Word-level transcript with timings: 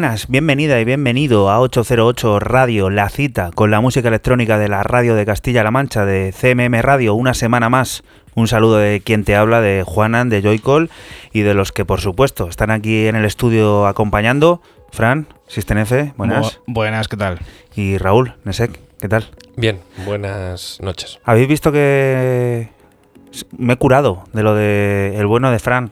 Buenas, 0.00 0.28
bienvenida 0.28 0.78
y 0.78 0.84
bienvenido 0.84 1.50
a 1.50 1.58
808 1.58 2.38
Radio, 2.38 2.88
la 2.88 3.08
cita 3.08 3.50
con 3.52 3.72
la 3.72 3.80
música 3.80 4.06
electrónica 4.06 4.56
de 4.56 4.68
la 4.68 4.84
radio 4.84 5.16
de 5.16 5.26
Castilla-La 5.26 5.72
Mancha, 5.72 6.04
de 6.04 6.32
CMM 6.32 6.80
Radio, 6.82 7.16
una 7.16 7.34
semana 7.34 7.68
más. 7.68 8.04
Un 8.36 8.46
saludo 8.46 8.76
de 8.76 9.00
quien 9.00 9.24
te 9.24 9.34
habla, 9.34 9.60
de 9.60 9.82
Juanan, 9.84 10.28
de 10.28 10.40
Joycall 10.40 10.88
y 11.32 11.40
de 11.40 11.52
los 11.52 11.72
que, 11.72 11.84
por 11.84 12.00
supuesto, 12.00 12.48
están 12.48 12.70
aquí 12.70 13.08
en 13.08 13.16
el 13.16 13.24
estudio 13.24 13.88
acompañando. 13.88 14.62
Fran, 14.92 15.26
Sistenefe, 15.48 16.14
buenas. 16.16 16.60
buenas, 16.68 17.08
¿qué 17.08 17.16
tal? 17.16 17.40
Y 17.74 17.98
Raúl, 17.98 18.36
Nesek, 18.44 18.78
¿qué 19.00 19.08
tal? 19.08 19.28
Bien, 19.56 19.80
buenas 20.06 20.78
noches. 20.80 21.18
¿Habéis 21.24 21.48
visto 21.48 21.72
que 21.72 22.68
me 23.50 23.72
he 23.72 23.76
curado 23.76 24.22
de 24.32 24.44
lo 24.44 24.54
de 24.54 25.16
el 25.16 25.26
bueno 25.26 25.50
de 25.50 25.58
Fran? 25.58 25.90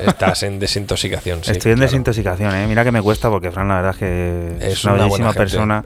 Estás 0.00 0.42
en 0.42 0.58
desintoxicación, 0.58 1.44
sí. 1.44 1.52
Estoy 1.52 1.72
en 1.72 1.80
desintoxicación, 1.80 2.54
¿eh? 2.54 2.66
Mira 2.66 2.84
que 2.84 2.92
me 2.92 3.02
cuesta 3.02 3.28
porque 3.30 3.50
Fran, 3.50 3.68
la 3.68 3.76
verdad 3.76 3.90
es 3.92 3.96
que 3.98 4.56
es, 4.72 4.84
una, 4.84 4.94
bellísima 4.94 5.32
persona. 5.32 5.84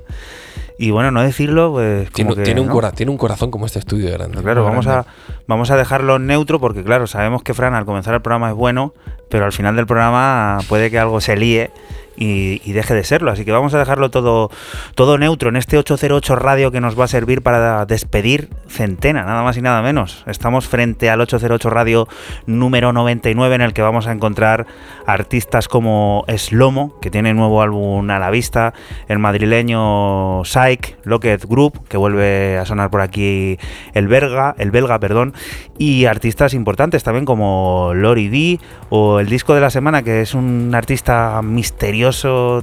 Y 0.79 0.91
bueno, 0.91 1.11
no 1.13 1.23
decirlo, 1.23 1.73
pues. 1.73 2.11
Tiene, 2.11 2.31
como 2.31 2.37
que, 2.37 2.43
tiene, 2.43 2.61
un 2.61 2.67
¿no? 2.67 2.73
cora- 2.73 2.91
tiene 2.93 3.13
un 3.13 3.19
corazón 3.19 3.51
como 3.51 3.67
este 3.67 3.79
estudio 3.79 4.13
grande. 4.13 4.43
Claro, 4.43 4.65
vamos 4.65 4.87
a, 4.87 5.07
vamos 5.47 5.71
a 5.71 5.77
dejarlo 5.77 6.19
neutro 6.19 6.59
porque, 6.59 6.83
claro, 6.83 7.07
sabemos 7.07 7.43
que 7.43 7.55
Fran 7.55 7.75
al 7.75 7.85
comenzar 7.85 8.15
el 8.15 8.23
programa 8.23 8.51
es 8.51 8.57
bueno, 8.57 8.93
pero 9.31 9.45
al 9.45 9.53
final 9.53 9.77
del 9.77 9.87
programa 9.87 10.59
puede 10.69 10.91
que 10.91 10.98
algo 10.98 11.21
se 11.21 11.37
líe 11.37 11.71
y, 12.17 12.73
deje 12.73 12.95
de 12.95 13.05
serlo. 13.05 13.31
Así 13.31 13.45
que 13.45 13.53
vamos 13.53 13.75
a 13.75 13.79
dejarlo 13.79 14.11
todo, 14.11 14.51
todo 14.95 15.19
neutro 15.19 15.48
en 15.48 15.57
este 15.57 15.79
808 15.79 16.37
radio 16.37 16.70
que 16.70 16.81
nos 16.81 16.98
va 16.98 17.05
a 17.05 17.09
servir 17.09 17.43
para 17.43 17.87
despedir 17.87 18.48
Centena, 18.69 19.25
nada 19.25 19.43
más 19.43 19.57
y 19.57 19.62
nada 19.62 19.83
menos. 19.83 20.25
Estamos 20.27 20.67
frente 20.67 21.11
al 21.11 21.20
808 21.20 21.70
radio 21.70 22.09
número 22.47 22.92
99 22.92 23.55
en 23.55 23.61
el 23.61 23.73
que 23.73 23.83
vamos 23.83 24.07
a 24.07 24.12
encontrar 24.12 24.67
artistas 25.07 25.69
como 25.69 26.25
Slomo, 26.37 26.98
que 27.01 27.11
tiene 27.11 27.35
nuevo 27.35 27.62
álbum 27.62 28.09
a 28.11 28.19
la 28.19 28.31
vista, 28.31 28.75
el 29.09 29.19
madrileño 29.19 30.45
Psych, 30.45 30.97
Locket 31.05 31.45
Group, 31.45 31.87
que 31.89 31.97
vuelve 31.97 32.59
a 32.59 32.67
sonar 32.67 32.91
por 32.91 33.01
aquí 33.01 33.59
el 33.92 34.09
belga, 34.09 34.55
el 34.59 34.70
belga, 34.70 34.98
perdón, 34.98 35.35
y 35.79 36.07
artistas 36.07 36.55
importantes 36.55 37.03
también 37.03 37.25
como 37.25 37.92
Lori 37.95 38.29
D 38.29 38.61
o 38.91 39.20
el 39.20 39.29
disco 39.29 39.55
de 39.55 39.61
la 39.61 39.70
semana, 39.70 40.03
que 40.03 40.23
es 40.23 40.35
un 40.35 40.75
artista 40.75 41.41
misterioso 41.42 42.04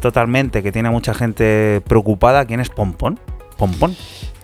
totalmente, 0.02 0.64
que 0.64 0.72
tiene 0.72 0.90
a 0.90 0.92
mucha 0.92 1.14
gente 1.14 1.82
preocupada. 1.88 2.46
¿Quién 2.46 2.60
es 2.60 2.70
Pompón? 2.70 3.20
Pompón. 3.58 3.96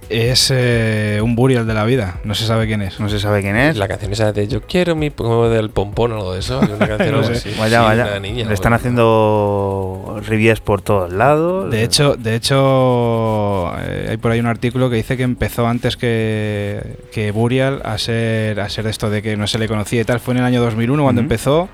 Es 0.09 0.53
eh, 0.55 1.19
un 1.21 1.35
Burial 1.35 1.67
de 1.67 1.73
la 1.73 1.83
vida, 1.83 2.21
no 2.23 2.33
se 2.33 2.45
sabe 2.45 2.65
quién 2.65 2.81
es. 2.81 2.97
No 2.97 3.09
se 3.09 3.19
sabe 3.19 3.41
quién 3.41 3.57
es. 3.57 3.75
La 3.75 3.89
canción 3.89 4.13
esa 4.13 4.31
de 4.31 4.47
Yo 4.47 4.61
quiero 4.61 4.95
mi 4.95 5.09
del 5.09 5.69
pompón 5.69 6.13
o 6.13 6.15
algo 6.15 6.31
de 6.33 6.39
eso. 6.39 6.61
Hay 6.61 6.71
una 6.71 6.87
canción 6.97 7.11
No 7.11 7.23
sé. 7.25 7.33
así. 7.33 7.49
Vaya, 7.59 7.79
Sí, 7.81 7.85
vaya. 7.85 8.05
una 8.11 8.19
niña, 8.21 8.45
Le 8.45 8.53
están 8.53 8.71
haciendo 8.71 10.21
reviews 10.25 10.61
por 10.61 10.81
todos 10.81 11.11
lados. 11.11 11.69
De 11.69 11.83
hecho, 11.83 12.15
de 12.15 12.35
hecho 12.35 13.73
eh, 13.81 14.07
hay 14.11 14.17
por 14.17 14.31
ahí 14.31 14.39
un 14.39 14.45
artículo 14.45 14.89
que 14.89 14.95
dice 14.95 15.17
que 15.17 15.23
empezó 15.23 15.67
antes 15.67 15.97
que, 15.97 16.81
que 17.11 17.31
Burial 17.31 17.81
a 17.83 17.97
ser, 17.97 18.61
a 18.61 18.69
ser 18.69 18.87
esto 18.87 19.09
de 19.09 19.21
que 19.21 19.35
no 19.35 19.45
se 19.47 19.59
le 19.59 19.67
conocía 19.67 19.99
y 20.01 20.05
tal. 20.05 20.21
Fue 20.21 20.33
en 20.33 20.37
el 20.39 20.45
año 20.45 20.61
2001 20.61 21.03
cuando 21.03 21.19
Ujú. 21.19 21.25
empezó 21.25 21.69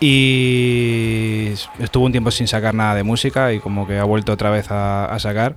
y 0.00 1.52
estuvo 1.78 2.06
un 2.06 2.12
tiempo 2.12 2.30
sin 2.30 2.48
sacar 2.48 2.74
nada 2.74 2.94
de 2.94 3.02
música 3.02 3.52
y 3.52 3.60
como 3.60 3.86
que 3.86 3.98
ha 3.98 4.04
vuelto 4.04 4.32
otra 4.32 4.50
vez 4.50 4.70
a, 4.70 5.04
a 5.04 5.18
sacar. 5.18 5.56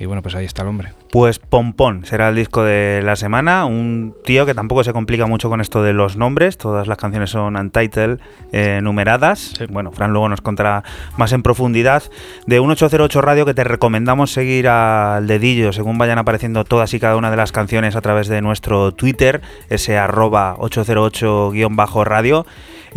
Y 0.00 0.06
bueno, 0.06 0.22
pues 0.22 0.36
ahí 0.36 0.44
está 0.44 0.62
el 0.62 0.68
hombre. 0.68 0.92
Pues 1.10 1.40
Pompón 1.40 2.04
será 2.04 2.28
el 2.28 2.36
disco 2.36 2.62
de 2.62 3.02
la 3.02 3.16
semana. 3.16 3.64
Un 3.64 4.14
tío 4.24 4.46
que 4.46 4.54
tampoco 4.54 4.84
se 4.84 4.92
complica 4.92 5.26
mucho 5.26 5.48
con 5.48 5.60
esto 5.60 5.82
de 5.82 5.92
los 5.92 6.16
nombres. 6.16 6.56
Todas 6.56 6.86
las 6.86 6.98
canciones 6.98 7.30
son 7.30 7.56
untitled, 7.56 8.20
eh, 8.52 8.78
numeradas. 8.80 9.54
Sí. 9.58 9.64
Bueno, 9.68 9.90
Fran 9.90 10.12
luego 10.12 10.28
nos 10.28 10.40
contará 10.40 10.84
más 11.16 11.32
en 11.32 11.42
profundidad. 11.42 12.04
De 12.46 12.60
1808 12.60 13.20
Radio 13.22 13.44
que 13.44 13.54
te 13.54 13.64
recomendamos 13.64 14.30
seguir 14.30 14.68
al 14.68 15.26
dedillo 15.26 15.72
según 15.72 15.98
vayan 15.98 16.18
apareciendo 16.18 16.64
todas 16.64 16.94
y 16.94 17.00
cada 17.00 17.16
una 17.16 17.32
de 17.32 17.36
las 17.36 17.50
canciones 17.50 17.96
a 17.96 18.00
través 18.00 18.28
de 18.28 18.40
nuestro 18.40 18.92
Twitter, 18.92 19.40
ese 19.68 19.98
arroba 19.98 20.54
808-radio, 20.58 22.46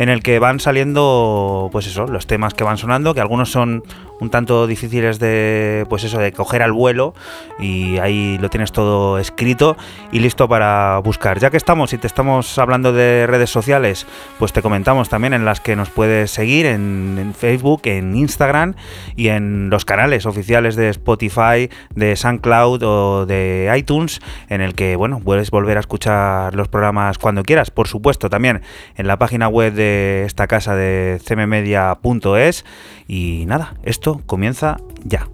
en 0.02 0.10
el 0.10 0.24
que 0.24 0.40
van 0.40 0.60
saliendo, 0.60 1.70
pues 1.72 1.86
eso, 1.86 2.08
los 2.08 2.26
temas 2.26 2.56
que 2.56 2.64
van 2.64 2.80
sonando, 2.80 3.14
que 3.14 3.22
algunos 3.22 3.52
son 3.52 3.84
un 4.22 4.30
tanto 4.30 4.68
difíciles 4.68 5.18
de, 5.20 5.86
pues 5.90 6.04
eso, 6.04 6.20
de 6.20 6.32
coger 6.32 6.62
al 6.62 6.72
vuelo 6.72 7.16
y 7.60 7.98
ahí 7.98 8.38
lo 8.40 8.50
tienes 8.50 8.72
todo 8.72 9.18
escrito 9.18 9.76
y 10.12 10.20
listo 10.20 10.48
para 10.48 11.00
buscar. 11.04 11.40
Ya 11.40 11.50
que 11.50 11.58
estamos 11.58 11.92
y 11.92 11.98
te 11.98 12.06
estamos 12.06 12.58
hablando 12.60 12.94
de 12.94 13.26
redes 13.26 13.50
sociales, 13.50 14.06
pues 14.38 14.54
te 14.54 14.62
comentamos 14.62 15.10
también 15.10 15.34
en 15.34 15.44
las 15.44 15.60
que 15.60 15.76
nos 15.76 15.90
puedes 15.90 16.30
seguir 16.30 16.68
en, 16.68 17.18
en 17.20 17.34
Facebook, 17.34 17.82
en 17.86 18.16
Instagram 18.16 18.76
y 19.16 19.30
en 19.30 19.72
los 19.72 19.86
canales 19.86 20.28
oficiales 20.28 20.76
de 20.76 20.90
Spotify, 20.90 21.70
de 21.96 22.16
SoundCloud 22.16 22.84
o 22.84 23.26
de 23.26 23.74
iTunes, 23.76 24.22
en 24.50 24.62
el 24.62 24.76
que, 24.76 24.96
bueno, 24.96 25.20
puedes 25.20 25.50
volver 25.50 25.78
a 25.78 25.80
escuchar 25.80 26.54
los 26.54 26.68
programas 26.68 27.18
cuando 27.18 27.42
quieras. 27.42 27.72
Por 27.72 27.88
supuesto, 27.88 28.30
también 28.30 28.62
en 28.96 29.08
la 29.08 29.18
página 29.18 29.48
web 29.48 29.74
de 29.74 30.26
esta 30.28 30.46
casa 30.46 30.76
de 30.76 31.20
cmmedia.es. 31.28 32.66
Y 33.08 33.46
nada, 33.48 33.76
esto 33.84 34.11
comienza 34.20 34.78
ya. 35.10 35.28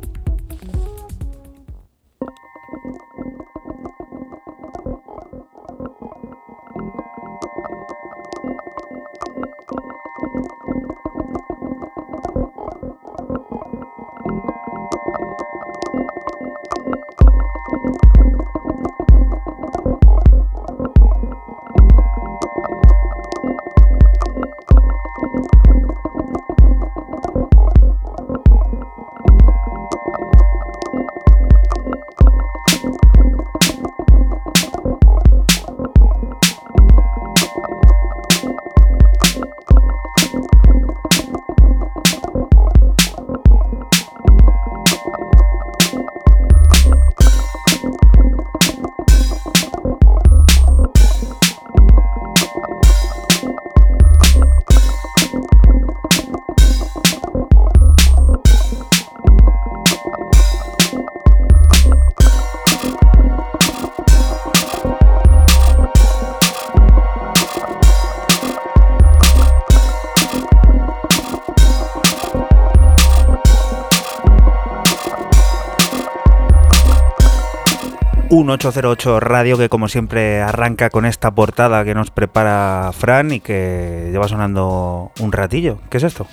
Un 78.48 78.52
808 78.52 79.20
Radio 79.20 79.58
que 79.58 79.68
como 79.68 79.90
siempre 79.90 80.42
arranca 80.42 80.90
con 80.90 81.06
esta 81.06 81.32
portada 81.32 81.84
que 81.84 81.94
nos 81.94 82.12
prepara 82.12 82.92
Fran 82.98 83.34
y 83.34 83.42
que 83.42 84.08
lleva 84.10 84.30
sonando 84.30 85.12
un 85.20 85.34
ratillo. 85.34 85.80
¿Qué 85.90 85.98
es 85.98 86.04
esto? 86.04 86.28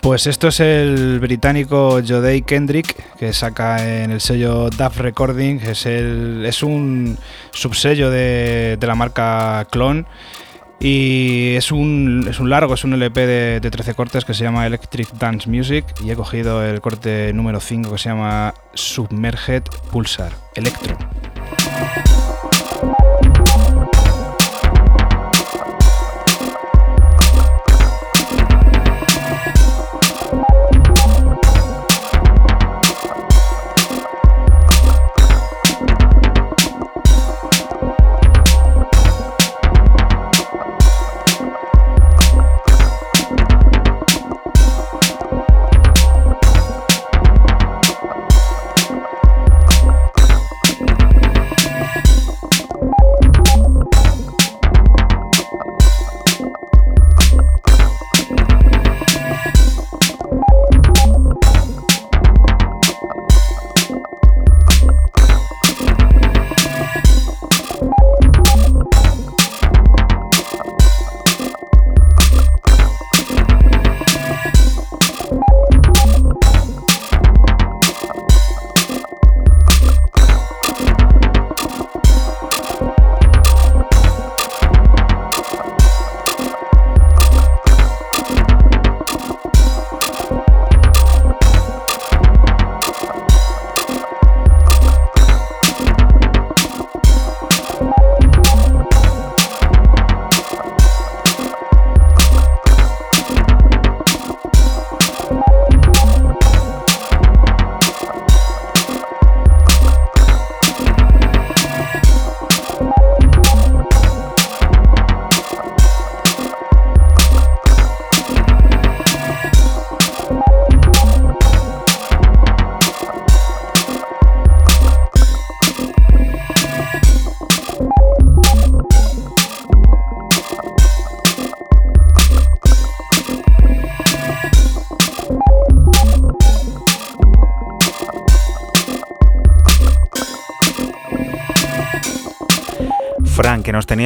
Pues 0.00 0.26
esto 0.26 0.48
es 0.48 0.58
el 0.58 1.20
británico 1.20 2.00
Jodei 2.04 2.42
Kendrick 2.42 3.16
que 3.16 3.32
saca 3.32 4.02
en 4.02 4.10
el 4.10 4.20
sello 4.20 4.70
DAF 4.70 4.98
Recording. 4.98 5.60
Es, 5.60 5.86
el, 5.86 6.44
es 6.44 6.64
un 6.64 7.16
subsello 7.52 8.10
de, 8.10 8.76
de 8.80 8.86
la 8.88 8.96
marca 8.96 9.68
Clone. 9.70 10.04
Y 10.78 11.54
es 11.56 11.72
un, 11.72 12.26
es 12.28 12.38
un 12.38 12.50
largo, 12.50 12.74
es 12.74 12.84
un 12.84 12.92
LP 12.92 13.26
de, 13.26 13.60
de 13.60 13.70
13 13.70 13.94
cortes 13.94 14.24
que 14.24 14.34
se 14.34 14.44
llama 14.44 14.66
Electric 14.66 15.10
Dance 15.12 15.48
Music 15.48 15.86
y 16.04 16.10
he 16.10 16.16
cogido 16.16 16.64
el 16.64 16.80
corte 16.80 17.32
número 17.32 17.60
5 17.60 17.90
que 17.90 17.98
se 17.98 18.10
llama 18.10 18.54
Submerged 18.74 19.62
Pulsar, 19.90 20.32
Electro. 20.54 20.96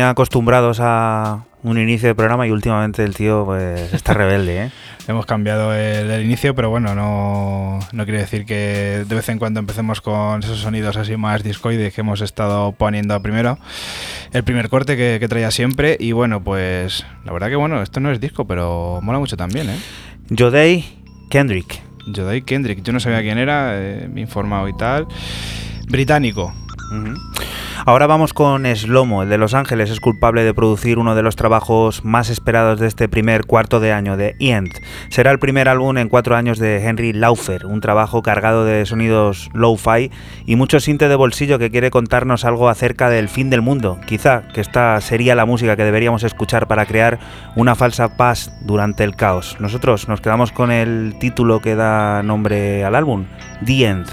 Tenía 0.00 0.08
acostumbrados 0.08 0.78
a 0.80 1.44
un 1.62 1.76
inicio 1.76 2.08
de 2.08 2.14
programa 2.14 2.46
y 2.46 2.50
últimamente 2.50 3.04
el 3.04 3.14
tío 3.14 3.44
pues 3.44 3.92
está 3.92 4.14
rebelde, 4.14 4.64
¿eh? 4.64 4.70
Hemos 5.08 5.26
cambiado 5.26 5.74
el, 5.74 6.10
el 6.10 6.24
inicio, 6.24 6.54
pero 6.54 6.70
bueno, 6.70 6.94
no, 6.94 7.80
no 7.92 8.04
quiere 8.04 8.20
decir 8.20 8.46
que 8.46 9.04
de 9.06 9.14
vez 9.14 9.28
en 9.28 9.38
cuando 9.38 9.60
empecemos 9.60 10.00
con 10.00 10.42
esos 10.42 10.60
sonidos 10.60 10.96
así 10.96 11.18
más 11.18 11.42
discoides 11.42 11.92
que 11.92 12.00
hemos 12.00 12.22
estado 12.22 12.72
poniendo 12.72 13.20
primero. 13.20 13.58
El 14.32 14.42
primer 14.42 14.70
corte 14.70 14.96
que, 14.96 15.18
que 15.20 15.28
traía 15.28 15.50
siempre 15.50 15.98
y 16.00 16.12
bueno, 16.12 16.42
pues 16.42 17.04
la 17.26 17.32
verdad 17.34 17.48
que 17.48 17.56
bueno, 17.56 17.82
esto 17.82 18.00
no 18.00 18.10
es 18.10 18.20
disco, 18.20 18.46
pero 18.46 19.00
mola 19.02 19.18
mucho 19.18 19.36
también, 19.36 19.68
¿eh? 19.68 19.78
Jodei 20.34 20.86
Kendrick. 21.28 21.82
Jodai 22.16 22.40
Kendrick, 22.40 22.82
yo 22.82 22.94
no 22.94 23.00
sabía 23.00 23.20
quién 23.20 23.36
era, 23.36 23.72
eh, 23.74 24.08
me 24.10 24.20
he 24.20 24.22
informado 24.22 24.66
y 24.66 24.74
tal. 24.78 25.06
Británico. 25.88 26.54
Ahora 27.86 28.06
vamos 28.06 28.34
con 28.34 28.66
Slomo, 28.76 29.22
el 29.22 29.30
de 29.30 29.38
Los 29.38 29.54
Ángeles 29.54 29.90
es 29.90 30.00
culpable 30.00 30.44
de 30.44 30.52
producir 30.52 30.98
uno 30.98 31.14
de 31.14 31.22
los 31.22 31.34
trabajos 31.34 32.04
más 32.04 32.28
esperados 32.28 32.78
de 32.78 32.86
este 32.86 33.08
primer 33.08 33.46
cuarto 33.46 33.80
de 33.80 33.92
año, 33.92 34.18
de 34.18 34.36
End. 34.38 34.70
Será 35.08 35.30
el 35.30 35.38
primer 35.38 35.66
álbum 35.66 35.96
en 35.96 36.10
cuatro 36.10 36.36
años 36.36 36.58
de 36.58 36.86
Henry 36.86 37.14
Laufer, 37.14 37.64
un 37.64 37.80
trabajo 37.80 38.20
cargado 38.20 38.66
de 38.66 38.84
sonidos 38.84 39.48
low-fi 39.54 40.10
y 40.44 40.56
mucho 40.56 40.78
sinte 40.78 41.08
de 41.08 41.16
bolsillo 41.16 41.58
que 41.58 41.70
quiere 41.70 41.90
contarnos 41.90 42.44
algo 42.44 42.68
acerca 42.68 43.08
del 43.08 43.30
fin 43.30 43.48
del 43.48 43.62
mundo. 43.62 43.98
Quizá 44.06 44.42
que 44.52 44.60
esta 44.60 45.00
sería 45.00 45.34
la 45.34 45.46
música 45.46 45.74
que 45.74 45.84
deberíamos 45.84 46.22
escuchar 46.22 46.68
para 46.68 46.84
crear 46.84 47.18
una 47.56 47.74
falsa 47.76 48.16
paz 48.16 48.52
durante 48.60 49.04
el 49.04 49.16
caos. 49.16 49.56
Nosotros 49.58 50.06
nos 50.06 50.20
quedamos 50.20 50.52
con 50.52 50.70
el 50.70 51.16
título 51.18 51.60
que 51.60 51.76
da 51.76 52.22
nombre 52.22 52.84
al 52.84 52.94
álbum, 52.94 53.24
The 53.64 53.86
End. 53.86 54.06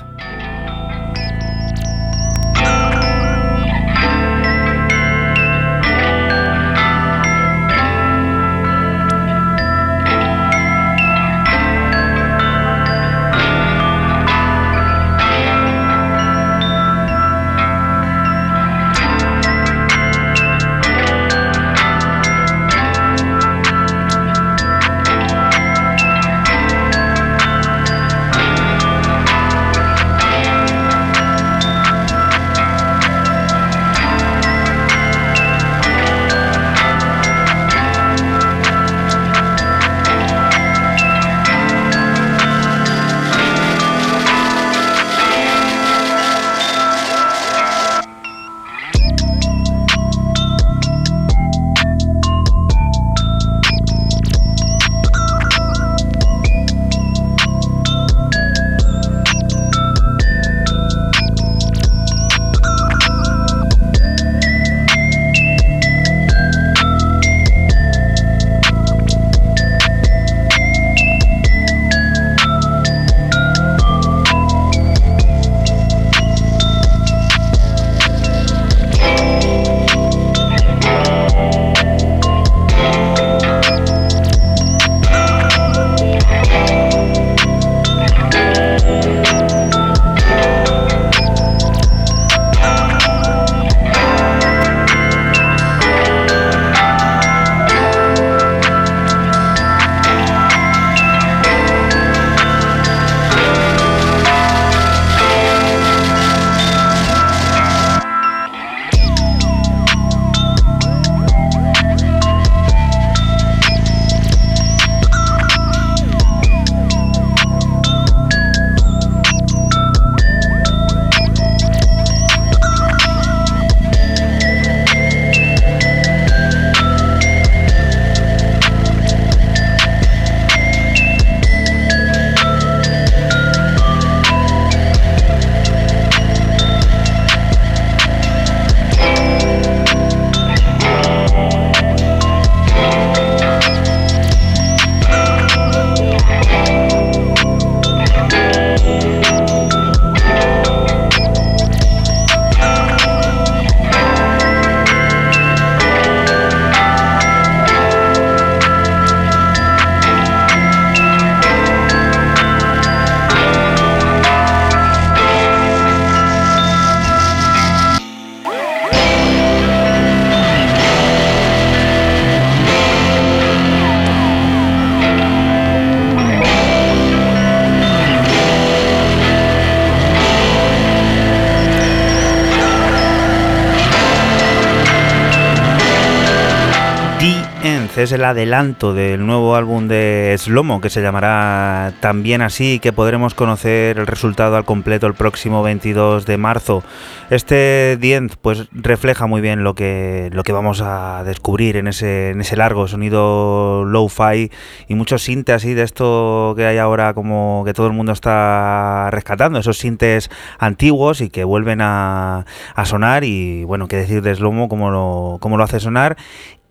Adelanto 188.37 188.93
del 188.93 189.25
nuevo 189.25 189.55
álbum 189.55 189.87
de 189.87 190.35
Slomo 190.37 190.79
que 190.79 190.91
se 190.91 191.01
llamará 191.01 191.93
también 192.01 192.43
así 192.43 192.77
que 192.77 192.93
podremos 192.93 193.33
conocer 193.33 193.97
el 193.97 194.05
resultado 194.05 194.57
al 194.57 194.63
completo 194.63 195.07
el 195.07 195.15
próximo 195.15 195.63
22 195.63 196.27
de 196.27 196.37
marzo. 196.37 196.83
Este 197.31 197.97
The 197.99 198.13
End 198.13 198.35
pues 198.39 198.67
refleja 198.71 199.25
muy 199.25 199.41
bien 199.41 199.63
lo 199.63 199.73
que, 199.73 200.29
lo 200.33 200.43
que 200.43 200.51
vamos 200.51 200.81
a 200.83 201.23
descubrir 201.25 201.77
en 201.77 201.87
ese, 201.87 202.29
en 202.29 202.41
ese 202.41 202.55
largo 202.55 202.87
sonido 202.87 203.83
low-fi 203.85 204.51
y 204.87 204.93
muchos 204.93 205.23
sintes 205.23 205.55
así 205.55 205.73
de 205.73 205.81
esto 205.81 206.53
que 206.55 206.67
hay 206.67 206.77
ahora 206.77 207.15
como 207.15 207.63
que 207.65 207.73
todo 207.73 207.87
el 207.87 207.93
mundo 207.93 208.11
está 208.11 209.09
rescatando, 209.09 209.57
esos 209.57 209.79
sintes 209.79 210.29
antiguos 210.59 211.21
y 211.21 211.31
que 211.31 211.43
vuelven 211.43 211.81
a, 211.81 212.45
a 212.75 212.85
sonar 212.85 213.23
y 213.23 213.63
bueno, 213.63 213.87
qué 213.87 213.95
decir 213.95 214.21
de 214.21 214.35
Slomo, 214.35 214.69
cómo 214.69 214.91
lo, 214.91 215.37
cómo 215.41 215.57
lo 215.57 215.63
hace 215.63 215.79
sonar 215.79 216.17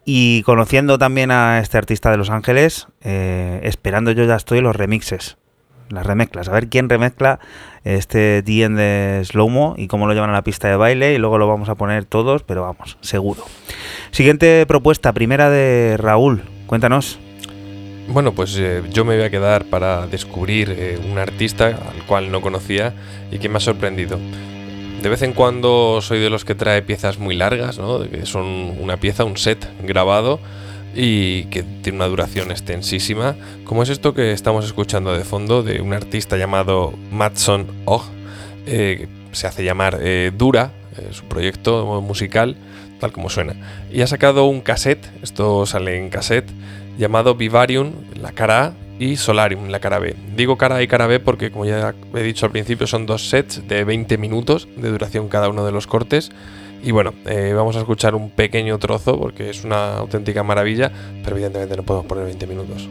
y 0.09 0.43
conociendo 0.45 0.99
también 0.99 1.33
a 1.33 1.59
este 1.59 1.77
artista 1.77 2.13
de 2.13 2.17
Los 2.17 2.31
Ángeles, 2.31 2.87
eh, 3.03 3.59
esperando 3.65 4.13
yo 4.13 4.25
ya 4.25 4.37
estoy 4.37 4.61
los 4.61 4.77
remixes, 4.77 5.37
las 5.91 6.07
remezclas, 6.07 6.49
a 6.49 6.53
ver 6.53 6.69
quién 6.69 6.89
remezcla 6.89 7.41
este 7.83 8.41
DN 8.43 8.77
de 8.77 9.25
Slowmo 9.25 9.75
y 9.77 9.89
cómo 9.89 10.07
lo 10.07 10.15
llevan 10.15 10.31
a 10.31 10.35
la 10.35 10.43
pista 10.43 10.69
de 10.69 10.77
baile 10.77 11.15
y 11.15 11.19
luego 11.19 11.39
lo 11.39 11.49
vamos 11.49 11.69
a 11.69 11.75
poner 11.75 12.05
todos, 12.05 12.45
pero 12.45 12.63
vamos, 12.63 12.99
seguro. 13.01 13.45
Siguiente 14.13 14.65
propuesta, 14.67 15.13
primera 15.13 15.51
de 15.51 15.97
Raúl, 15.99 16.45
cuéntanos. 16.69 17.19
Bueno, 18.09 18.33
pues 18.33 18.57
eh, 18.61 18.85
yo 18.93 19.05
me 19.05 19.17
voy 19.17 19.25
a 19.25 19.31
quedar 19.31 19.65
para 19.65 20.07
descubrir 20.07 20.71
eh, 20.71 21.01
un 21.11 21.19
artista 21.19 21.67
al 21.67 22.07
cual 22.07 22.31
no 22.31 22.41
conocía 22.41 22.95
y 23.33 23.41
que 23.41 23.49
me 23.49 23.57
ha 23.57 23.61
sorprendido. 23.61 24.21
De 25.07 25.11
vez 25.11 25.23
en 25.23 25.35
cuando 25.35 26.01
soy 26.03 26.19
de 26.19 26.31
los 26.31 26.45
que 26.45 26.57
trae 26.57 26.83
piezas 26.83 27.21
muy 27.21 27.37
largas, 27.37 27.79
¿no? 27.79 28.11
que 28.11 28.27
son 28.27 28.45
una 28.81 28.97
pieza, 28.97 29.23
un 29.23 29.37
set 29.37 29.65
grabado 29.85 30.41
y 30.97 31.45
que 31.45 31.63
tiene 31.63 31.99
una 31.99 32.09
duración 32.09 32.51
extensísima, 32.51 33.37
como 33.63 33.85
es 33.85 33.89
esto 33.89 34.15
que 34.15 34.33
estamos 34.33 34.65
escuchando 34.65 35.17
de 35.17 35.23
fondo 35.23 35.63
de 35.63 35.81
un 35.81 35.93
artista 35.93 36.37
llamado 36.37 36.93
Matson 37.13 37.69
Og, 37.85 38.03
eh, 38.67 39.07
se 39.31 39.47
hace 39.47 39.63
llamar 39.63 40.01
eh, 40.03 40.33
Dura, 40.37 40.73
eh, 40.99 41.11
su 41.13 41.23
proyecto 41.27 42.01
musical, 42.01 42.57
tal 42.99 43.13
como 43.13 43.31
suena. 43.31 43.55
Y 43.93 44.01
ha 44.01 44.09
sacado 44.09 44.47
un 44.47 44.61
cassette, 44.61 45.09
esto 45.23 45.67
sale 45.67 45.99
en 45.99 46.11
cassette, 46.11 46.51
llamado 46.99 47.37
Vivarium, 47.37 47.93
la 48.21 48.33
cara 48.33 48.65
A, 48.65 48.73
y 48.99 49.17
Solarium, 49.17 49.69
la 49.69 49.81
cara 49.81 49.99
B. 49.99 50.15
Digo 50.37 50.57
cara 50.57 50.77
A 50.77 50.83
y 50.83 50.89
cara 50.89 51.07
B 51.07 51.21
porque, 51.21 51.51
como 51.51 51.65
ya 51.65 51.95
he 52.15 52.23
dicho 52.23 52.47
al 52.47 52.53
principio, 52.53 52.87
son 52.87 53.07
dos 53.07 53.29
sets 53.29 53.67
de 53.67 53.85
20 53.85 54.19
minutos 54.19 54.69
de 54.77 54.89
duración 54.89 55.29
cada 55.29 55.49
uno 55.49 55.65
de 55.65 55.73
los 55.73 55.87
cortes. 55.87 56.31
Y 56.83 56.93
bueno, 56.93 57.15
eh, 57.27 57.53
vamos 57.55 57.77
a 57.77 57.81
escuchar 57.81 58.15
un 58.15 58.31
pequeño 58.31 58.79
trozo 58.79 59.19
porque 59.19 59.51
es 59.51 59.65
una 59.65 59.97
auténtica 59.97 60.43
maravilla, 60.43 60.93
pero 61.25 61.37
evidentemente 61.37 61.77
no 61.77 61.83
podemos 61.83 62.07
poner 62.07 62.25
20 62.25 62.47
minutos. 62.47 62.89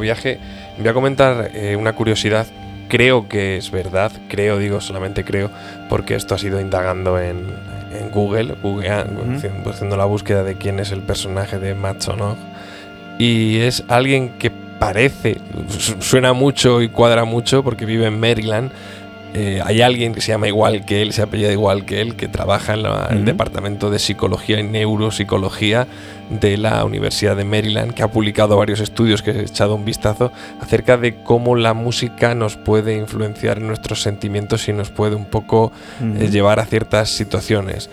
Viaje. 0.00 0.38
Voy 0.78 0.88
a 0.88 0.92
comentar 0.92 1.50
eh, 1.54 1.76
una 1.76 1.92
curiosidad 1.94 2.46
creo 2.88 3.28
que 3.28 3.56
es 3.56 3.70
verdad, 3.70 4.10
creo, 4.28 4.58
digo 4.58 4.80
solamente 4.80 5.22
creo, 5.24 5.48
porque 5.88 6.16
esto 6.16 6.34
ha 6.34 6.38
sido 6.38 6.60
indagando 6.60 7.20
en, 7.20 7.44
en 7.96 8.10
Google, 8.10 8.56
Google 8.62 8.88
haciendo 9.70 9.96
la 9.96 10.06
búsqueda 10.06 10.42
de 10.42 10.56
quién 10.56 10.80
es 10.80 10.90
el 10.90 11.00
personaje 11.00 11.60
de 11.60 11.76
Sonog. 12.00 12.36
Y 13.18 13.58
es 13.60 13.84
alguien 13.86 14.30
que 14.40 14.50
parece, 14.50 15.36
su- 15.78 16.00
suena 16.02 16.32
mucho 16.32 16.82
y 16.82 16.88
cuadra 16.88 17.24
mucho 17.24 17.62
porque 17.62 17.84
vive 17.86 18.06
en 18.06 18.18
Maryland. 18.18 18.72
Eh, 19.32 19.60
hay 19.64 19.80
alguien 19.80 20.12
que 20.12 20.20
se 20.20 20.28
llama 20.32 20.48
igual 20.48 20.84
que 20.84 21.02
él, 21.02 21.12
se 21.12 21.22
apellida 21.22 21.52
igual 21.52 21.84
que 21.84 22.00
él, 22.00 22.16
que 22.16 22.26
trabaja 22.28 22.74
en 22.74 22.82
la- 22.82 23.08
el. 23.10 23.24
Departamento 23.24 23.90
de 23.90 23.98
Psicología 24.00 24.58
y 24.58 24.64
Neuropsicología 24.64 25.86
de 26.30 26.56
la 26.56 26.84
Universidad 26.84 27.36
de 27.36 27.44
Maryland, 27.44 27.92
que 27.94 28.02
ha 28.02 28.08
publicado 28.10 28.56
varios 28.56 28.80
estudios 28.80 29.22
que 29.22 29.30
he 29.30 29.40
echado 29.42 29.74
un 29.74 29.84
vistazo 29.84 30.32
acerca 30.60 30.96
de 30.96 31.22
cómo 31.22 31.56
la 31.56 31.74
música 31.74 32.34
nos 32.34 32.56
puede 32.56 32.96
influenciar 32.96 33.58
en 33.58 33.66
nuestros 33.68 34.02
sentimientos 34.02 34.68
y 34.68 34.72
nos 34.72 34.90
puede 34.90 35.14
un 35.16 35.26
poco 35.26 35.72
eh, 36.02 36.28
llevar 36.30 36.58
a 36.60 36.66
ciertas 36.66 37.10
situaciones. 37.10 37.90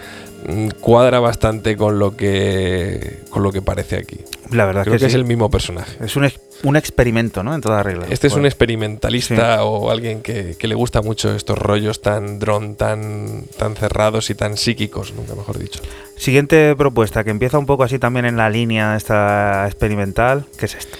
Mm, 0.47 0.69
Cuadra 0.79 1.19
bastante 1.19 1.75
con 1.77 1.99
lo 1.99 2.15
que 2.15 3.21
con 3.29 3.43
lo 3.43 3.51
que 3.51 3.61
parece 3.61 3.97
aquí. 3.97 4.17
La 4.51 4.65
verdad 4.65 4.83
Creo 4.83 4.93
que, 4.95 4.99
que, 4.99 5.05
es 5.07 5.13
el 5.13 5.25
mismo 5.25 5.49
personaje. 5.49 5.97
Es 6.03 6.15
un, 6.15 6.29
un 6.63 6.75
experimento, 6.75 7.43
¿no? 7.43 7.53
En 7.53 7.61
toda 7.61 7.83
regla. 7.83 8.07
Este 8.09 8.27
es 8.27 8.33
un 8.33 8.45
experimentalista 8.45 9.63
o 9.63 9.91
alguien 9.91 10.21
que, 10.21 10.55
que 10.57 10.67
le 10.67 10.75
gusta 10.75 11.01
mucho 11.01 11.35
estos 11.35 11.57
rollos 11.57 12.01
tan 12.01 12.39
dron, 12.39 12.75
tan, 12.75 13.43
tan 13.57 13.75
cerrados 13.75 14.29
y 14.29 14.35
tan 14.35 14.57
psíquicos, 14.57 15.13
nunca 15.13 15.35
mejor 15.35 15.59
dicho. 15.59 15.81
Siguiente 16.15 16.75
propuesta, 16.75 17.23
que 17.23 17.29
empieza 17.29 17.59
un 17.59 17.65
poco 17.65 17.83
así 17.83 17.99
también 17.99 18.25
en 18.25 18.37
la 18.37 18.49
línea 18.49 18.95
esta 18.95 19.65
experimental, 19.67 20.45
¿qué 20.57 20.65
es 20.65 20.75
esto? 20.75 20.97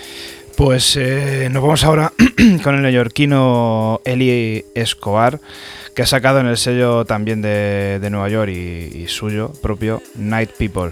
Pues 0.56 0.96
eh, 0.96 1.50
nos 1.52 1.62
vamos 1.62 1.84
ahora 1.84 2.13
con 2.63 2.76
el 2.76 2.82
neoyorquino 2.82 4.02
Eli 4.06 4.65
Escobar, 4.74 5.39
que 5.93 6.02
ha 6.02 6.08
sacado 6.08 6.39
en 6.39 6.48
el 6.48 6.58
sello 6.58 7.06
también 7.06 7.41
de, 7.41 8.00
de 8.00 8.10
Nueva 8.10 8.30
York 8.30 8.52
y, 8.52 9.04
y 9.04 9.08
suyo 9.08 9.52
propio, 9.62 10.02
Night 10.15 10.52
People. 10.58 10.91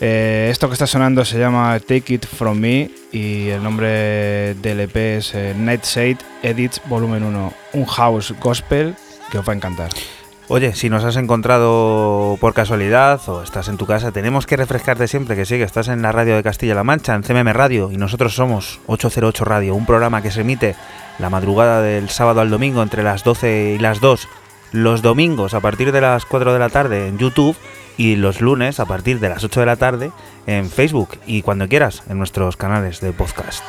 Eh, 0.00 0.48
esto 0.50 0.68
que 0.68 0.74
está 0.74 0.86
sonando 0.86 1.24
se 1.24 1.38
llama 1.38 1.78
Take 1.80 2.14
It 2.14 2.26
From 2.26 2.58
Me 2.58 2.90
y 3.10 3.48
el 3.48 3.62
nombre 3.62 4.54
del 4.54 4.80
EP 4.80 4.96
es 4.96 5.34
eh, 5.34 5.54
Nightshade 5.56 6.18
Edits 6.42 6.80
Volumen 6.86 7.24
1, 7.24 7.52
un 7.72 7.84
house 7.86 8.32
gospel 8.40 8.94
que 9.32 9.38
os 9.38 9.48
va 9.48 9.52
a 9.52 9.56
encantar. 9.56 9.90
Oye, 10.50 10.74
si 10.74 10.88
nos 10.88 11.04
has 11.04 11.16
encontrado 11.16 12.38
por 12.40 12.54
casualidad 12.54 13.20
o 13.28 13.42
estás 13.42 13.68
en 13.68 13.76
tu 13.76 13.86
casa, 13.86 14.12
tenemos 14.12 14.46
que 14.46 14.56
refrescarte 14.56 15.06
siempre 15.08 15.36
que 15.36 15.44
sí, 15.44 15.56
que 15.58 15.64
estás 15.64 15.88
en 15.88 16.00
la 16.00 16.12
radio 16.12 16.36
de 16.36 16.42
Castilla-La 16.42 16.84
Mancha, 16.84 17.14
en 17.14 17.22
CMM 17.22 17.52
Radio, 17.52 17.90
y 17.92 17.98
nosotros 17.98 18.34
somos 18.34 18.80
808 18.86 19.44
Radio, 19.44 19.74
un 19.74 19.84
programa 19.84 20.22
que 20.22 20.30
se 20.30 20.40
emite 20.40 20.74
la 21.18 21.28
madrugada 21.28 21.82
del 21.82 22.08
sábado 22.08 22.40
al 22.40 22.48
domingo 22.48 22.82
entre 22.82 23.02
las 23.02 23.24
12 23.24 23.74
y 23.74 23.78
las 23.78 24.00
2, 24.00 24.26
los 24.72 25.02
domingos 25.02 25.52
a 25.52 25.60
partir 25.60 25.92
de 25.92 26.00
las 26.00 26.24
4 26.24 26.52
de 26.52 26.58
la 26.58 26.70
tarde 26.70 27.08
en 27.08 27.18
YouTube 27.18 27.56
y 27.98 28.16
los 28.16 28.40
lunes 28.40 28.80
a 28.80 28.86
partir 28.86 29.20
de 29.20 29.28
las 29.28 29.44
8 29.44 29.60
de 29.60 29.66
la 29.66 29.76
tarde 29.76 30.10
en 30.46 30.70
Facebook 30.70 31.18
y 31.26 31.42
cuando 31.42 31.68
quieras 31.68 32.02
en 32.08 32.16
nuestros 32.16 32.56
canales 32.56 33.00
de 33.00 33.12
podcast. 33.12 33.62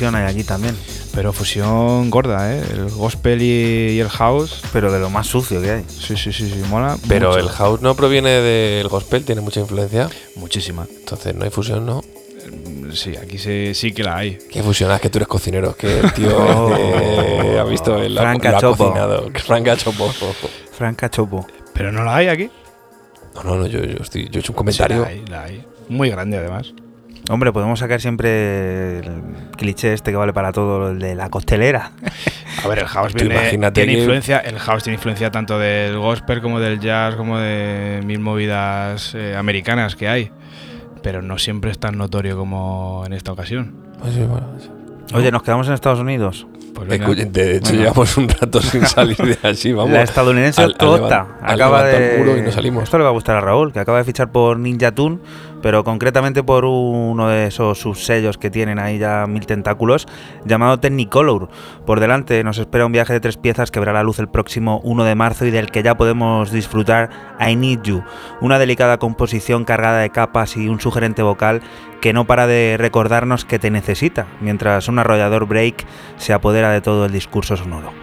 Fusión 0.00 0.14
hay 0.14 0.24
allí 0.24 0.44
también, 0.44 0.74
Pero 1.14 1.30
fusión 1.34 2.08
gorda, 2.08 2.54
¿eh? 2.54 2.62
El 2.72 2.88
gospel 2.88 3.42
y, 3.42 3.92
y 3.96 4.00
el 4.00 4.08
house. 4.08 4.62
pero 4.72 4.90
de 4.90 4.98
lo 4.98 5.10
más 5.10 5.26
sucio 5.26 5.60
que 5.60 5.70
hay. 5.70 5.84
Sí, 5.88 6.16
sí, 6.16 6.32
sí, 6.32 6.48
sí, 6.48 6.62
mola. 6.70 6.96
Pero 7.06 7.28
mucho. 7.28 7.40
el 7.40 7.48
house 7.50 7.82
no 7.82 7.94
proviene 7.94 8.30
del 8.30 8.88
gospel, 8.88 9.24
tiene 9.26 9.42
mucha 9.42 9.60
influencia. 9.60 10.08
Muchísima. 10.36 10.86
Entonces 11.00 11.34
no 11.34 11.44
hay 11.44 11.50
fusión, 11.50 11.84
¿no? 11.84 12.02
Sí, 12.94 13.14
aquí 13.16 13.36
sí, 13.36 13.74
sí 13.74 13.92
que 13.92 14.02
la 14.02 14.16
hay. 14.16 14.38
Ah, 14.56 14.94
es 14.94 15.00
que 15.02 15.10
tú 15.10 15.18
eres 15.18 15.28
cocinero. 15.28 15.76
Que 15.76 16.00
el 16.00 16.12
tío 16.14 16.30
Oh. 16.38 16.74
eh, 16.74 17.58
ha 17.60 17.64
visto 17.64 17.98
el 17.98 18.14
lo 18.14 18.22
ha 18.22 18.38
Cachopo. 18.38 18.86
cocinado. 18.86 19.28
Frank 19.44 19.66
Cachopo. 19.66 20.10
Franca 20.72 21.10
Chopo. 21.10 21.46
Pero 21.74 21.92
no 21.92 22.04
la 22.04 22.16
hay 22.16 22.28
aquí. 22.28 22.50
No, 23.34 23.42
no, 23.44 23.56
no, 23.56 23.66
yo, 23.66 23.80
yo, 23.84 23.98
estoy, 24.02 24.30
yo 24.30 24.38
he 24.38 24.40
hecho 24.40 24.52
un 24.52 24.56
comentario. 24.56 24.96
Sí, 24.96 25.02
la 25.02 25.08
hay, 25.10 25.24
la 25.26 25.42
hay. 25.44 25.64
Muy 25.90 26.08
grande, 26.08 26.38
además. 26.38 26.72
Hombre, 27.30 27.52
podemos 27.52 27.78
sacar 27.78 28.00
siempre 28.00 28.98
el 28.98 29.22
cliché 29.56 29.92
este 29.92 30.10
que 30.10 30.16
vale 30.16 30.32
para 30.32 30.50
todo, 30.50 30.90
el 30.90 30.98
de 30.98 31.14
la 31.14 31.30
costelera. 31.30 31.92
A 32.64 32.66
ver, 32.66 32.80
el 32.80 32.86
house 32.86 33.14
tiene 33.14 33.92
influencia, 33.92 34.38
el 34.38 34.58
house 34.58 34.82
tiene 34.82 34.96
influencia 34.96 35.30
tanto 35.30 35.56
del 35.56 35.96
gospel 35.96 36.42
como 36.42 36.58
del 36.58 36.80
jazz, 36.80 37.14
como 37.14 37.38
de 37.38 38.00
mil 38.04 38.18
movidas 38.18 39.14
eh, 39.14 39.36
americanas 39.36 39.94
que 39.94 40.08
hay. 40.08 40.32
Pero 41.04 41.22
no 41.22 41.38
siempre 41.38 41.70
es 41.70 41.78
tan 41.78 41.96
notorio 41.96 42.36
como 42.36 43.04
en 43.06 43.12
esta 43.12 43.30
ocasión. 43.30 43.76
Pues 44.00 44.12
Oye, 45.14 45.30
¿nos 45.30 45.44
quedamos 45.44 45.68
en 45.68 45.74
Estados 45.74 46.00
Unidos? 46.00 46.48
Pues 46.74 46.88
de 46.88 47.56
hecho, 47.56 47.74
llevamos 47.74 48.16
un 48.16 48.28
rato 48.28 48.60
sin 48.60 48.86
salir 48.86 49.16
de 49.16 49.38
allí. 49.48 49.72
Vamos, 49.72 49.92
la 49.92 50.02
estadounidense 50.02 50.66
Tota 50.78 51.38
acaba 51.42 51.84
de. 51.84 52.38
Y 52.38 52.42
no 52.42 52.52
salimos. 52.52 52.84
Esto 52.84 52.98
le 52.98 53.04
va 53.04 53.10
a 53.10 53.12
gustar 53.12 53.36
a 53.36 53.40
Raúl, 53.40 53.72
que 53.72 53.80
acaba 53.80 53.98
de 53.98 54.04
fichar 54.04 54.32
por 54.32 54.58
Ninja 54.58 54.92
Tune, 54.92 55.18
pero 55.62 55.84
concretamente 55.84 56.42
por 56.42 56.64
uno 56.64 57.28
de 57.28 57.46
esos 57.46 57.78
subsellos 57.78 58.38
que 58.38 58.50
tienen 58.50 58.78
ahí 58.78 58.98
ya 58.98 59.26
mil 59.26 59.46
tentáculos, 59.46 60.06
llamado 60.44 60.80
Technicolor. 60.80 61.48
Por 61.86 62.00
delante 62.00 62.42
nos 62.44 62.58
espera 62.58 62.86
un 62.86 62.92
viaje 62.92 63.12
de 63.12 63.20
tres 63.20 63.36
piezas 63.36 63.70
que 63.70 63.80
verá 63.80 63.92
la 63.92 64.02
luz 64.02 64.18
el 64.18 64.28
próximo 64.28 64.80
1 64.84 65.04
de 65.04 65.14
marzo 65.14 65.46
y 65.46 65.50
del 65.50 65.70
que 65.70 65.82
ya 65.82 65.96
podemos 65.96 66.50
disfrutar 66.50 67.10
I 67.40 67.56
Need 67.56 67.82
You, 67.82 68.02
una 68.40 68.58
delicada 68.58 68.98
composición 68.98 69.64
cargada 69.64 70.00
de 70.00 70.10
capas 70.10 70.56
y 70.56 70.68
un 70.68 70.80
sugerente 70.80 71.22
vocal 71.22 71.62
que 72.00 72.12
no 72.12 72.26
para 72.26 72.46
de 72.46 72.76
recordarnos 72.78 73.44
que 73.44 73.58
te 73.58 73.70
necesita, 73.70 74.26
mientras 74.40 74.88
un 74.88 74.98
arrollador 74.98 75.46
break 75.46 75.84
se 76.16 76.32
apodera 76.32 76.70
de 76.70 76.80
todo 76.80 77.06
el 77.06 77.12
discurso 77.12 77.56
sonoro. 77.56 77.99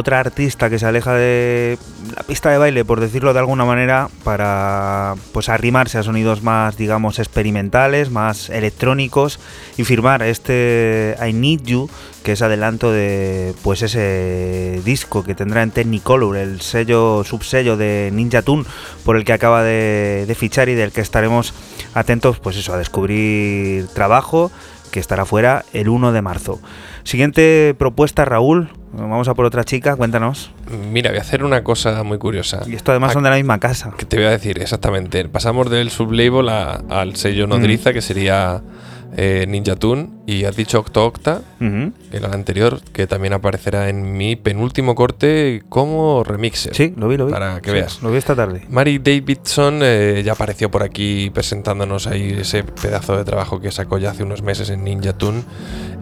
Otra 0.00 0.18
artista 0.20 0.68
que 0.68 0.78
se 0.78 0.86
aleja 0.86 1.14
de 1.14 1.78
la 2.16 2.22
pista 2.24 2.50
de 2.50 2.58
baile, 2.58 2.84
por 2.84 3.00
decirlo 3.00 3.32
de 3.32 3.38
alguna 3.38 3.64
manera, 3.64 4.08
para 4.24 5.14
pues 5.32 5.48
arrimarse 5.48 5.98
a 5.98 6.02
sonidos 6.02 6.42
más, 6.42 6.76
digamos, 6.76 7.18
experimentales, 7.18 8.10
más 8.10 8.50
electrónicos 8.50 9.38
y 9.76 9.84
firmar 9.84 10.22
este 10.22 11.16
I 11.24 11.32
Need 11.32 11.62
You, 11.62 11.88
que 12.24 12.32
es 12.32 12.42
adelanto 12.42 12.90
de 12.90 13.54
pues 13.62 13.82
ese 13.82 14.80
disco 14.84 15.22
que 15.22 15.34
tendrá 15.34 15.62
en 15.62 15.70
Technicolor, 15.70 16.36
el 16.36 16.60
sello, 16.60 17.22
subsello 17.24 17.76
de 17.76 18.10
Ninja 18.12 18.42
Tune, 18.42 18.64
por 19.04 19.16
el 19.16 19.24
que 19.24 19.32
acaba 19.32 19.62
de, 19.62 20.24
de 20.26 20.34
fichar 20.34 20.68
y 20.68 20.74
del 20.74 20.92
que 20.92 21.00
estaremos 21.00 21.54
atentos, 21.94 22.40
pues 22.40 22.56
eso, 22.56 22.74
a 22.74 22.78
descubrir 22.78 23.86
trabajo 23.88 24.50
que 24.90 25.00
estará 25.00 25.24
fuera 25.24 25.64
el 25.72 25.88
1 25.88 26.12
de 26.12 26.22
marzo. 26.22 26.60
Siguiente 27.04 27.74
propuesta, 27.78 28.24
Raúl, 28.24 28.70
Vamos 29.10 29.28
a 29.28 29.34
por 29.34 29.44
otra 29.44 29.64
chica, 29.64 29.96
cuéntanos. 29.96 30.52
Mira, 30.90 31.10
voy 31.10 31.18
a 31.18 31.22
hacer 31.22 31.44
una 31.44 31.64
cosa 31.64 32.02
muy 32.02 32.18
curiosa. 32.18 32.62
Y 32.66 32.74
esto 32.74 32.92
además 32.92 33.12
son 33.12 33.24
de 33.24 33.30
la 33.30 33.36
misma 33.36 33.58
casa. 33.58 33.92
Que 33.96 34.06
te 34.06 34.16
voy 34.16 34.26
a 34.26 34.30
decir, 34.30 34.60
exactamente. 34.60 35.28
Pasamos 35.28 35.68
del 35.68 35.90
sublabel 35.90 36.48
al 36.48 37.16
sello 37.16 37.46
nodriza, 37.46 37.90
mm. 37.90 37.92
que 37.92 38.02
sería 38.02 38.62
eh, 39.22 39.44
Ninja 39.46 39.76
Tune. 39.76 40.08
Y 40.26 40.44
has 40.44 40.56
dicho 40.56 40.78
Octo 40.78 41.04
Octa, 41.04 41.42
el 41.60 42.24
anterior, 42.24 42.80
que 42.92 43.06
también 43.06 43.34
aparecerá 43.34 43.90
en 43.90 44.16
mi 44.16 44.36
penúltimo 44.36 44.94
corte 44.94 45.62
como 45.68 46.24
remixer. 46.24 46.74
Sí, 46.74 46.94
lo 46.96 47.08
vi, 47.08 47.18
lo 47.18 47.26
vi. 47.26 47.32
Para 47.32 47.60
que 47.60 47.70
veas. 47.70 48.00
Lo 48.00 48.10
vi 48.10 48.16
esta 48.16 48.34
tarde. 48.34 48.64
Mary 48.70 48.98
Davidson 48.98 49.80
eh, 49.82 50.22
ya 50.24 50.32
apareció 50.32 50.70
por 50.70 50.82
aquí 50.82 51.30
presentándonos 51.34 52.06
ahí 52.06 52.38
ese 52.40 52.62
pedazo 52.62 53.16
de 53.18 53.24
trabajo 53.24 53.60
que 53.60 53.70
sacó 53.70 53.98
ya 53.98 54.12
hace 54.12 54.22
unos 54.22 54.42
meses 54.42 54.70
en 54.70 54.84
Ninja 54.84 55.12
Tune. 55.12 55.42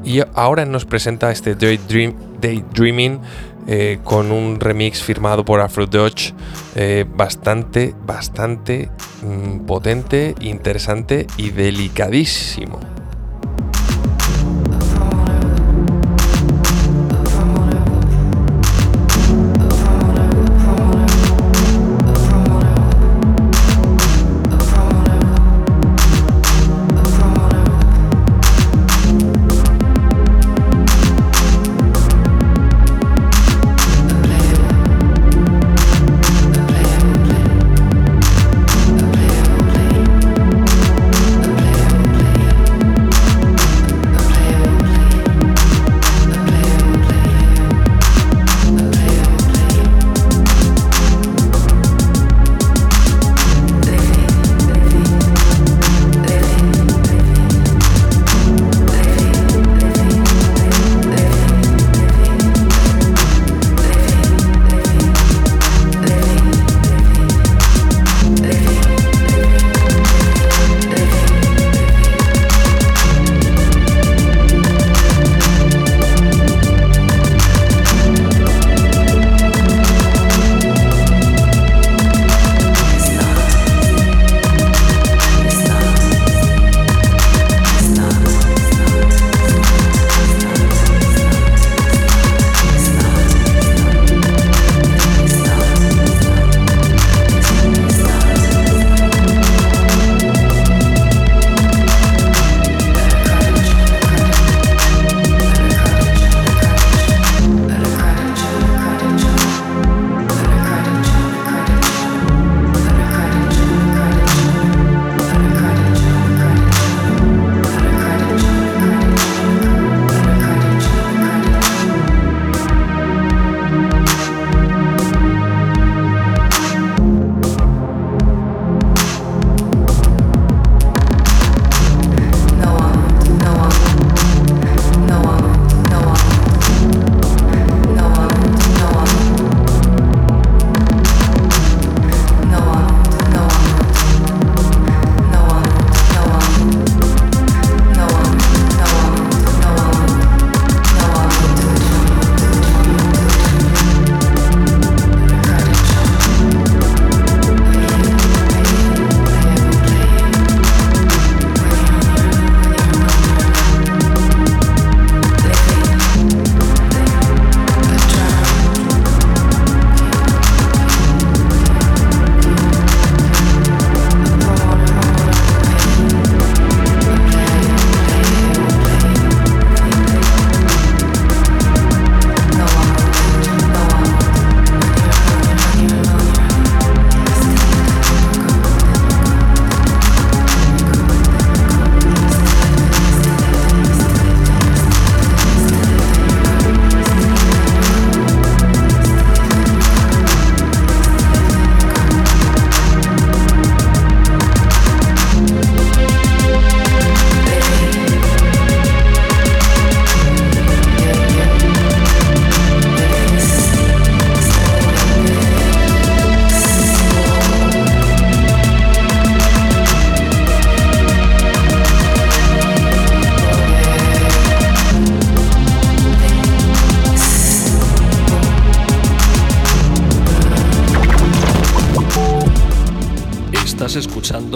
Y 0.05 0.21
ahora 0.35 0.65
nos 0.65 0.85
presenta 0.85 1.33
este 1.33 1.57
Daydream, 1.57 2.15
Daydreaming 2.41 3.21
eh, 3.67 3.99
con 4.05 4.31
un 4.31 4.61
remix 4.61 5.03
firmado 5.03 5.45
por 5.45 5.61
Afro 5.61 5.87
Dodge 5.87 6.33
eh, 6.77 7.05
bastante, 7.09 7.95
bastante 8.07 8.91
mm, 9.23 9.67
potente, 9.67 10.35
interesante 10.41 11.27
y 11.37 11.51
delicadísimo. 11.51 12.79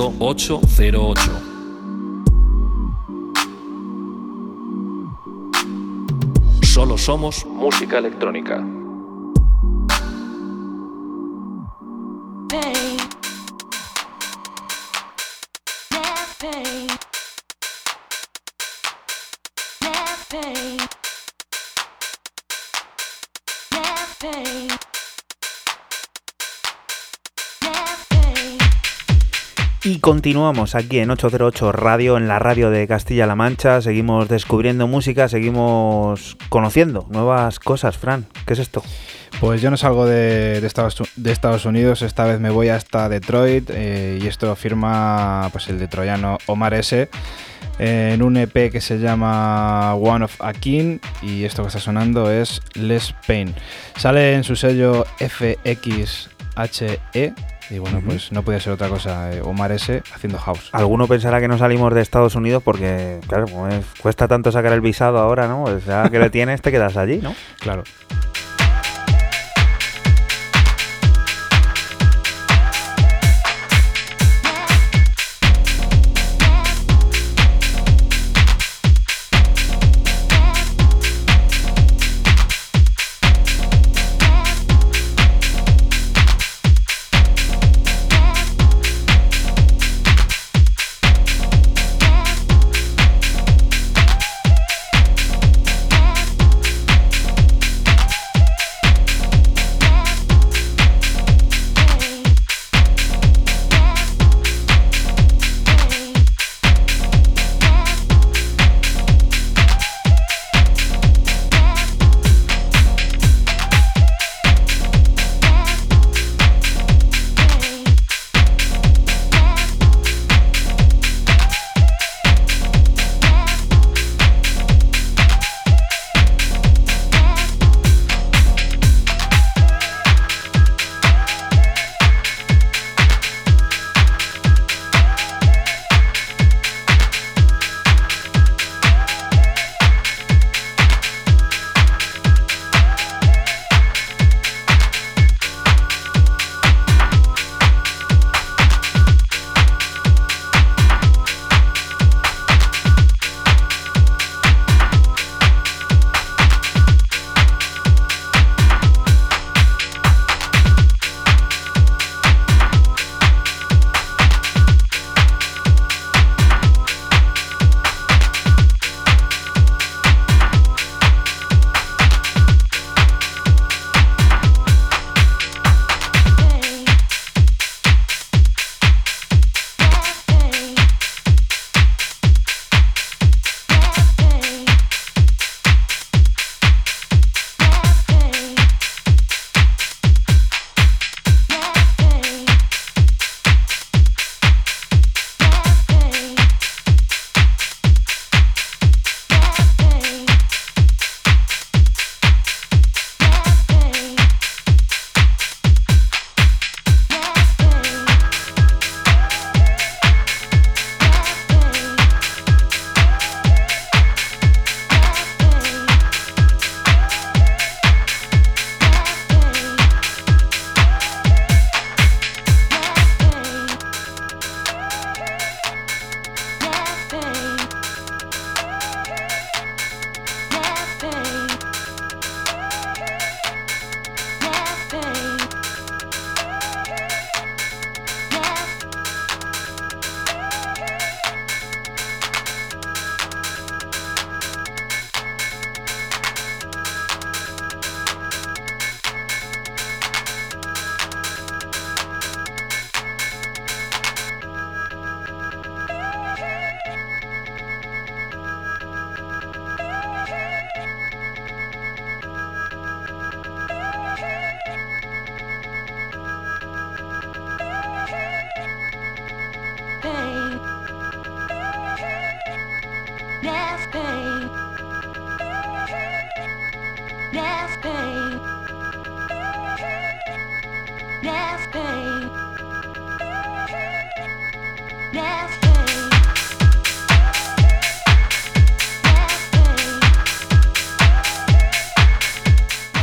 808. 0.02 1.30
Solo 6.62 6.98
somos 6.98 7.44
música 7.44 7.98
electrónica. 7.98 8.64
Y 29.84 29.98
continuamos 29.98 30.76
aquí 30.76 31.00
en 31.00 31.10
808 31.10 31.72
Radio, 31.72 32.16
en 32.16 32.28
la 32.28 32.38
radio 32.38 32.70
de 32.70 32.86
Castilla-La 32.86 33.34
Mancha. 33.34 33.82
Seguimos 33.82 34.28
descubriendo 34.28 34.86
música, 34.86 35.26
seguimos 35.26 36.36
conociendo 36.50 37.04
nuevas 37.10 37.58
cosas. 37.58 37.98
Fran, 37.98 38.26
¿qué 38.46 38.52
es 38.52 38.60
esto? 38.60 38.84
Pues 39.40 39.60
yo 39.60 39.72
no 39.72 39.76
salgo 39.76 40.06
de, 40.06 40.64
Estados, 40.64 41.66
Unidos, 41.66 42.02
esta 42.02 42.24
vez 42.26 42.38
me 42.38 42.50
voy 42.50 42.68
hasta 42.68 43.08
Detroit 43.08 43.70
eh, 43.70 44.20
y 44.22 44.28
esto 44.28 44.46
lo 44.46 44.54
firma 44.54 45.48
pues, 45.50 45.66
el 45.66 45.80
detroyano 45.80 46.38
Omar 46.46 46.74
S. 46.74 47.08
en 47.80 48.22
un 48.22 48.36
EP 48.36 48.70
que 48.70 48.80
se 48.80 49.00
llama 49.00 49.96
One 49.96 50.26
of 50.26 50.40
a 50.40 50.52
King 50.52 50.98
y 51.22 51.42
esto 51.42 51.62
que 51.62 51.68
está 51.68 51.80
sonando 51.80 52.30
es 52.30 52.62
Les 52.74 53.16
Pain. 53.26 53.52
Sale 53.96 54.34
en 54.34 54.44
su 54.44 54.54
sello 54.54 55.04
FXHE 55.18 56.22
y 57.70 57.78
bueno, 57.78 58.02
pues 58.04 58.32
no 58.32 58.42
puede 58.42 58.60
ser 58.60 58.72
otra 58.72 58.88
cosa. 58.88 59.32
Eh, 59.32 59.40
Omar 59.42 59.72
S. 59.72 60.02
haciendo 60.14 60.38
house. 60.38 60.70
Alguno 60.72 61.06
pensará 61.06 61.40
que 61.40 61.48
no 61.48 61.58
salimos 61.58 61.94
de 61.94 62.00
Estados 62.00 62.34
Unidos 62.34 62.62
porque, 62.62 63.20
claro, 63.26 63.46
cuesta 64.00 64.28
tanto 64.28 64.52
sacar 64.52 64.72
el 64.72 64.80
visado 64.80 65.18
ahora, 65.18 65.48
¿no? 65.48 65.64
O 65.64 65.80
sea, 65.80 66.08
que 66.10 66.18
le 66.18 66.30
tienes, 66.30 66.62
te 66.62 66.70
quedas 66.70 66.96
allí, 66.96 67.18
¿no? 67.22 67.34
Claro. 67.60 67.84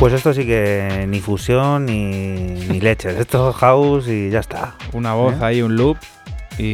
Pues 0.00 0.14
esto 0.14 0.32
sí 0.32 0.46
que 0.46 1.04
ni 1.08 1.20
fusión 1.20 1.84
ni, 1.84 2.06
ni 2.68 2.80
leches. 2.80 3.16
Esto 3.18 3.50
es 3.50 3.56
house 3.56 4.08
y 4.08 4.30
ya 4.30 4.40
está. 4.40 4.74
Una 4.94 5.12
voz 5.12 5.34
¿Eh? 5.34 5.38
ahí, 5.44 5.60
un 5.62 5.76
loop 5.76 5.98
y, 6.58 6.64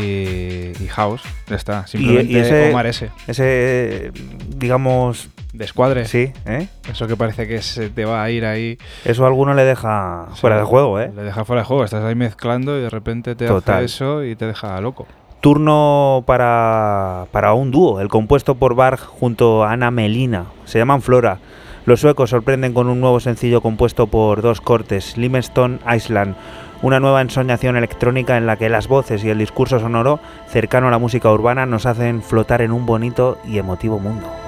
y 0.81 0.89
house. 0.91 1.23
Ya 1.49 1.57
está. 1.57 1.87
Simplemente 1.89 2.33
y 2.33 2.37
ese- 2.37 2.71
Omar 2.71 2.87
ese. 2.87 3.11
Ese, 3.27 4.13
digamos, 4.57 5.29
Descuadre. 5.53 6.05
sí, 6.05 6.33
¿eh? 6.47 6.69
Eso 6.89 7.09
que 7.09 7.17
parece 7.17 7.49
que 7.49 7.63
se 7.63 7.89
te 7.91 8.05
va 8.05 8.23
a 8.23 8.31
ir 8.31 8.45
ahí. 8.45 8.79
Eso 9.05 9.25
a 9.25 9.27
alguno 9.27 9.55
le 9.55 9.65
deja 9.65 10.27
fuera 10.37 10.57
de 10.57 10.63
juego, 10.63 11.01
¿eh? 11.01 11.11
Le 11.17 11.23
deja 11.25 11.45
fuera 11.45 11.63
de 11.63 11.67
juego. 11.67 11.83
Estás 11.85 12.05
ahí 12.05 12.15
mezclando 12.15 12.79
y 12.79 12.83
de 12.83 12.91
repente 12.91 13.35
te 13.35 13.47
Total. 13.49 13.77
hace 13.79 13.85
eso 13.87 14.23
y 14.25 14.37
te 14.37 14.47
deja 14.47 14.81
loco. 14.81 15.09
Turno 15.41 16.23
para, 16.29 17.27
para 17.33 17.55
un 17.55 17.73
dúo, 17.73 18.01
el 18.01 18.09
compuesto 18.09 18.55
por 18.55 18.77
Barg 18.77 19.01
junto 19.01 19.65
a 19.65 19.73
Ana 19.73 19.91
Melina. 19.91 20.47
Se 20.65 20.79
llaman 20.79 21.03
Flora. 21.03 21.39
Los 21.87 22.01
suecos 22.01 22.31
sorprenden 22.31 22.75
con 22.75 22.89
un 22.89 23.01
nuevo 23.01 23.21
sencillo 23.21 23.61
compuesto 23.61 24.09
por 24.09 24.43
dos 24.43 24.61
cortes, 24.61 25.17
Limestone 25.17 25.79
Island, 25.95 26.35
una 26.83 26.99
nueva 26.99 27.21
ensoñación 27.21 27.77
electrónica 27.77 28.37
en 28.37 28.45
la 28.45 28.57
que 28.57 28.69
las 28.69 28.89
voces 28.89 29.23
y 29.23 29.31
el 29.31 29.39
discurso 29.39 29.79
sonoro, 29.79 30.19
cercano 30.49 30.89
a 30.89 30.91
la 30.91 30.99
música 30.99 31.31
urbana, 31.31 31.65
nos 31.65 31.87
hacen 31.87 32.23
flotar 32.23 32.61
en 32.61 32.73
un 32.73 32.87
bonito 32.87 33.39
y 33.47 33.59
emotivo 33.59 34.01
mundo. 34.01 34.46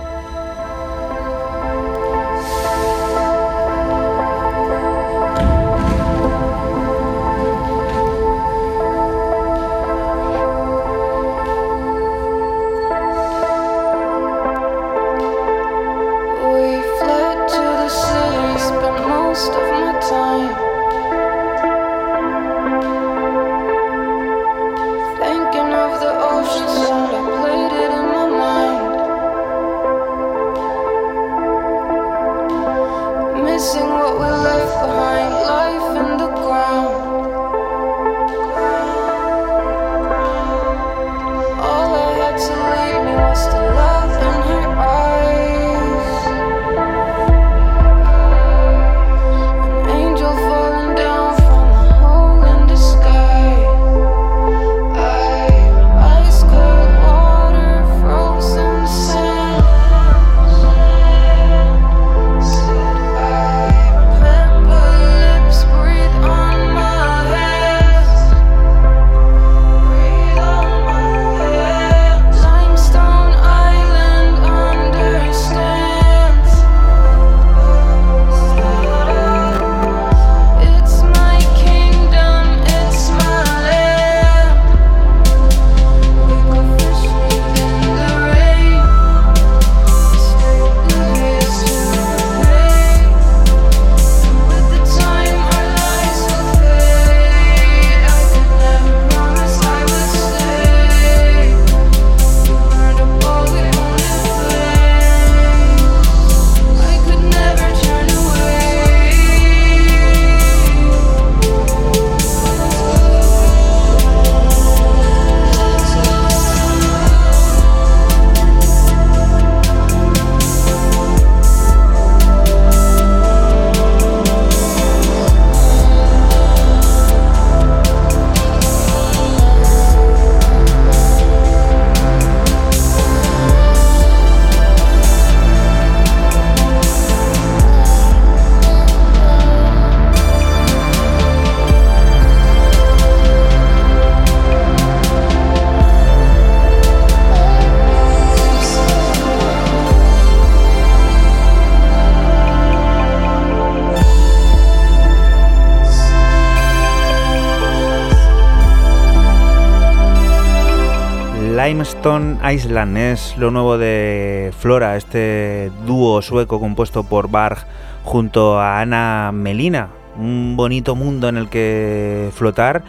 Limestone 161.68 162.38
Island 162.50 162.96
es 162.96 163.36
lo 163.36 163.50
nuevo 163.50 163.76
de 163.76 164.54
Flora, 164.58 164.96
este 164.96 165.70
dúo 165.86 166.22
sueco 166.22 166.60
compuesto 166.60 167.02
por 167.02 167.30
Barg 167.30 167.58
junto 168.04 168.58
a 168.58 168.80
Ana 168.80 169.32
Melina. 169.34 169.90
Un 170.16 170.56
bonito 170.56 170.94
mundo 170.94 171.28
en 171.28 171.36
el 171.36 171.50
que 171.50 172.30
flotar 172.32 172.84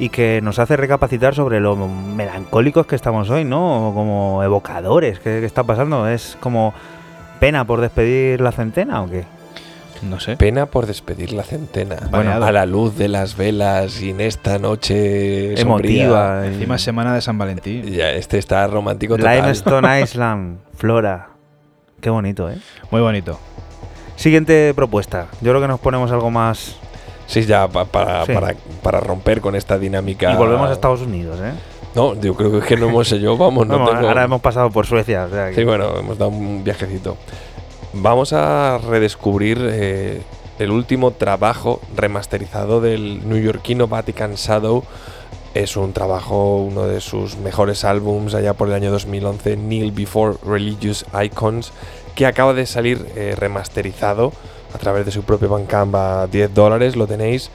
y 0.00 0.08
que 0.08 0.40
nos 0.42 0.58
hace 0.58 0.76
recapacitar 0.76 1.36
sobre 1.36 1.60
lo 1.60 1.76
melancólicos 1.76 2.88
que 2.88 2.96
estamos 2.96 3.30
hoy, 3.30 3.44
¿no? 3.44 3.92
Como 3.94 4.42
evocadores. 4.42 5.20
¿Qué, 5.20 5.38
qué 5.38 5.46
está 5.46 5.62
pasando? 5.62 6.08
¿Es 6.08 6.36
como 6.40 6.74
pena 7.38 7.64
por 7.64 7.80
despedir 7.80 8.40
la 8.40 8.50
centena 8.50 9.04
o 9.04 9.08
qué? 9.08 9.26
No 10.02 10.20
sé. 10.20 10.36
Pena 10.36 10.66
por 10.66 10.86
despedir 10.86 11.32
la 11.32 11.42
centena. 11.44 11.96
Bueno, 12.10 12.32
a 12.32 12.52
la 12.52 12.66
luz 12.66 12.96
de 12.96 13.08
las 13.08 13.36
velas 13.36 14.00
y 14.02 14.10
en 14.10 14.20
esta 14.20 14.58
noche 14.58 15.56
sombría. 15.56 16.04
Emotiva. 16.04 16.46
Encima 16.46 16.78
semana 16.78 17.14
de 17.14 17.20
San 17.20 17.38
Valentín. 17.38 17.84
Ya, 17.86 18.10
este 18.10 18.38
está 18.38 18.66
romántico 18.66 19.16
total. 19.16 19.36
Limestone 19.40 20.00
Island, 20.02 20.58
Flora. 20.76 21.28
Qué 22.00 22.10
bonito, 22.10 22.50
¿eh? 22.50 22.58
Muy 22.90 23.00
bonito. 23.00 23.38
Siguiente 24.16 24.72
propuesta. 24.74 25.26
Yo 25.40 25.50
creo 25.52 25.60
que 25.60 25.68
nos 25.68 25.80
ponemos 25.80 26.10
algo 26.12 26.30
más. 26.30 26.76
Sí, 27.26 27.42
ya 27.46 27.66
pa- 27.68 27.86
para, 27.86 28.26
Sí. 28.26 28.32
para, 28.34 28.54
para 28.82 29.00
romper 29.00 29.40
con 29.40 29.54
esta 29.56 29.78
dinámica. 29.78 30.32
Y 30.32 30.36
volvemos 30.36 30.68
a 30.68 30.72
Estados 30.74 31.00
Unidos, 31.00 31.38
¿eh? 31.42 31.52
No, 31.94 32.14
yo 32.20 32.34
creo 32.34 32.60
que 32.60 32.76
no 32.76 32.88
hemos 32.88 33.08
yo, 33.10 33.36
vamos, 33.36 33.66
no 33.66 33.78
Vamos, 33.78 33.92
tengo- 33.94 34.08
Ahora 34.08 34.24
hemos 34.24 34.40
pasado 34.40 34.68
por 34.70 34.84
Suecia. 34.84 35.24
o 35.24 35.30
sea 35.30 35.48
que- 35.48 35.54
Sí, 35.54 35.64
bueno, 35.64 35.96
hemos 35.98 36.18
dado 36.18 36.30
un 36.32 36.62
viajecito. 36.64 37.16
Vamos 37.96 38.32
a 38.32 38.78
redescubrir 38.78 39.56
eh, 39.70 40.22
el 40.58 40.72
último 40.72 41.12
trabajo 41.12 41.80
remasterizado 41.94 42.80
del 42.80 43.28
neoyorquino 43.28 43.86
Vatican 43.86 44.34
Shadow. 44.34 44.82
Es 45.54 45.76
un 45.76 45.92
trabajo, 45.92 46.56
uno 46.56 46.86
de 46.86 47.00
sus 47.00 47.36
mejores 47.36 47.84
álbums 47.84 48.34
allá 48.34 48.54
por 48.54 48.66
el 48.66 48.74
año 48.74 48.90
2011, 48.90 49.56
Kneel 49.56 49.92
Before 49.92 50.36
Religious 50.44 51.06
Icons, 51.22 51.72
que 52.16 52.26
acaba 52.26 52.52
de 52.52 52.66
salir 52.66 53.06
eh, 53.14 53.36
remasterizado 53.38 54.32
a 54.74 54.78
través 54.78 55.06
de 55.06 55.12
su 55.12 55.22
propio 55.22 55.48
Bandcamp 55.48 55.94
a 55.94 56.26
10 56.26 56.52
dólares, 56.52 56.96
lo 56.96 57.06
tenéis. 57.06 57.52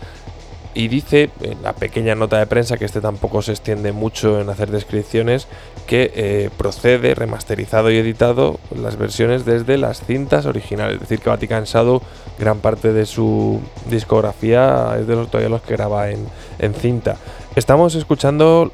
Y 0.73 0.87
dice 0.87 1.29
en 1.41 1.61
la 1.63 1.73
pequeña 1.73 2.15
nota 2.15 2.37
de 2.37 2.45
prensa, 2.45 2.77
que 2.77 2.85
este 2.85 3.01
tampoco 3.01 3.41
se 3.41 3.51
extiende 3.51 3.91
mucho 3.91 4.39
en 4.39 4.49
hacer 4.49 4.69
descripciones, 4.69 5.47
que 5.87 6.11
eh, 6.15 6.49
procede 6.57 7.15
remasterizado 7.15 7.89
y 7.91 7.97
editado 7.97 8.59
las 8.75 8.97
versiones 8.97 9.45
desde 9.45 9.77
las 9.77 10.05
cintas 10.05 10.45
originales. 10.45 10.95
Es 10.95 11.01
decir, 11.01 11.19
que 11.19 11.29
Vatican 11.29 11.63
Shadow, 11.63 12.01
gran 12.37 12.59
parte 12.59 12.93
de 12.93 13.05
su 13.05 13.61
discografía 13.89 14.95
es 14.99 15.07
de 15.07 15.15
los 15.15 15.27
todavía 15.29 15.49
los 15.49 15.61
que 15.63 15.73
graba 15.73 16.11
en, 16.11 16.27
en 16.59 16.73
cinta. 16.75 17.17
Estamos 17.55 17.95
escuchando 17.95 18.71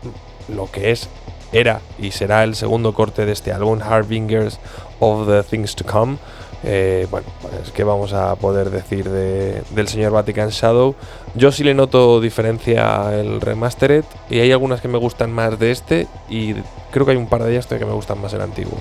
lo 0.53 0.69
que 0.69 0.91
es, 0.91 1.09
era 1.51 1.79
y 1.97 2.11
será 2.11 2.43
el 2.43 2.55
segundo 2.55 2.93
corte 2.93 3.25
de 3.25 3.31
este 3.31 3.53
álbum, 3.53 3.79
Harbingers 3.81 4.59
of 4.99 5.27
the 5.27 5.43
Things 5.43 5.75
to 5.75 5.85
Come, 5.85 6.17
Eh, 6.63 7.07
bueno, 7.11 7.27
pues 7.41 7.71
qué 7.71 7.83
vamos 7.83 8.13
a 8.13 8.35
poder 8.35 8.69
decir 8.71 9.09
de- 9.09 9.61
del 9.71 9.87
señor 9.87 10.11
Vatican 10.11 10.49
Shadow. 10.49 10.95
Yo 11.35 11.51
sí 11.51 11.63
le 11.63 11.73
noto 11.73 12.19
diferencia 12.21 13.13
el 13.19 13.41
remastered 13.41 14.03
y 14.29 14.39
hay 14.39 14.51
algunas 14.51 14.81
que 14.81 14.87
me 14.87 14.97
gustan 14.97 15.31
más 15.31 15.59
de 15.59 15.71
este 15.71 16.07
y 16.29 16.53
creo 16.91 17.05
que 17.05 17.11
hay 17.11 17.17
un 17.17 17.27
par 17.27 17.43
de 17.43 17.51
ellas 17.51 17.67
que 17.67 17.85
me 17.85 17.93
gustan 17.93 18.19
más 18.21 18.33
el 18.33 18.41
antiguo. 18.41 18.77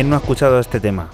¿Quién 0.00 0.08
no 0.08 0.16
ha 0.16 0.20
escuchado 0.20 0.58
este 0.60 0.80
tema? 0.80 1.10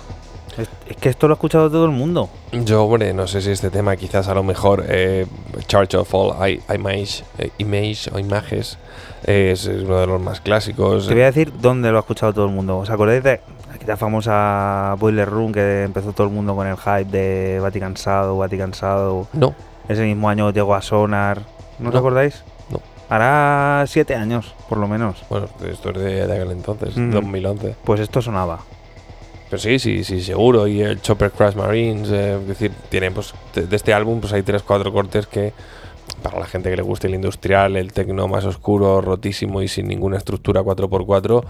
Es, 0.57 0.97
que 0.99 1.09
esto 1.09 1.27
lo 1.27 1.33
ha 1.33 1.35
escuchado 1.35 1.69
todo 1.69 1.87
el 1.87 1.91
mundo. 1.91 2.31
Yo, 2.53 2.85
hombre, 2.85 3.13
no 3.13 3.27
sé 3.27 3.41
si 3.43 3.51
este 3.51 3.69
tema 3.69 3.97
quizás 3.97 4.29
a 4.29 4.35
lo 4.35 4.45
mejor 4.45 4.85
eh, 4.87 5.27
Charge 5.67 5.97
of 5.97 6.15
All 6.15 6.49
I- 6.49 6.63
Image, 6.73 7.25
eh, 7.39 7.51
image 7.59 8.09
o 8.15 8.21
Images 8.21 8.79
eh, 9.25 9.51
es 9.53 9.67
uno 9.67 9.99
de 9.99 10.07
los 10.07 10.21
más 10.21 10.41
clásicos. 10.41 11.09
Te 11.09 11.15
voy 11.15 11.25
a 11.25 11.27
decir 11.27 11.53
dónde 11.61 11.91
lo 11.91 11.97
ha 11.97 12.01
escuchado 12.03 12.33
todo 12.33 12.45
el 12.45 12.53
mundo. 12.53 12.79
¿Os 12.79 12.89
acordáis 12.89 13.25
de 13.25 13.41
aquella 13.75 13.97
famosa 13.97 14.95
Boiler 15.01 15.29
Room 15.29 15.51
que 15.51 15.83
empezó 15.83 16.13
todo 16.13 16.29
el 16.29 16.33
mundo 16.33 16.55
con 16.55 16.69
el 16.69 16.77
hype 16.77 17.07
de 17.07 17.59
Vatican 17.59 17.95
Shadow, 17.95 18.39
Vatican 18.39 18.71
Shadow? 18.71 19.27
No, 19.33 19.53
Ese 19.89 20.05
mismo 20.05 20.29
año 20.29 20.53
llegó 20.53 20.77
a 20.77 20.81
Sonar. 20.81 21.41
¿No 21.81 21.89
os 21.89 21.93
No. 21.93 21.99
acordáis? 21.99 22.45
No. 22.71 22.81
Hará 23.09 23.85
siete 23.89 24.15
años, 24.15 24.55
por 24.69 24.79
lo 24.79 24.87
menos. 24.87 25.25
bueno, 25.29 25.49
esto 25.69 25.91
es 25.91 25.99
de, 25.99 26.27
de 26.29 26.33
aquel 26.37 26.53
entonces, 26.53 26.97
Mm. 26.97 27.11
2011. 27.11 27.75
Pues 27.83 27.99
esto 27.99 28.23
sonaba. 28.23 28.61
Pero 29.49 29.61
sí, 29.61 29.79
sí, 29.79 30.05
sí, 30.05 30.21
seguro. 30.23 30.67
Y 30.67 30.81
el 30.81 31.01
Chopper 31.01 31.31
Crash 31.31 31.55
Marines, 31.55 32.11
eh, 32.11 32.39
es 32.41 32.49
decir, 32.49 32.73
tiene 32.89 33.11
pues 33.11 33.33
de, 33.55 33.67
de 33.67 33.77
este 33.77 33.93
álbum 33.93 34.21
pues 34.21 34.33
hay 34.33 34.43
tres, 34.43 34.63
cuatro 34.63 34.93
cortes 34.93 35.27
que 35.27 35.53
para 36.23 36.39
la 36.39 36.47
gente 36.47 36.71
que 36.71 36.77
le 36.77 36.83
guste 36.83 37.07
el 37.07 37.15
industrial, 37.15 37.77
el 37.77 37.93
tecno 37.93 38.27
más 38.29 38.45
oscuro, 38.45 39.01
rotísimo 39.01 39.63
y 39.63 39.69
sin 39.69 39.87
ninguna 39.87 40.17
estructura 40.17 40.63
4x4 40.63 41.45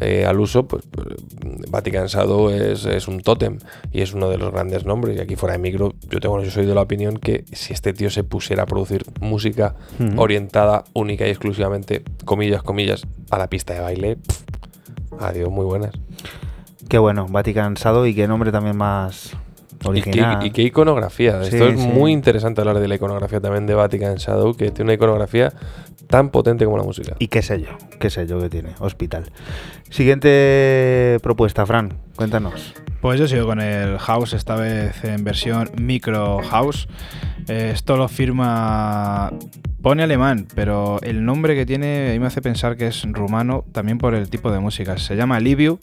eh, 0.00 0.24
al 0.24 0.40
uso, 0.40 0.66
pues, 0.66 0.84
pues, 0.90 1.06
Vatican 1.70 2.06
Shadow 2.06 2.50
es, 2.50 2.84
es 2.84 3.08
un 3.08 3.20
tótem 3.20 3.58
y 3.92 4.00
es 4.00 4.14
uno 4.14 4.28
de 4.28 4.38
los 4.38 4.52
grandes 4.52 4.84
nombres. 4.84 5.16
Y 5.16 5.20
aquí 5.20 5.36
fuera 5.36 5.54
de 5.54 5.58
micro, 5.58 5.94
yo 6.08 6.20
tengo, 6.20 6.42
yo 6.42 6.50
soy 6.50 6.66
de 6.66 6.74
la 6.74 6.82
opinión 6.82 7.18
que 7.18 7.44
si 7.52 7.72
este 7.72 7.92
tío 7.92 8.10
se 8.10 8.24
pusiera 8.24 8.62
a 8.62 8.66
producir 8.66 9.04
música 9.20 9.74
orientada 10.16 10.84
única 10.94 11.26
y 11.26 11.30
exclusivamente, 11.30 12.02
comillas, 12.24 12.62
comillas, 12.62 13.06
a 13.30 13.38
la 13.38 13.48
pista 13.48 13.74
de 13.74 13.80
baile, 13.80 14.16
pf, 14.16 14.44
adiós, 15.20 15.50
muy 15.50 15.64
buenas. 15.64 15.92
Qué 16.88 16.98
bueno, 16.98 17.26
Vatican 17.28 17.74
Shadow 17.74 18.04
y 18.06 18.14
qué 18.14 18.28
nombre 18.28 18.52
también 18.52 18.76
más 18.76 19.34
Y 19.84 19.88
original. 19.88 20.40
qué, 20.40 20.46
y 20.46 20.50
qué 20.50 20.62
iconografía. 20.62 21.42
Sí, 21.44 21.50
Esto 21.56 21.68
es 21.68 21.80
sí. 21.80 21.86
muy 21.86 22.12
interesante 22.12 22.60
hablar 22.60 22.78
de 22.80 22.88
la 22.88 22.94
iconografía 22.96 23.40
también 23.40 23.66
de 23.66 23.74
Vatican 23.74 24.16
Shadow, 24.16 24.54
que 24.54 24.70
tiene 24.70 24.84
una 24.84 24.94
iconografía 24.94 25.52
tan 26.08 26.28
potente 26.30 26.64
como 26.66 26.76
la 26.76 26.82
música. 26.84 27.14
Y 27.18 27.28
qué 27.28 27.40
sé 27.42 27.60
yo, 27.62 27.68
qué 27.98 28.10
sé 28.10 28.26
yo 28.26 28.38
que 28.40 28.50
tiene, 28.50 28.70
Hospital. 28.80 29.24
Siguiente 29.88 31.18
propuesta, 31.22 31.64
Fran, 31.64 31.94
cuéntanos. 32.16 32.74
Pues 33.00 33.18
yo 33.18 33.26
sigo 33.26 33.46
con 33.46 33.60
el 33.60 33.98
House, 33.98 34.32
esta 34.34 34.56
vez 34.56 35.02
en 35.04 35.24
versión 35.24 35.70
Micro 35.80 36.40
House. 36.42 36.88
Eh, 37.48 37.70
esto 37.72 37.96
lo 37.96 38.08
firma. 38.08 39.32
Pone 39.82 40.04
alemán, 40.04 40.46
pero 40.54 41.00
el 41.02 41.24
nombre 41.24 41.56
que 41.56 41.66
tiene 41.66 42.10
a 42.10 42.12
mí 42.12 42.20
me 42.20 42.26
hace 42.26 42.40
pensar 42.40 42.76
que 42.76 42.86
es 42.86 43.02
rumano, 43.02 43.64
también 43.72 43.98
por 43.98 44.14
el 44.14 44.30
tipo 44.30 44.52
de 44.52 44.60
música. 44.60 44.96
Se 44.96 45.16
llama 45.16 45.40
Liviu. 45.40 45.80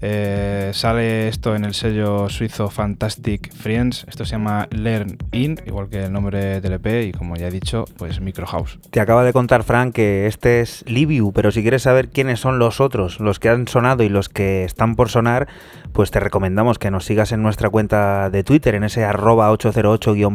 Eh, 0.00 0.70
sale 0.74 1.26
esto 1.26 1.56
en 1.56 1.64
el 1.64 1.74
sello 1.74 2.28
suizo 2.28 2.70
Fantastic 2.70 3.52
Friends. 3.52 4.06
Esto 4.08 4.24
se 4.24 4.32
llama 4.32 4.68
Learn 4.70 5.18
In, 5.32 5.60
igual 5.66 5.88
que 5.88 6.04
el 6.04 6.12
nombre 6.12 6.60
del 6.60 6.74
EP, 6.74 7.08
y 7.08 7.12
como 7.12 7.36
ya 7.36 7.48
he 7.48 7.50
dicho, 7.50 7.84
pues 7.96 8.20
Micro 8.20 8.46
House. 8.46 8.78
Te 8.90 9.00
acaba 9.00 9.24
de 9.24 9.32
contar, 9.32 9.64
Fran, 9.64 9.92
que 9.92 10.26
este 10.26 10.60
es 10.60 10.84
Liviu, 10.86 11.32
pero 11.32 11.50
si 11.50 11.62
quieres 11.62 11.82
saber 11.82 12.08
quiénes 12.10 12.38
son 12.38 12.58
los 12.58 12.80
otros, 12.80 13.18
los 13.18 13.40
que 13.40 13.48
han 13.48 13.66
sonado 13.66 14.04
y 14.04 14.08
los 14.08 14.28
que 14.28 14.64
están 14.64 14.94
por 14.94 15.08
sonar, 15.08 15.48
pues 15.92 16.10
te 16.10 16.20
recomendamos 16.20 16.78
que 16.78 16.90
nos 16.90 17.04
sigas 17.04 17.32
en 17.32 17.42
nuestra 17.42 17.68
cuenta 17.68 18.30
de 18.30 18.44
Twitter, 18.44 18.76
en 18.76 18.84
ese 18.84 19.04
arroba 19.04 19.50
808-radio, 19.52 20.30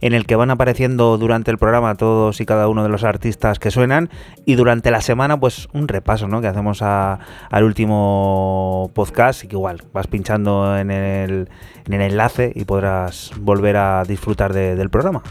en 0.00 0.12
el 0.14 0.26
que 0.26 0.36
van 0.36 0.50
apareciendo 0.50 1.16
durante 1.18 1.50
el 1.50 1.58
programa 1.58 1.94
todos 1.94 2.40
y 2.40 2.46
cada 2.46 2.68
uno 2.68 2.82
de 2.82 2.88
los 2.88 3.04
artistas 3.04 3.58
que 3.58 3.70
suenan, 3.70 4.10
y 4.44 4.54
durante 4.56 4.90
la 4.90 5.00
semana, 5.00 5.38
pues 5.38 5.68
un 5.72 5.88
repaso, 5.88 6.28
¿no? 6.28 6.40
Que 6.40 6.48
hacemos 6.48 6.82
a- 6.82 7.18
al 7.50 7.64
último 7.64 8.90
podcast, 8.94 9.44
y 9.44 9.48
que 9.48 9.56
igual 9.56 9.82
vas 9.92 10.06
pinchando 10.06 10.76
en 10.76 10.90
el, 10.90 11.48
en 11.86 11.92
el 11.94 12.02
enlace 12.02 12.52
y 12.54 12.64
podrás 12.64 13.30
volver 13.40 13.76
a 13.76 14.02
disfrutar 14.04 14.52
de- 14.52 14.74
del 14.76 14.90
programa. 14.90 15.22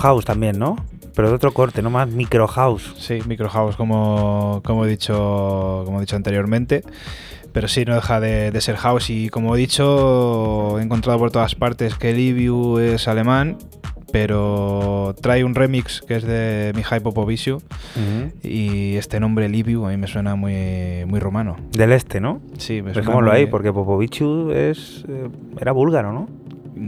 House 0.00 0.24
también, 0.24 0.58
¿no? 0.58 0.76
Pero 1.14 1.28
de 1.28 1.34
otro 1.34 1.52
corte, 1.52 1.82
no 1.82 1.90
más 1.90 2.08
micro 2.08 2.46
house. 2.48 2.94
Sí, 2.98 3.18
Micro 3.26 3.48
House, 3.48 3.76
como, 3.76 4.60
como, 4.64 4.84
he 4.84 4.88
dicho, 4.88 5.82
como 5.84 5.98
he 5.98 6.00
dicho 6.02 6.16
anteriormente. 6.16 6.82
Pero 7.52 7.66
sí, 7.68 7.84
no 7.84 7.94
deja 7.96 8.20
de, 8.20 8.50
de 8.52 8.60
ser 8.60 8.76
house. 8.76 9.10
Y 9.10 9.28
como 9.28 9.56
he 9.56 9.58
dicho, 9.58 10.78
he 10.78 10.82
encontrado 10.82 11.18
por 11.18 11.30
todas 11.32 11.54
partes 11.56 11.96
que 11.96 12.12
Liviu 12.14 12.78
es 12.78 13.08
alemán, 13.08 13.58
pero 14.12 15.14
trae 15.20 15.44
un 15.44 15.54
remix 15.54 16.00
que 16.00 16.16
es 16.16 16.22
de 16.24 16.72
Mihai 16.76 17.00
Popoviciu. 17.00 17.60
Y 18.42 18.96
este 18.96 19.20
nombre 19.20 19.48
Liviu 19.48 19.84
a 19.86 19.90
mí 19.90 19.96
me 19.96 20.06
suena 20.06 20.34
muy, 20.36 21.04
muy 21.06 21.18
romano. 21.20 21.56
Del 21.72 21.92
este, 21.92 22.20
¿no? 22.20 22.40
Sí, 22.58 22.82
me 22.82 22.92
suena 22.92 23.00
Dejémoslo 23.00 23.30
muy- 23.30 23.36
ahí, 23.40 23.46
porque 23.46 23.72
Popovichu 23.72 24.52
es, 24.52 25.04
eh, 25.08 25.28
era 25.60 25.72
búlgaro, 25.72 26.12
¿no? 26.12 26.28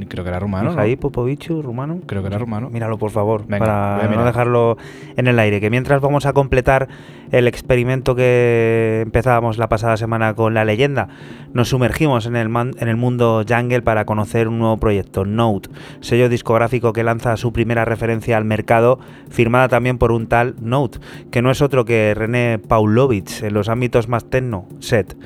Creo 0.08 0.24
que 0.24 0.30
era 0.30 0.38
rumano. 0.38 0.64
¿no? 0.64 0.70
Mihai 0.72 0.96
Popovichu, 0.96 1.62
rumano. 1.62 2.00
Creo 2.06 2.22
que 2.22 2.28
era 2.28 2.38
rumano. 2.38 2.70
Míralo, 2.70 2.98
por 2.98 3.10
favor, 3.10 3.44
Venga, 3.46 3.58
para 3.58 4.08
no 4.16 4.24
dejarlo 4.24 4.76
en 5.16 5.26
el 5.26 5.38
aire. 5.38 5.60
Que 5.60 5.70
mientras 5.70 6.00
vamos 6.00 6.26
a 6.26 6.32
completar 6.32 6.88
el 7.30 7.46
experimento 7.48 8.14
que 8.14 9.00
empezábamos 9.04 9.58
la 9.58 9.68
pasada 9.68 9.96
semana 9.96 10.34
con 10.34 10.54
la 10.54 10.64
leyenda, 10.64 11.08
nos 11.52 11.68
sumergimos 11.70 12.26
en 12.26 12.36
el, 12.36 12.48
man- 12.48 12.72
en 12.78 12.88
el 12.88 12.96
mundo 12.96 13.44
jungle 13.48 13.82
para 13.82 14.04
conocer 14.04 14.48
un 14.48 14.58
nuevo 14.58 14.76
proyecto, 14.76 15.24
Note, 15.24 15.70
sello 16.00 16.28
discográfico 16.28 16.92
que 16.92 17.04
lanza 17.04 17.36
su 17.36 17.52
primera 17.52 17.84
referencia 17.84 18.36
al 18.36 18.44
mercado, 18.44 18.98
firmada 19.30 19.68
también 19.68 19.98
por 19.98 20.12
un 20.12 20.26
tal 20.26 20.54
Note, 20.60 20.98
que 21.30 21.42
no 21.42 21.50
es 21.50 21.62
otro 21.62 21.84
que 21.84 22.12
René 22.14 22.58
Paulovich 22.58 23.42
en 23.42 23.54
los 23.54 23.68
ámbitos 23.68 24.08
más 24.08 24.24
techno, 24.26 24.66
set. 24.80 25.16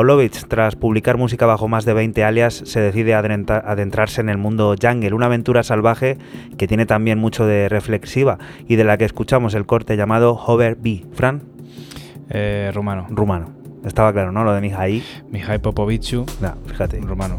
Pavlovich, 0.00 0.44
tras 0.46 0.76
publicar 0.76 1.16
música 1.16 1.46
bajo 1.46 1.68
más 1.68 1.86
de 1.86 1.94
20 1.94 2.22
alias, 2.22 2.60
se 2.66 2.80
decide 2.80 3.14
adentrarse 3.14 4.20
en 4.20 4.28
el 4.28 4.36
mundo 4.36 4.74
jungle, 4.78 5.14
una 5.14 5.24
aventura 5.24 5.62
salvaje 5.62 6.18
que 6.58 6.68
tiene 6.68 6.84
también 6.84 7.18
mucho 7.18 7.46
de 7.46 7.70
reflexiva 7.70 8.36
y 8.68 8.76
de 8.76 8.84
la 8.84 8.98
que 8.98 9.06
escuchamos 9.06 9.54
el 9.54 9.64
corte 9.64 9.96
llamado 9.96 10.34
Hover 10.34 10.76
B. 10.76 11.06
Fran, 11.14 11.40
Eh, 12.28 12.72
rumano. 12.74 13.06
rumano. 13.08 13.46
Estaba 13.86 14.12
claro, 14.12 14.32
¿no? 14.32 14.44
Lo 14.44 14.52
de 14.52 14.60
Mihai. 14.60 15.02
Mihai 15.30 15.60
Popoviciu, 15.60 16.26
Nah, 16.42 16.56
fíjate. 16.66 17.00
rumano. 17.00 17.38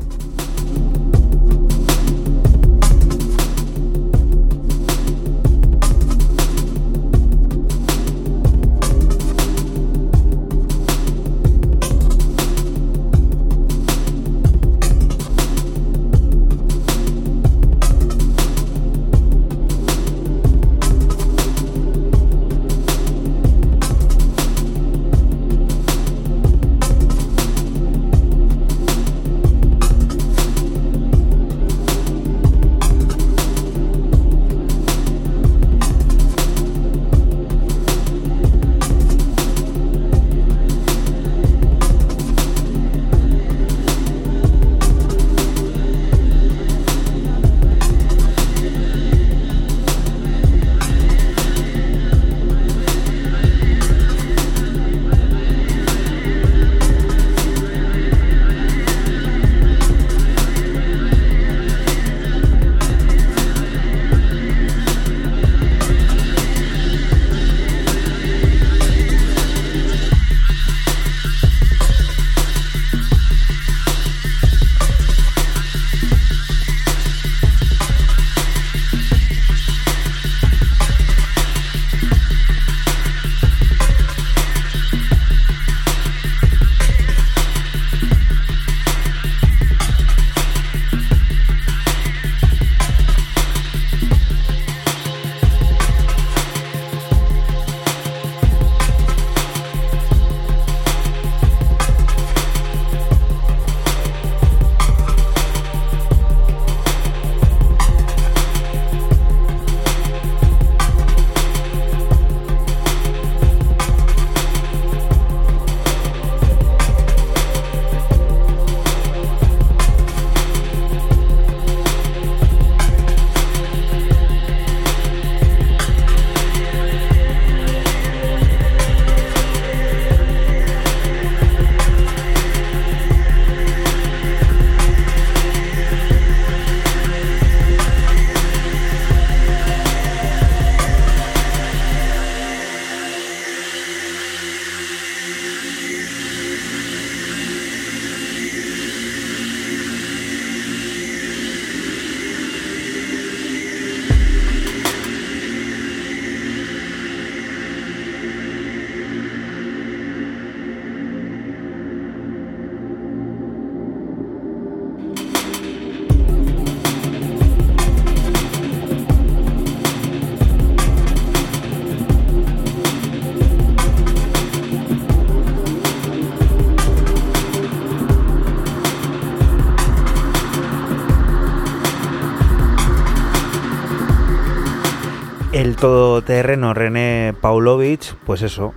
Todoterreno 185.79 186.73
René 186.73 187.33
Paulovich, 187.39 188.15
pues 188.25 188.41
eso, 188.41 188.73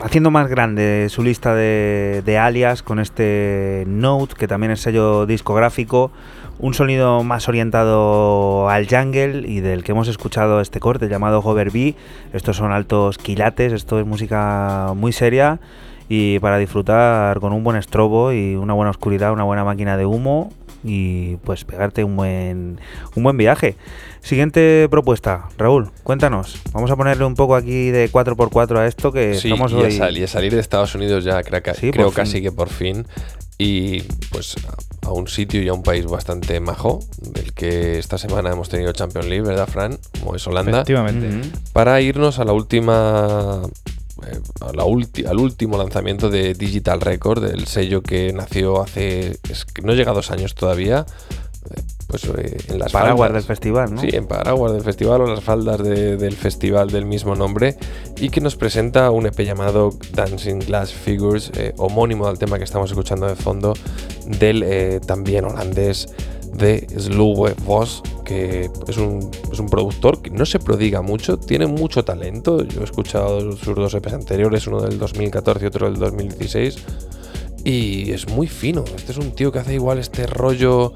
haciendo 0.00 0.30
más 0.30 0.48
grande 0.48 1.06
su 1.08 1.22
lista 1.22 1.54
de, 1.54 2.22
de 2.24 2.38
alias 2.38 2.82
con 2.82 2.98
este 2.98 3.84
Note, 3.86 4.34
que 4.34 4.46
también 4.46 4.72
es 4.72 4.80
sello 4.80 5.24
discográfico, 5.26 6.12
un 6.58 6.74
sonido 6.74 7.22
más 7.24 7.48
orientado 7.48 8.68
al 8.68 8.86
jungle 8.86 9.48
y 9.48 9.60
del 9.60 9.82
que 9.82 9.92
hemos 9.92 10.08
escuchado 10.08 10.60
este 10.60 10.80
corte 10.80 11.08
llamado 11.08 11.40
Hover 11.40 11.70
B. 11.70 11.96
Estos 12.32 12.56
son 12.56 12.72
altos 12.72 13.18
quilates, 13.18 13.72
esto 13.72 13.98
es 13.98 14.06
música 14.06 14.92
muy 14.94 15.12
seria 15.12 15.60
y 16.14 16.38
para 16.40 16.58
disfrutar 16.58 17.40
con 17.40 17.54
un 17.54 17.64
buen 17.64 17.78
estrobo 17.78 18.32
y 18.34 18.54
una 18.54 18.74
buena 18.74 18.90
oscuridad, 18.90 19.32
una 19.32 19.44
buena 19.44 19.64
máquina 19.64 19.96
de 19.96 20.04
humo 20.04 20.52
y 20.84 21.36
pues 21.36 21.64
pegarte 21.64 22.04
un 22.04 22.16
buen 22.16 22.78
un 23.14 23.22
buen 23.22 23.38
viaje. 23.38 23.76
Siguiente 24.20 24.88
propuesta, 24.90 25.46
Raúl, 25.56 25.90
cuéntanos. 26.02 26.60
Vamos 26.72 26.90
a 26.90 26.96
ponerle 26.96 27.24
un 27.24 27.34
poco 27.34 27.54
aquí 27.56 27.90
de 27.90 28.10
4x4 28.10 28.78
a 28.78 28.86
esto 28.86 29.10
que 29.10 29.36
Sí, 29.36 29.48
estamos 29.48 29.72
y, 29.72 29.74
hoy. 29.76 29.84
a 29.86 29.90
sal- 29.96 30.18
y 30.18 30.22
a 30.24 30.28
salir 30.28 30.52
de 30.54 30.60
Estados 30.60 30.94
Unidos 30.94 31.24
ya 31.24 31.42
creo, 31.42 31.62
que- 31.62 31.72
Sí, 31.74 31.90
creo 31.92 32.08
fin. 32.10 32.14
casi 32.16 32.42
que 32.42 32.52
por 32.52 32.68
fin. 32.68 33.06
Y 33.56 34.02
pues 34.32 34.56
a 35.06 35.12
un 35.12 35.28
sitio 35.28 35.62
y 35.62 35.68
a 35.68 35.72
un 35.72 35.82
país 35.82 36.04
bastante 36.06 36.60
majo, 36.60 36.98
del 37.22 37.54
que 37.54 37.98
esta 37.98 38.18
semana 38.18 38.50
hemos 38.50 38.68
tenido 38.68 38.92
Champions 38.92 39.28
League, 39.28 39.46
¿verdad, 39.46 39.66
Fran? 39.66 39.98
Como 40.20 40.34
es 40.36 40.46
Holanda. 40.46 40.72
Efectivamente. 40.82 41.48
Para 41.72 42.00
irnos 42.02 42.38
a 42.38 42.44
la 42.44 42.52
última. 42.52 43.62
Eh, 44.26 44.40
a 44.60 44.72
la 44.72 44.84
ulti- 44.84 45.26
al 45.26 45.38
último 45.38 45.76
lanzamiento 45.78 46.30
de 46.30 46.54
Digital 46.54 47.00
Record, 47.00 47.44
el 47.44 47.66
sello 47.66 48.02
que 48.02 48.32
nació 48.32 48.82
hace. 48.82 49.38
es 49.50 49.64
que 49.64 49.82
no 49.82 49.92
llega 49.94 50.10
a 50.12 50.14
dos 50.14 50.30
años 50.30 50.54
todavía. 50.54 51.04
eh, 51.74 51.80
Pues 52.08 52.24
eh, 52.24 52.58
en 52.68 52.78
las 52.78 52.92
Paraguas 52.92 53.28
faldas. 53.28 53.42
del 53.44 53.48
festival, 53.48 53.94
¿no? 53.94 54.00
Sí, 54.02 54.08
en 54.12 54.26
Paraguas 54.26 54.72
del 54.72 54.82
festival 54.82 55.22
o 55.22 55.26
las 55.26 55.42
faldas 55.42 55.78
de- 55.82 56.16
del 56.18 56.34
festival 56.36 56.90
del 56.90 57.06
mismo 57.06 57.34
nombre 57.36 57.76
y 58.18 58.28
que 58.28 58.40
nos 58.42 58.56
presenta 58.56 59.10
un 59.10 59.24
EP 59.26 59.44
llamado 59.46 59.90
Dancing 60.12 60.58
Glass 60.58 60.92
Figures, 60.92 61.50
eh, 61.56 61.72
homónimo 61.78 62.26
al 62.26 62.38
tema 62.38 62.58
que 62.58 62.64
estamos 62.64 62.90
escuchando 62.90 63.26
de 63.26 63.36
fondo 63.36 63.72
del 64.26 64.62
eh, 64.62 65.00
también 65.06 65.44
holandés 65.46 66.08
de 66.52 66.86
Sluwe 66.98 67.54
Vos, 67.64 68.02
que 68.24 68.70
es 68.86 68.96
un, 68.96 69.30
es 69.50 69.58
un 69.58 69.66
productor 69.66 70.22
que 70.22 70.30
no 70.30 70.46
se 70.46 70.58
prodiga 70.58 71.02
mucho, 71.02 71.38
tiene 71.38 71.66
mucho 71.66 72.04
talento. 72.04 72.64
Yo 72.64 72.80
he 72.80 72.84
escuchado 72.84 73.52
sus 73.52 73.74
dos 73.74 73.94
EPs 73.94 74.12
anteriores, 74.12 74.66
uno 74.66 74.80
del 74.80 74.98
2014 74.98 75.64
y 75.64 75.68
otro 75.68 75.90
del 75.90 75.98
2016, 75.98 76.76
y 77.64 78.10
es 78.10 78.28
muy 78.28 78.46
fino. 78.46 78.84
Este 78.96 79.12
es 79.12 79.18
un 79.18 79.32
tío 79.32 79.52
que 79.52 79.60
hace 79.60 79.74
igual 79.74 79.98
este 79.98 80.26
rollo 80.26 80.92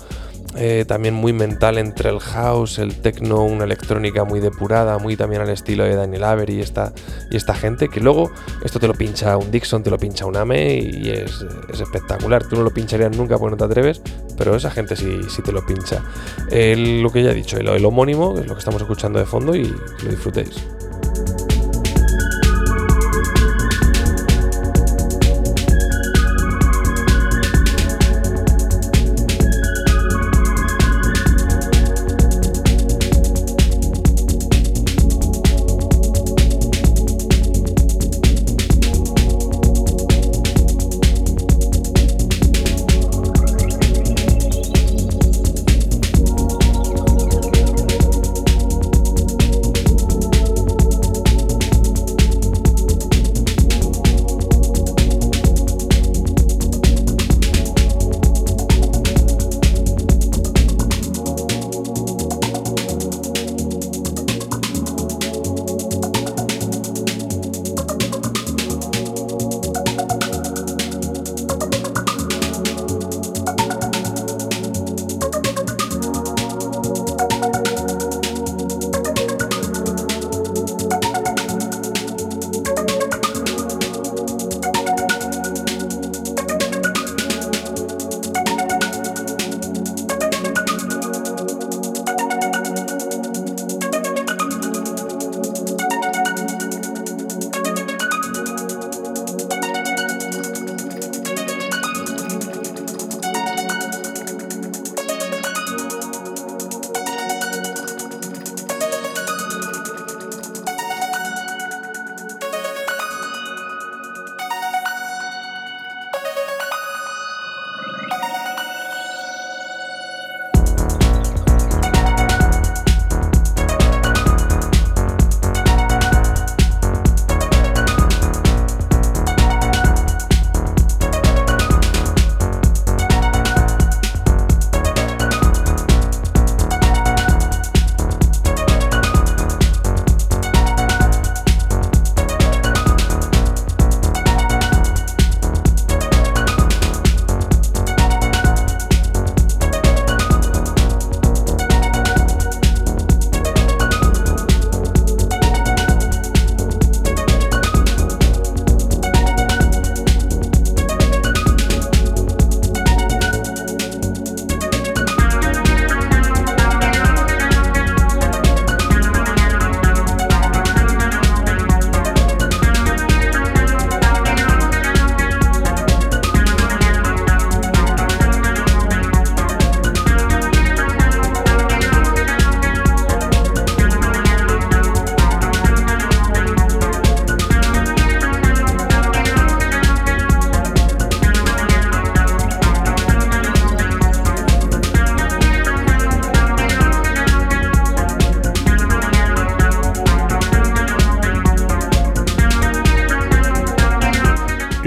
eh, 0.57 0.85
también 0.87 1.15
muy 1.15 1.33
mental 1.33 1.79
entre 1.79 2.11
el 2.11 2.21
house, 2.21 2.79
el 2.79 2.97
techno, 2.97 3.45
una 3.45 3.65
electrónica 3.65 4.25
muy 4.25 4.41
depurada, 4.41 4.99
muy 4.99 5.17
también 5.17 5.43
al 5.43 5.51
estilo 5.51 5.85
de 5.85 5.95
Daniel 5.95 6.25
Avery 6.25 6.57
y 6.57 6.61
esta, 6.61 6.93
y 7.31 7.37
esta 7.37 7.55
gente, 7.55 7.89
que 7.89 8.01
luego 8.01 8.31
esto 8.65 8.79
te 8.81 8.89
lo 8.89 8.95
pincha 8.95 9.37
un 9.37 9.51
Dixon, 9.51 9.83
te 9.83 9.91
lo 9.91 9.99
pincha 9.99 10.27
un 10.27 10.37
Ame 10.37 10.75
y 10.77 11.11
es, 11.11 11.45
es 11.73 11.81
espectacular. 11.81 12.45
Tú 12.49 12.57
no 12.57 12.63
lo 12.63 12.71
pincharías 12.71 13.17
nunca 13.17 13.39
porque 13.39 13.53
no 13.53 13.57
te 13.57 13.65
atreves, 13.65 14.01
pero 14.37 14.57
esa 14.57 14.71
gente 14.71 14.97
sí, 14.97 15.21
sí 15.29 15.43
te 15.43 15.53
lo 15.53 15.65
pincha. 15.65 16.03
Lo 16.51 17.11
que 17.11 17.23
ya 17.23 17.31
he 17.31 17.35
dicho, 17.35 17.59
el, 17.59 17.69
el 17.69 17.85
homónimo, 17.85 18.39
es 18.39 18.47
lo 18.47 18.55
que 18.55 18.61
estamos 18.61 18.81
escuchando 18.81 19.19
de 19.19 19.27
fondo 19.27 19.55
y 19.55 19.65
lo 19.65 20.11
disfrutéis. 20.11 20.65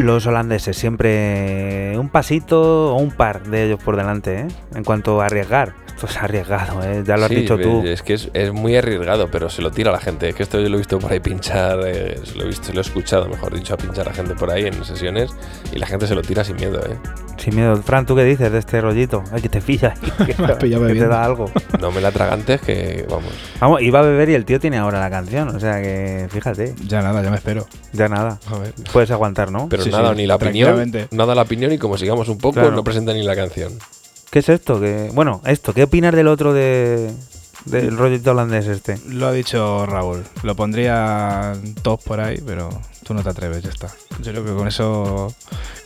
Los 0.10 0.26
holandeses 0.26 0.76
siempre 0.76 1.96
un 1.96 2.10
pasito 2.10 2.96
o 2.96 2.98
un 2.98 3.12
par 3.12 3.44
de 3.44 3.68
ellos 3.68 3.80
por 3.84 3.96
delante, 3.96 4.40
¿eh? 4.40 4.48
En 4.74 4.84
cuanto 4.84 5.22
a 5.22 5.28
arriesgar. 5.28 5.76
Esto 5.88 6.08
es 6.08 6.18
arriesgado, 6.18 6.82
¿eh? 6.82 7.04
ya 7.06 7.16
lo 7.16 7.26
has 7.26 7.30
Sí, 7.30 7.36
dicho 7.36 7.60
tú. 7.60 7.84
Es 7.86 8.02
que 8.02 8.16
es, 8.16 8.32
es 8.34 8.52
muy 8.52 8.76
arriesgado, 8.76 9.30
pero 9.30 9.52
se 9.52 9.62
lo 9.62 9.70
tira 9.70 9.92
a 9.92 9.94
la 9.94 10.00
gente. 10.00 10.28
Es 10.30 10.34
que 10.36 10.42
esto 10.42 10.60
yo 10.60 10.68
lo 10.68 10.76
he 10.76 10.78
visto 10.80 10.98
por 10.98 11.12
ahí 11.12 11.20
pinchar, 11.20 11.82
eh, 11.86 12.20
se 12.24 12.36
lo 12.38 12.46
he 12.46 12.48
visto, 12.48 12.66
se 12.66 12.74
lo 12.74 12.80
he 12.80 12.82
escuchado, 12.82 13.30
mejor 13.30 13.54
dicho, 13.54 13.76
a 13.76 13.78
pinchar 13.78 14.10
a 14.10 14.14
gente 14.14 14.34
por 14.34 14.50
ahí 14.50 14.66
en 14.66 14.84
sesiones 14.84 15.30
y 15.72 15.78
la 15.78 15.86
gente 15.86 16.08
se 16.08 16.16
lo 16.16 16.24
tira 16.24 16.44
sin 16.44 16.56
miedo, 16.56 16.80
¿eh? 16.80 16.98
Sin 17.38 17.56
miedo. 17.56 17.76
Fran, 17.84 18.08
¿tú 18.08 18.16
qué 18.16 18.24
dices 18.24 18.52
de 18.52 18.58
este 18.58 18.82
rollito? 18.82 19.24
Ay, 19.32 19.44
que 19.44 19.50
te 19.50 19.62
pilla. 19.62 19.94
Me 20.40 20.46
has 20.46 20.56
pillado 20.56 20.88
que 20.88 20.94
te 20.96 21.08
da 21.08 21.24
algo. 21.24 21.52
No 21.80 21.92
me 21.92 22.02
la 22.02 22.12
tragantes 22.12 22.62
que, 22.62 23.06
vamos. 23.08 23.32
Vamos, 23.60 23.82
iba 23.84 24.00
a 24.00 24.02
beber 24.02 24.30
y 24.30 24.34
el 24.34 24.44
tío 24.44 24.60
tiene 24.60 24.78
ahora 24.78 25.00
la 25.00 25.12
canción. 25.12 25.50
O 25.50 25.60
sea 25.60 25.82
que, 25.84 26.28
fíjate, 26.32 26.74
Ya 26.88 27.02
nada, 27.04 27.22
ya 27.22 27.30
me 27.30 27.36
espero. 27.38 27.68
Ya 28.00 28.08
nada. 28.10 28.40
A 28.48 28.58
ver. 28.58 28.74
Puedes 28.92 29.12
aguantar, 29.12 29.52
¿no? 29.52 29.68
Pero 29.70 29.84
Sí, 29.84 29.90
nada, 29.92 30.12
sí, 30.12 30.18
ni 30.18 30.26
la 30.28 30.36
opinión, 30.36 30.92
nada 31.12 31.36
la 31.36 31.42
opinión 31.44 31.72
y 31.72 31.78
como 31.78 31.98
sigamos 31.98 32.30
un 32.30 32.38
poco, 32.38 32.54
Claro. 32.54 32.72
no 32.72 32.84
presenta 32.84 33.14
ni 33.14 33.22
la 33.24 33.36
canción. 33.36 33.74
¿Qué 34.32 34.40
es 34.40 34.50
esto? 34.50 34.80
que 34.80 35.10
Bueno, 35.14 35.42
esto, 35.46 35.74
¿qué 35.74 35.84
opinas 35.84 36.16
del 36.16 36.28
otro 36.28 36.54
de 36.54 37.12
del 37.66 37.98
rollito 37.98 38.32
holandés 38.32 38.68
este? 38.68 38.98
Lo 39.10 39.28
ha 39.28 39.32
dicho 39.34 39.86
Raúl. 39.86 40.24
Lo 40.44 40.56
pondría 40.56 41.54
top 41.82 42.02
por 42.04 42.22
ahí, 42.22 42.42
pero 42.46 42.70
tú 43.04 43.14
no 43.14 43.22
te 43.22 43.30
atreves, 43.30 43.64
ya 43.64 43.70
está. 43.70 43.88
Yo 44.22 44.32
creo 44.32 44.46
que 44.46 44.54
con 44.54 44.68
eso 44.68 45.34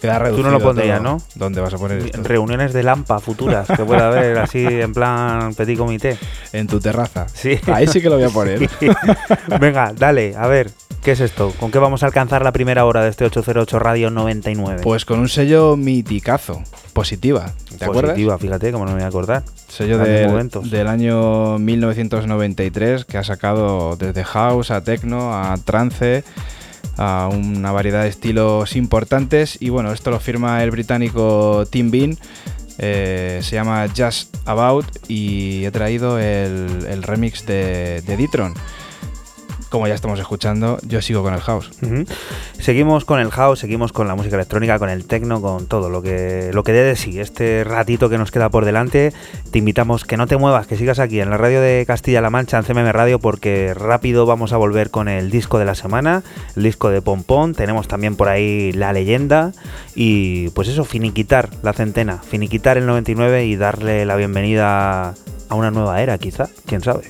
queda 0.02 0.20
reducido. 0.20 0.50
no 0.52 0.58
lo 0.58 0.64
pondrías, 0.64 1.02
todo. 1.02 1.14
¿no? 1.14 1.22
¿Dónde 1.36 1.62
vas 1.62 1.74
a 1.74 1.78
poner 1.78 2.00
esto? 2.00 2.22
Reuniones 2.22 2.74
de 2.74 2.84
Lampa 2.84 3.20
futuras 3.20 3.68
que 3.68 3.84
pueda 3.86 4.08
haber 4.08 4.38
así 4.40 4.64
en 4.66 4.94
plan 4.94 5.54
petit 5.56 5.78
comité. 5.78 6.18
En 6.52 6.68
tu 6.68 6.80
terraza. 6.80 7.28
Sí. 7.34 7.58
Ahí 7.74 7.88
sí 7.88 8.02
que 8.02 8.10
lo 8.10 8.16
voy 8.18 8.26
a 8.26 8.30
poner. 8.30 8.70
Venga, 9.60 9.94
dale, 9.98 10.36
a 10.38 10.48
ver, 10.48 10.70
¿qué 11.04 11.12
es 11.12 11.20
esto? 11.20 11.52
¿Con 11.60 11.72
qué 11.72 11.80
vamos 11.80 12.04
a 12.04 12.06
alcanzar 12.08 12.44
la 12.44 12.52
primera 12.52 12.86
hora 12.86 13.04
de 13.04 13.10
este 13.10 13.26
808 13.26 13.80
Radio 13.80 14.10
99? 14.10 14.82
Pues 14.84 15.06
con 15.06 15.20
un 15.20 15.30
sello 15.30 15.76
miticazo, 15.76 16.62
positiva. 16.94 17.52
¿Te 17.78 17.86
acuerdas? 17.86 18.12
Positiva, 18.12 18.38
fíjate, 18.38 18.72
como 18.72 18.86
no 18.86 18.92
me 18.92 18.98
voy 18.98 19.04
a 19.04 19.08
acordar. 19.08 19.44
Sello 19.68 19.98
del, 19.98 20.50
del 20.70 20.88
año 20.88 21.58
1993 21.60 23.06
que 23.06 23.18
ha 23.18 23.24
sacado 23.24 23.96
desde 23.96 24.24
house 24.24 24.72
a 24.72 24.84
techno 24.84 25.34
a 25.34 25.58
trance 25.58 26.24
a 26.98 27.30
una 27.32 27.72
variedad 27.72 28.04
de 28.04 28.10
estilos 28.10 28.76
importantes 28.76 29.58
y 29.60 29.70
bueno, 29.70 29.92
esto 29.92 30.12
lo 30.12 30.20
firma 30.20 30.64
el 30.64 30.72
británico 30.72 31.66
Tim 31.70 31.90
Bean. 31.92 32.18
eh, 32.78 33.40
se 33.42 33.56
llama 33.56 33.88
Just 33.96 34.36
About 34.46 34.86
y 35.08 35.66
he 35.66 35.72
traído 35.72 36.20
el, 36.20 36.86
el 36.88 37.04
remix 37.04 37.46
de, 37.46 38.02
de 38.06 38.18
Ditron. 38.18 38.54
Como 39.74 39.88
ya 39.88 39.96
estamos 39.96 40.20
escuchando, 40.20 40.78
yo 40.88 41.02
sigo 41.02 41.24
con 41.24 41.34
el 41.34 41.42
house. 41.42 41.72
Seguimos 42.60 43.06
con 43.06 43.20
el 43.20 43.32
house, 43.32 43.58
seguimos 43.58 43.92
con 43.92 44.08
la 44.08 44.14
música 44.14 44.36
electrónica, 44.36 44.78
con 44.78 44.88
el 44.88 45.06
techno, 45.06 45.42
con 45.42 45.66
todo 45.66 45.90
lo 45.90 46.04
que 46.04 46.52
lo 46.54 46.64
que 46.64 46.74
dé 46.74 46.84
de 46.84 46.96
sí. 46.96 47.20
Este 47.20 47.64
ratito 47.64 48.08
que 48.08 48.20
nos 48.20 48.30
queda 48.30 48.50
por 48.50 48.66
delante, 48.66 49.14
te 49.50 49.58
invitamos 49.58 50.06
que 50.06 50.16
no 50.16 50.28
te 50.28 50.38
muevas, 50.38 50.68
que 50.68 50.78
sigas 50.78 51.00
aquí 51.00 51.22
en 51.22 51.32
la 51.32 51.38
radio 51.38 51.60
de 51.60 51.86
Castilla-La 51.88 52.30
Mancha, 52.30 52.60
en 52.60 52.66
CMM 52.66 52.92
Radio, 52.92 53.18
porque 53.18 53.74
rápido 53.74 54.28
vamos 54.28 54.54
a 54.54 54.58
volver 54.58 54.92
con 54.92 55.08
el 55.08 55.32
disco 55.32 55.58
de 55.58 55.66
la 55.66 55.74
semana, 55.74 56.22
el 56.56 56.62
disco 56.62 56.92
de 56.92 57.02
Pompón. 57.02 57.56
Tenemos 57.56 57.88
también 57.88 58.16
por 58.16 58.30
ahí 58.30 58.74
la 58.74 58.94
leyenda 58.94 59.54
y 59.96 60.50
pues 60.50 60.68
eso, 60.68 60.86
finiquitar 60.86 61.50
la 61.64 61.74
centena, 61.74 62.20
finiquitar 62.20 62.78
el 62.78 62.86
99 62.86 63.48
y 63.48 63.56
darle 63.56 64.06
la 64.06 64.18
bienvenida 64.18 65.16
a 65.50 65.56
una 65.56 65.72
nueva 65.72 66.00
era, 66.00 66.20
quizá, 66.20 66.48
quién 66.68 66.82
sabe. 66.82 67.10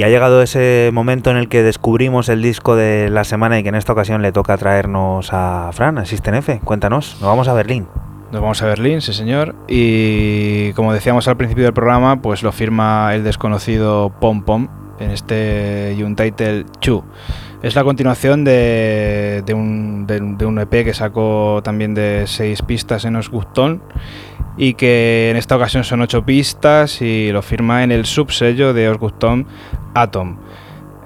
Y 0.00 0.02
ha 0.02 0.08
llegado 0.08 0.40
ese 0.40 0.88
momento 0.94 1.30
en 1.30 1.36
el 1.36 1.50
que 1.50 1.62
descubrimos 1.62 2.30
el 2.30 2.40
disco 2.40 2.74
de 2.74 3.10
la 3.10 3.22
semana 3.22 3.58
y 3.58 3.62
que 3.62 3.68
en 3.68 3.74
esta 3.74 3.92
ocasión 3.92 4.22
le 4.22 4.32
toca 4.32 4.56
traernos 4.56 5.28
a 5.30 5.68
Fran, 5.74 5.98
a 5.98 6.06
System 6.06 6.36
F. 6.36 6.58
Cuéntanos, 6.64 7.18
nos 7.20 7.28
vamos 7.28 7.48
a 7.48 7.52
Berlín. 7.52 7.86
Nos 8.32 8.40
vamos 8.40 8.62
a 8.62 8.66
Berlín, 8.66 9.02
sí 9.02 9.12
señor. 9.12 9.54
Y 9.68 10.72
como 10.72 10.94
decíamos 10.94 11.28
al 11.28 11.36
principio 11.36 11.64
del 11.64 11.74
programa, 11.74 12.22
pues 12.22 12.42
lo 12.42 12.50
firma 12.50 13.14
el 13.14 13.24
desconocido 13.24 14.10
Pom 14.22 14.42
Pom 14.42 14.68
en 15.00 15.10
este 15.10 15.94
Untitled 16.02 16.64
2. 16.80 17.02
Es 17.62 17.74
la 17.74 17.84
continuación 17.84 18.42
de, 18.42 19.42
de 19.44 19.52
un, 19.52 20.06
de 20.06 20.18
de 20.18 20.46
un 20.46 20.58
EP 20.60 20.70
que 20.82 20.94
sacó 20.94 21.60
también 21.62 21.92
de 21.92 22.24
seis 22.26 22.62
pistas 22.62 23.04
en 23.04 23.16
Osgustón. 23.16 23.82
Y 24.60 24.74
que 24.74 25.30
en 25.30 25.38
esta 25.38 25.56
ocasión 25.56 25.84
son 25.84 26.02
ocho 26.02 26.22
pistas 26.22 27.00
y 27.00 27.32
lo 27.32 27.40
firma 27.40 27.82
en 27.82 27.90
el 27.90 28.04
subsello 28.04 28.74
de 28.74 28.90
Osguston 28.90 29.46
Atom. 29.94 30.36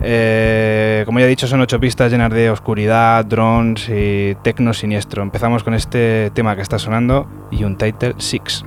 Eh, 0.01 1.05
como 1.07 1.21
ya 1.21 1.27
he 1.27 1.29
dicho, 1.29 1.47
son 1.47 1.61
ocho 1.61 1.79
pistas 1.79 2.11
llenas 2.11 2.33
de 2.33 2.51
oscuridad, 2.51 3.25
drones 3.25 3.89
y 3.89 4.37
tecno 4.43 4.75
siniestro. 4.75 5.23
Empezamos 5.23 5.63
con 5.63 5.73
este 5.75 6.33
tema 6.35 6.57
que 6.57 6.63
está 6.63 6.81
sonando 6.81 7.29
y 7.53 7.63
un 7.63 7.77
title 7.77 8.15
6. 8.19 8.65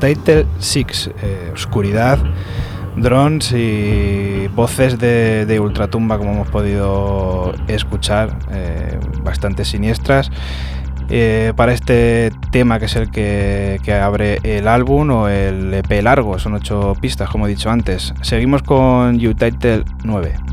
Y 0.00 0.12
un 0.12 0.14
Title 0.14 0.46
6, 0.58 1.10
eh, 1.22 1.50
oscuridad, 1.52 2.18
drones 2.96 3.52
y 3.52 4.48
voces 4.48 4.98
de, 4.98 5.46
de 5.46 5.60
ultratumba 5.60 6.18
como 6.18 6.32
hemos 6.32 6.48
podido 6.48 7.52
escuchar, 7.68 8.36
eh, 8.50 8.98
bastante 9.22 9.64
siniestras. 9.64 10.30
eh, 11.08 11.52
para 11.54 11.72
este 11.72 12.32
tema 12.50 12.78
que 12.78 12.86
es 12.86 12.96
el 12.96 13.10
que, 13.10 13.78
que 13.84 13.94
abre 13.94 14.40
el 14.42 14.66
álbum 14.66 15.10
o 15.10 15.28
el 15.28 15.72
EP 15.72 16.02
largo, 16.02 16.38
son 16.38 16.54
ocho 16.54 16.96
pistas 17.00 17.28
como 17.30 17.46
he 17.46 17.50
dicho 17.50 17.70
antes. 17.70 18.12
Seguimos 18.22 18.62
con 18.62 19.18
You 19.18 19.34
Title 19.34 19.84
9. 20.04 20.45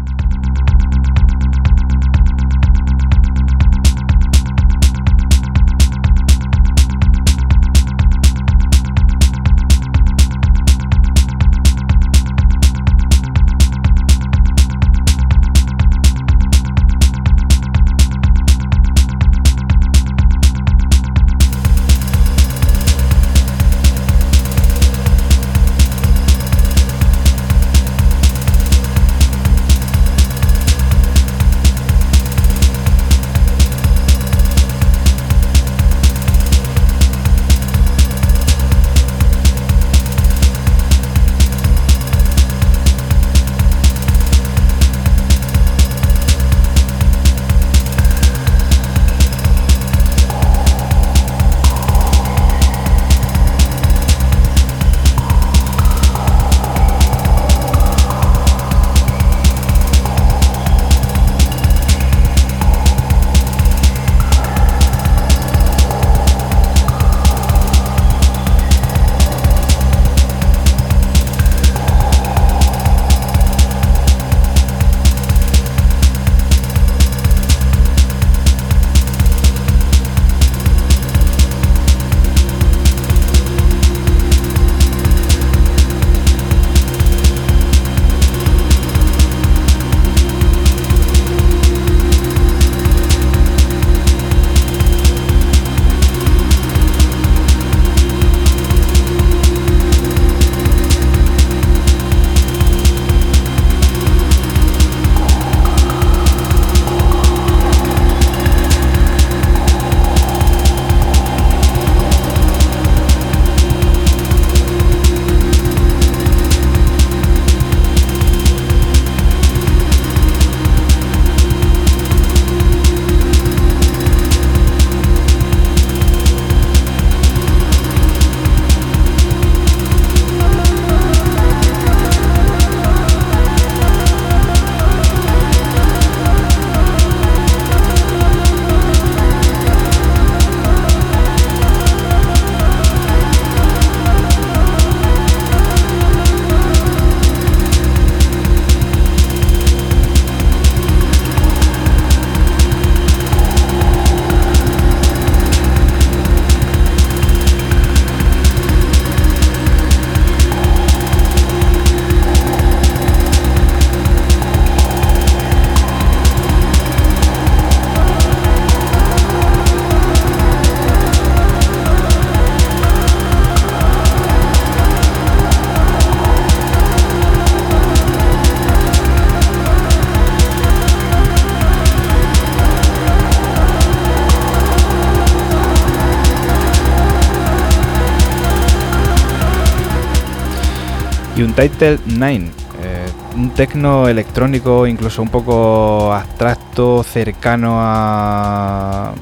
Y 191.55 191.61
un 191.61 191.69
Title 191.69 191.99
9, 192.05 192.35
eh, 192.35 193.05
un 193.35 193.49
tecno 193.51 194.07
electrónico 194.07 194.87
incluso 194.87 195.21
un 195.21 195.29
poco 195.29 196.13
abstracto, 196.13 197.03
cercano 197.03 197.75
a, 197.79 199.13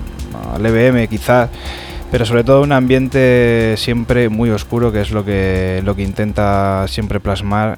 al 0.53 0.65
EBM 0.65 1.07
quizás, 1.07 1.49
pero 2.11 2.25
sobre 2.25 2.43
todo 2.43 2.61
un 2.61 2.71
ambiente 2.71 3.75
siempre 3.77 4.29
muy 4.29 4.49
oscuro 4.49 4.91
que 4.91 5.01
es 5.01 5.11
lo 5.11 5.25
que, 5.25 5.81
lo 5.83 5.95
que 5.95 6.03
intenta 6.03 6.87
siempre 6.87 7.19
plasmar 7.19 7.77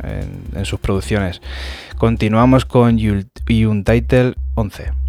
en, 0.56 0.66
sus 0.66 0.80
producciones. 0.80 1.42
Continuamos 1.98 2.66
con 2.66 2.98
Untitled 3.00 4.36
11. 4.56 5.03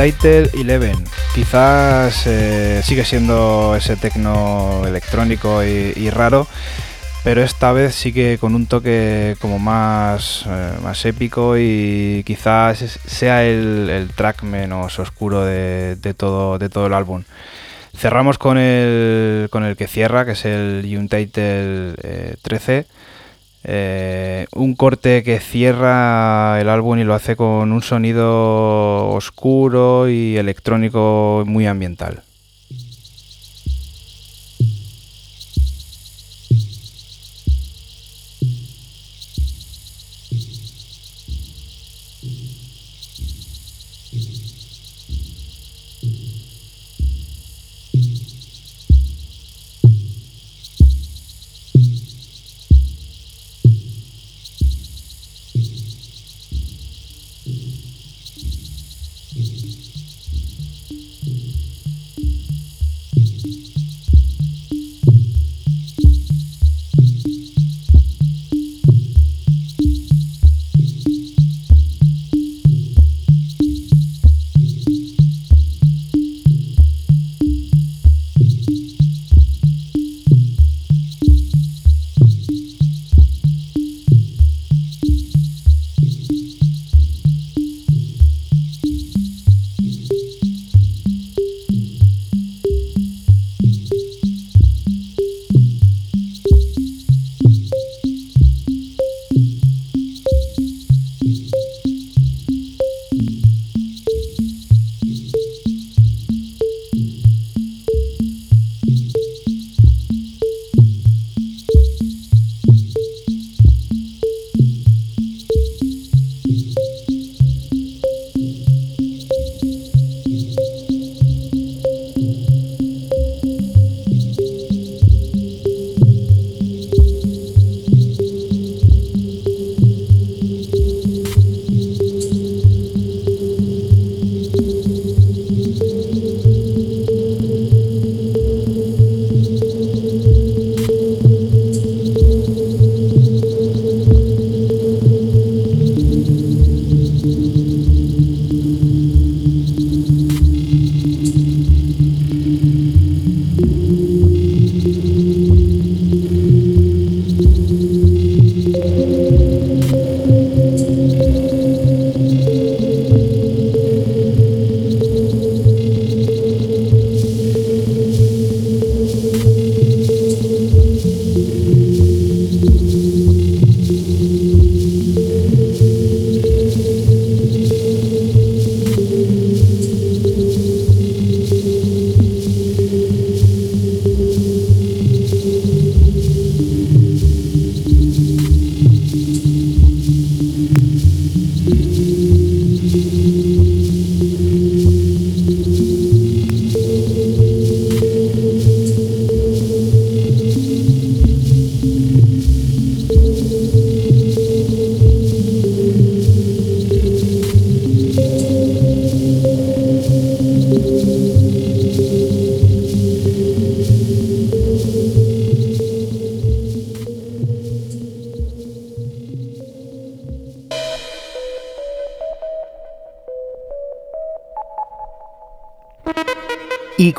Untitled 0.00 0.54
Eleven. 0.54 0.96
Quizás 1.34 2.26
eh, 2.26 2.80
sigue 2.82 3.04
siendo 3.04 3.76
ese 3.76 3.96
tecno 3.96 4.82
electrónico 4.86 5.62
y, 5.62 6.08
raro, 6.08 6.46
pero 7.22 7.42
esta 7.42 7.70
vez 7.72 7.96
sí 7.96 8.10
que 8.10 8.38
con 8.38 8.54
un 8.54 8.64
toque 8.64 9.36
como 9.42 9.58
más, 9.58 10.46
eh, 10.48 10.72
más 10.82 11.04
épico 11.04 11.58
y 11.58 12.22
quizás 12.24 12.78
sea 12.78 13.44
el, 13.44 14.10
track 14.16 14.42
menos 14.42 14.98
oscuro 14.98 15.44
de, 15.44 15.96
de 15.96 16.14
todo, 16.14 16.58
de 16.58 16.70
todo 16.70 16.86
el 16.86 16.94
álbum. 16.94 17.24
Cerramos 17.94 18.38
con 18.38 18.56
el, 18.56 19.48
con 19.50 19.64
el 19.64 19.76
que 19.76 19.86
cierra, 19.86 20.24
que 20.24 20.32
es 20.32 20.46
el 20.46 20.96
Untitled 20.96 21.96
eh, 22.02 22.36
13. 22.40 22.86
Un 24.60 24.74
corte 24.74 25.22
que 25.22 25.40
cierra 25.40 26.60
el 26.60 26.68
álbum 26.68 26.98
y 26.98 27.04
lo 27.04 27.14
hace 27.14 27.34
con 27.34 27.72
un 27.72 27.82
sonido 27.82 29.08
oscuro 29.08 30.10
y 30.10 30.36
electrónico 30.36 31.44
muy 31.46 31.66
ambiental. 31.66 32.22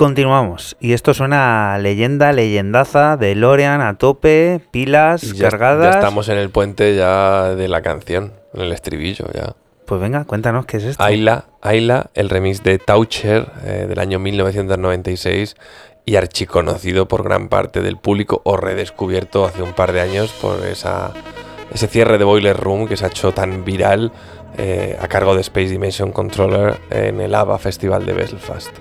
Continuamos. 0.02 0.76
Y 0.80 0.94
esto 0.94 1.14
suena 1.14 1.76
a 1.76 1.78
leyenda, 1.78 2.34
leyendaza, 2.34 3.18
de 3.18 3.36
Lorean 3.36 3.82
a 3.82 4.00
tope, 4.00 4.60
pilas 4.72 5.22
ya, 5.22 5.48
cargadas. 5.48 5.94
ya 5.94 6.00
estamos 6.00 6.28
en 6.28 6.40
el 6.40 6.50
puente 6.50 6.96
ya 6.96 7.54
de 7.54 7.68
la 7.68 7.84
canción, 7.84 8.34
en 8.56 8.62
el 8.62 8.72
estribillo 8.72 9.28
ya. 9.32 9.54
Pues 9.86 10.02
venga, 10.02 10.26
cuéntanos 10.26 10.66
qué 10.66 10.78
es 10.78 10.86
esto. 10.86 11.04
Ayla, 11.04 11.46
Ayla, 11.62 12.10
el 12.16 12.32
remix 12.32 12.64
de 12.64 12.80
Toucher 12.80 13.46
eh, 13.64 13.86
del 13.88 14.00
año 14.00 14.18
1996 14.18 15.56
y 16.06 16.16
archiconocido 16.16 17.08
por 17.08 17.22
gran 17.24 17.48
parte 17.48 17.82
del 17.82 17.98
público 17.98 18.42
o 18.44 18.58
redescubierto 18.58 19.46
hace 19.46 19.62
un 19.62 19.74
par 19.74 19.92
de 19.92 20.02
años 20.02 20.32
por 20.42 20.66
esa, 20.66 21.12
ese 21.72 21.86
cierre 21.86 22.18
de 22.18 22.24
Boiler 22.24 22.58
Room 22.58 22.88
que 22.88 22.98
se 22.98 23.06
ha 23.06 23.10
hecho 23.10 23.34
tan 23.34 23.64
viral 23.66 24.12
eh, 24.58 24.98
a 25.00 25.08
cargo 25.08 25.36
de 25.36 25.42
Space 25.42 25.70
Dimension 25.70 26.12
Controller 26.12 26.80
en 26.90 27.22
el 27.22 27.36
ABBA 27.36 27.60
Festival 27.60 28.04
de 28.08 28.14
Belfast. 28.14 28.72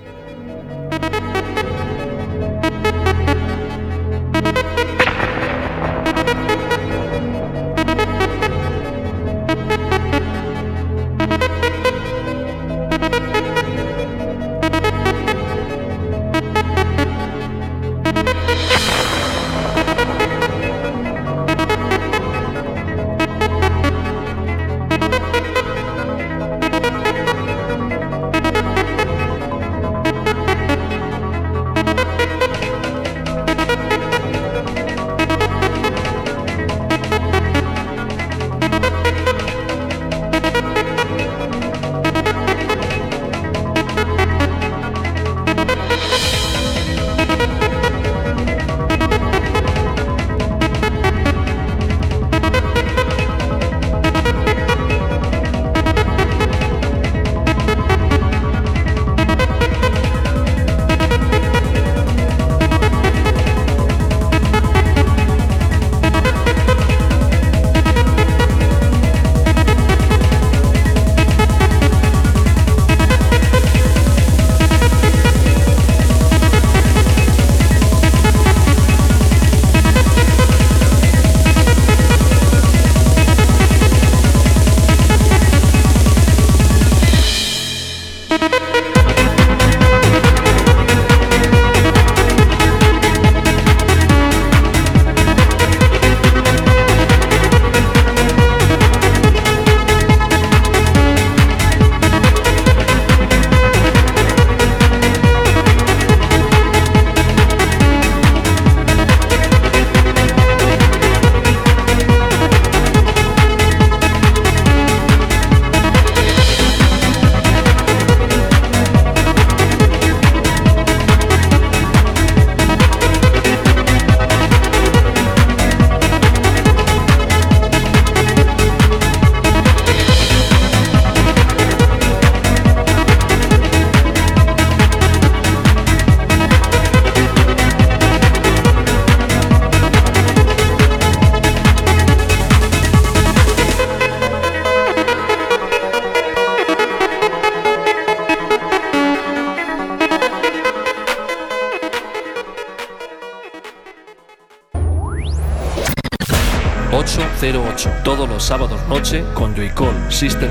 Con 159.33 159.53
Joycall, 159.53 160.09
System. 160.09 160.49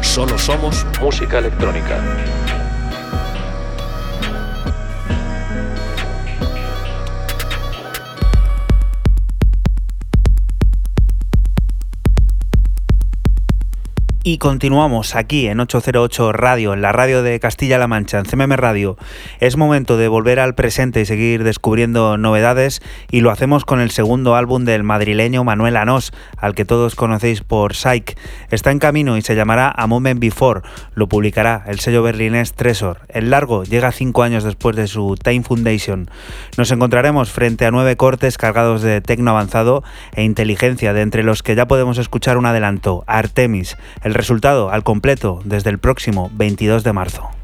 Solo 0.00 0.36
somos 0.38 0.84
música 1.00 1.38
electrónica. 1.38 2.02
Y 14.30 14.36
continuamos 14.36 15.14
aquí 15.14 15.46
en 15.46 15.58
808 15.58 16.32
Radio, 16.32 16.74
en 16.74 16.82
la 16.82 16.92
radio 16.92 17.22
de 17.22 17.40
Castilla-La 17.40 17.86
Mancha, 17.86 18.18
en 18.18 18.26
CMM 18.26 18.52
Radio. 18.56 18.98
Es 19.40 19.56
momento 19.56 19.96
de 19.96 20.08
volver 20.08 20.38
al 20.38 20.54
presente 20.54 21.00
y 21.00 21.06
seguir 21.06 21.44
descubriendo 21.44 22.18
novedades 22.18 22.82
y 23.10 23.22
lo 23.22 23.30
hacemos 23.30 23.64
con 23.64 23.80
el 23.80 23.90
segundo 23.90 24.34
álbum 24.34 24.66
del 24.66 24.82
madrileño 24.82 25.44
Manuel 25.44 25.78
Anós, 25.78 26.12
al 26.40 26.54
que 26.54 26.64
todos 26.64 26.94
conocéis 26.94 27.42
por 27.42 27.74
Psych. 27.74 28.18
Está 28.50 28.70
en 28.70 28.78
camino 28.78 29.16
y 29.16 29.22
se 29.22 29.34
llamará 29.34 29.72
A 29.76 29.86
Moment 29.86 30.20
Before. 30.20 30.62
Lo 30.94 31.08
publicará 31.08 31.64
el 31.66 31.80
sello 31.80 32.02
berlinés 32.02 32.54
Tresor. 32.54 33.00
El 33.08 33.30
largo 33.30 33.64
llega 33.64 33.92
cinco 33.92 34.22
años 34.22 34.44
después 34.44 34.76
de 34.76 34.86
su 34.86 35.16
Time 35.22 35.42
Foundation. 35.42 36.10
Nos 36.56 36.70
encontraremos 36.70 37.30
frente 37.30 37.66
a 37.66 37.70
nueve 37.70 37.96
cortes 37.96 38.38
cargados 38.38 38.82
de 38.82 39.00
tecno 39.00 39.30
avanzado 39.30 39.82
e 40.14 40.24
inteligencia, 40.24 40.92
de 40.92 41.02
entre 41.02 41.22
los 41.22 41.42
que 41.42 41.54
ya 41.54 41.66
podemos 41.66 41.98
escuchar 41.98 42.38
un 42.38 42.46
adelanto, 42.46 43.04
Artemis. 43.06 43.76
El 44.02 44.14
resultado 44.14 44.70
al 44.70 44.84
completo 44.84 45.40
desde 45.44 45.70
el 45.70 45.78
próximo 45.78 46.30
22 46.34 46.84
de 46.84 46.92
marzo. 46.92 47.37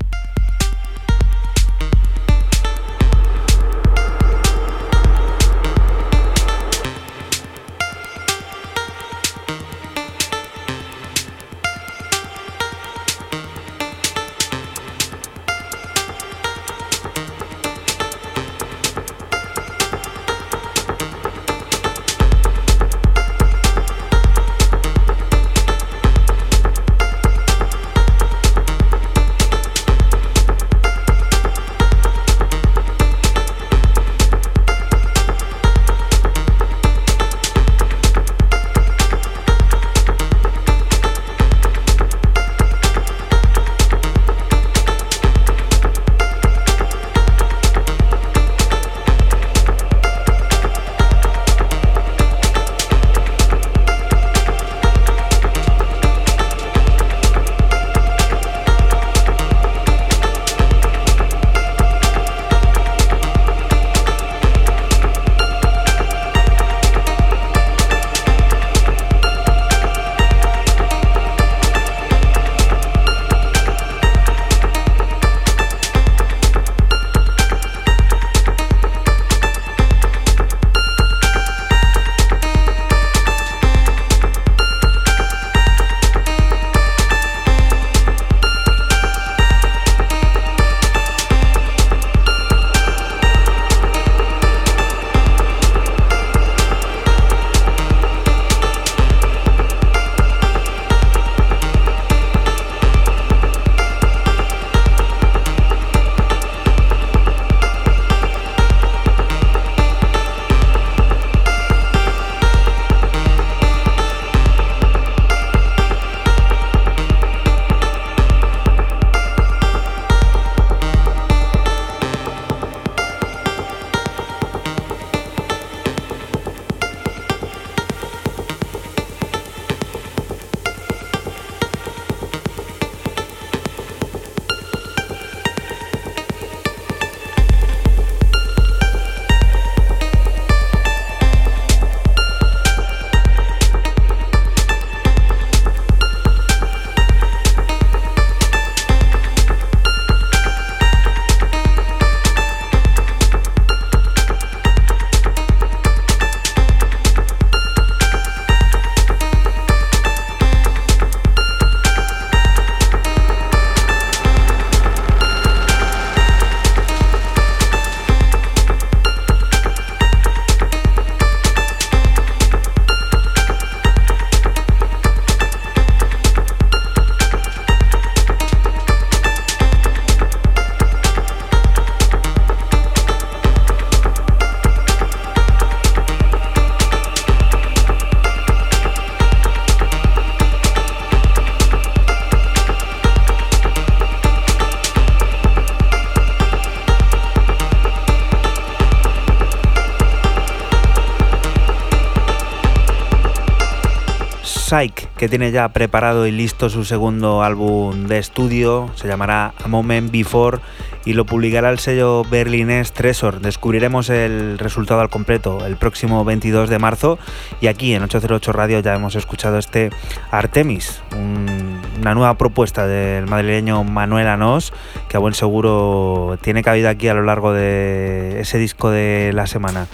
Que 205.16 205.28
tiene 205.28 205.53
ya 205.53 205.69
preparado 205.69 206.27
y 206.27 206.32
listo 206.32 206.69
su 206.69 206.85
segundo 206.85 207.43
álbum 207.43 208.07
de 208.09 208.19
estudio, 208.19 208.91
se 208.97 209.07
llamará 209.09 209.55
A 209.65 209.69
Moment 209.69 210.11
Before 210.11 210.59
y 211.05 211.12
lo 211.12 211.24
publicará 211.24 211.70
el 211.70 211.78
sello 211.78 212.24
berlinés 212.24 212.93
Tresor. 212.93 213.41
Descubriremos 213.41 214.11
el 214.11 214.59
resultado 214.59 215.01
al 215.01 215.11
completo 215.11 215.65
el 215.66 215.77
próximo 215.77 216.24
22 216.24 216.69
de 216.69 216.78
marzo 216.78 217.19
y 217.61 217.69
aquí 217.69 217.95
en 217.95 218.03
808 218.03 218.53
Radio 218.53 218.81
ya 218.81 218.95
hemos 218.95 219.15
escuchado 219.15 219.59
este 219.59 219.91
Artemis, 220.31 221.01
un- 221.16 221.81
una 222.01 222.15
nueva 222.15 222.35
propuesta 222.36 222.86
del 222.86 223.27
madrileño 223.27 223.85
Manuel 223.85 224.27
Anós, 224.28 224.73
que 225.09 225.16
a 225.16 225.20
buen 225.20 225.35
seguro 225.35 226.39
tiene 226.41 226.62
cabida 226.62 226.91
aquí 226.91 227.07
a 227.09 227.15
lo 227.15 227.23
largo 227.23 227.53
de 227.53 228.41
ese 228.41 228.59
disco 228.59 228.91
de 228.91 229.31
la 229.32 229.47
semana. 229.47 229.86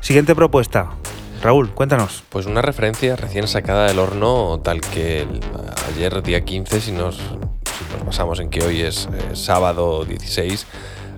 Siguiente 0.00 0.34
propuesta. 0.34 0.88
Raúl, 1.42 1.70
cuéntanos. 1.70 2.22
Pues 2.28 2.46
una 2.46 2.62
referencia 2.62 3.16
recién 3.16 3.48
sacada 3.48 3.88
del 3.88 3.98
horno, 3.98 4.60
tal 4.62 4.80
que 4.80 5.26
ayer, 5.92 6.22
día 6.22 6.44
15, 6.44 6.80
si 6.80 6.92
nos, 6.92 7.16
si 7.16 8.06
basamos 8.06 8.38
en 8.38 8.48
que 8.48 8.64
hoy 8.64 8.82
es 8.82 9.08
eh, 9.12 9.34
sábado 9.34 10.04
16, 10.04 10.68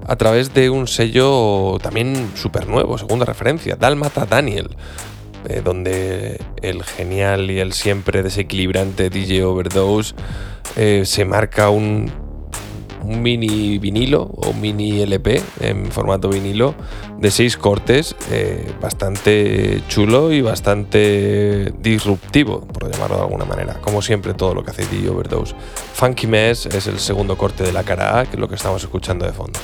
a 0.07 0.17
través 0.17 0.55
de 0.55 0.71
un 0.71 0.89
sello 0.89 1.77
también 1.83 2.33
súper 2.37 2.69
nuevo, 2.69 2.97
segunda 2.97 3.27
referencia, 3.27 3.77
Dalmata 3.77 4.25
Daniel, 4.25 4.71
eh, 5.47 5.61
donde 5.63 6.41
el 6.63 6.85
genial 6.85 7.51
y 7.51 7.59
el 7.61 7.75
siempre 7.75 8.23
desequilibrante 8.23 9.11
DJ 9.11 9.45
Overdose 9.45 10.15
eh, 10.77 11.03
se 11.05 11.27
marca 11.27 11.69
un, 11.69 12.11
un 13.05 13.23
mini 13.23 13.79
vinilo 13.79 14.23
o 14.23 14.53
mini 14.53 15.01
LP 15.01 15.43
en 15.61 15.91
formato 15.93 16.29
vinilo 16.29 16.75
de 17.19 17.31
seis 17.31 17.57
cortes, 17.57 18.17
eh, 18.31 18.73
bastante 18.81 19.83
chulo 19.89 20.33
y 20.33 20.41
bastante 20.41 21.73
disruptivo, 21.79 22.61
por 22.61 22.91
llamarlo 22.91 23.17
de 23.17 23.23
alguna 23.23 23.45
manera. 23.45 23.81
Como 23.81 24.03
siempre, 24.03 24.35
todo 24.35 24.55
lo 24.55 24.63
que 24.65 24.71
hace 24.71 24.87
DJ 24.87 25.11
Overdose. 25.11 25.55
Funky 25.95 26.27
Mess 26.27 26.67
es 26.67 26.87
el 26.87 26.99
segundo 26.99 27.37
corte 27.37 27.63
de 27.65 27.73
la 27.73 27.85
cara 27.85 28.19
A, 28.19 28.27
que 28.27 28.37
es 28.37 28.41
lo 28.41 28.49
que 28.49 28.57
estamos 28.57 28.83
escuchando 28.83 29.25
de 29.25 29.33
fondo. 29.33 29.59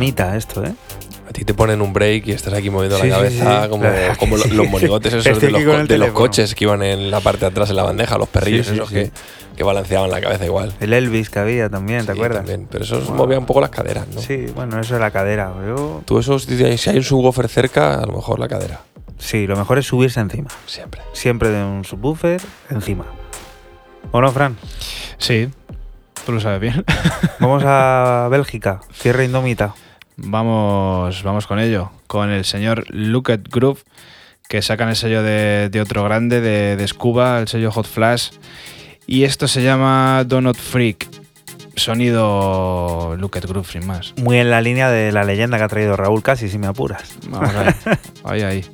Dinamita 0.00 0.36
esto, 0.36 0.64
¿eh? 0.64 0.72
A 1.28 1.32
ti 1.32 1.44
te 1.44 1.54
ponen 1.54 1.80
un 1.80 1.92
break 1.92 2.26
y 2.26 2.32
estás 2.32 2.52
aquí 2.54 2.70
moviendo 2.70 2.98
Sí, 2.98 3.06
la 3.08 3.16
cabeza 3.16 3.62
sí. 3.64 3.68
como, 3.68 3.84
La 3.84 3.90
verdad 3.90 4.16
como 4.18 4.32
que 4.36 4.42
lo- 4.42 4.48
sí. 4.48 4.54
los 4.56 4.68
monigotes 4.68 5.12
esos 5.12 5.26
Estoy 5.26 5.52
de, 5.52 5.64
los, 5.64 5.76
co- 5.76 5.84
de 5.84 5.98
los 5.98 6.10
coches 6.10 6.54
que 6.56 6.64
iban 6.64 6.82
en 6.82 7.10
la 7.10 7.20
parte 7.20 7.40
de 7.40 7.46
atrás 7.46 7.70
en 7.70 7.76
la 7.76 7.84
bandeja, 7.84 8.18
los 8.18 8.28
perrillos 8.28 8.66
Sí, 8.66 8.72
sí, 8.72 8.78
esos 8.78 8.88
sí. 8.88 8.94
Que, 8.94 9.10
que 9.56 9.62
balanceaban 9.62 10.10
la 10.10 10.20
cabeza 10.20 10.44
igual. 10.44 10.72
El 10.80 10.92
Elvis 10.92 11.30
que 11.30 11.38
había 11.38 11.68
también, 11.68 12.00
¿te 12.00 12.12
Sí, 12.12 12.18
acuerdas? 12.18 12.38
también, 12.38 12.66
pero 12.68 12.82
eso 12.84 13.00
Wow. 13.00 13.14
movía 13.14 13.38
un 13.38 13.46
poco 13.46 13.60
las 13.60 13.70
caderas, 13.70 14.08
¿no? 14.08 14.20
Sí, 14.20 14.46
bueno, 14.54 14.80
eso 14.80 14.94
es 14.96 15.00
la 15.00 15.10
cadera. 15.12 15.52
Yo- 15.66 16.02
Tú 16.04 16.18
esos, 16.18 16.44
si 16.44 16.64
hay 16.64 16.96
un 16.96 17.04
subwoofer 17.04 17.48
cerca, 17.48 17.94
a 18.02 18.06
lo 18.06 18.12
mejor 18.14 18.40
la 18.40 18.48
cadera. 18.48 18.80
Sí, 19.18 19.46
lo 19.46 19.54
mejor 19.56 19.78
es 19.78 19.86
subirse 19.86 20.18
encima. 20.18 20.48
Siempre. 20.66 21.02
Siempre 21.12 21.50
de 21.50 21.62
un 21.62 21.84
subwoofer 21.84 22.40
encima. 22.70 23.04
¿O 24.10 24.20
no, 24.20 24.32
Fran? 24.32 24.56
Sí, 25.18 25.48
tú 26.26 26.32
lo 26.32 26.40
sabes 26.40 26.60
bien. 26.60 26.84
Vamos 27.38 27.62
a 27.66 28.26
Bélgica, 28.30 28.80
Tierra 29.00 29.22
Indómita. 29.24 29.74
Vamos, 30.22 31.22
vamos 31.22 31.46
con 31.46 31.58
ello, 31.58 31.90
con 32.06 32.30
el 32.30 32.44
señor 32.44 32.84
Look 32.88 33.32
at 33.32 33.40
Groove, 33.50 33.82
que 34.48 34.62
sacan 34.62 34.88
el 34.88 34.96
sello 34.96 35.22
de, 35.22 35.68
de 35.70 35.80
otro 35.80 36.04
grande, 36.04 36.40
de, 36.40 36.76
de 36.76 36.88
Scuba, 36.88 37.40
el 37.40 37.48
sello 37.48 37.72
Hot 37.72 37.86
Flash. 37.86 38.30
Y 39.06 39.24
esto 39.24 39.48
se 39.48 39.62
llama 39.62 40.24
Donut 40.26 40.56
Freak. 40.56 41.08
Sonido 41.76 43.16
Look 43.16 43.38
at 43.38 43.44
Groove, 43.46 43.66
sin 43.66 43.86
más. 43.86 44.12
Muy 44.16 44.38
en 44.38 44.50
la 44.50 44.60
línea 44.60 44.90
de 44.90 45.12
la 45.12 45.24
leyenda 45.24 45.56
que 45.56 45.64
ha 45.64 45.68
traído 45.68 45.96
Raúl 45.96 46.22
casi, 46.22 46.48
si 46.48 46.58
me 46.58 46.66
apuras. 46.66 47.16
Vamos 47.28 47.50
ahí, 48.24 48.42
ahí. 48.42 48.64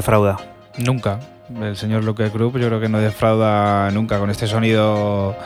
Defrauda. 0.00 0.36
Nunca. 0.78 1.20
El 1.60 1.76
señor 1.76 2.04
Luke 2.04 2.28
Group 2.30 2.58
yo 2.58 2.68
creo 2.68 2.80
que 2.80 2.88
no 2.88 2.98
defrauda 2.98 3.90
nunca 3.90 4.18
con 4.18 4.30
este 4.30 4.46
sonido 4.46 5.36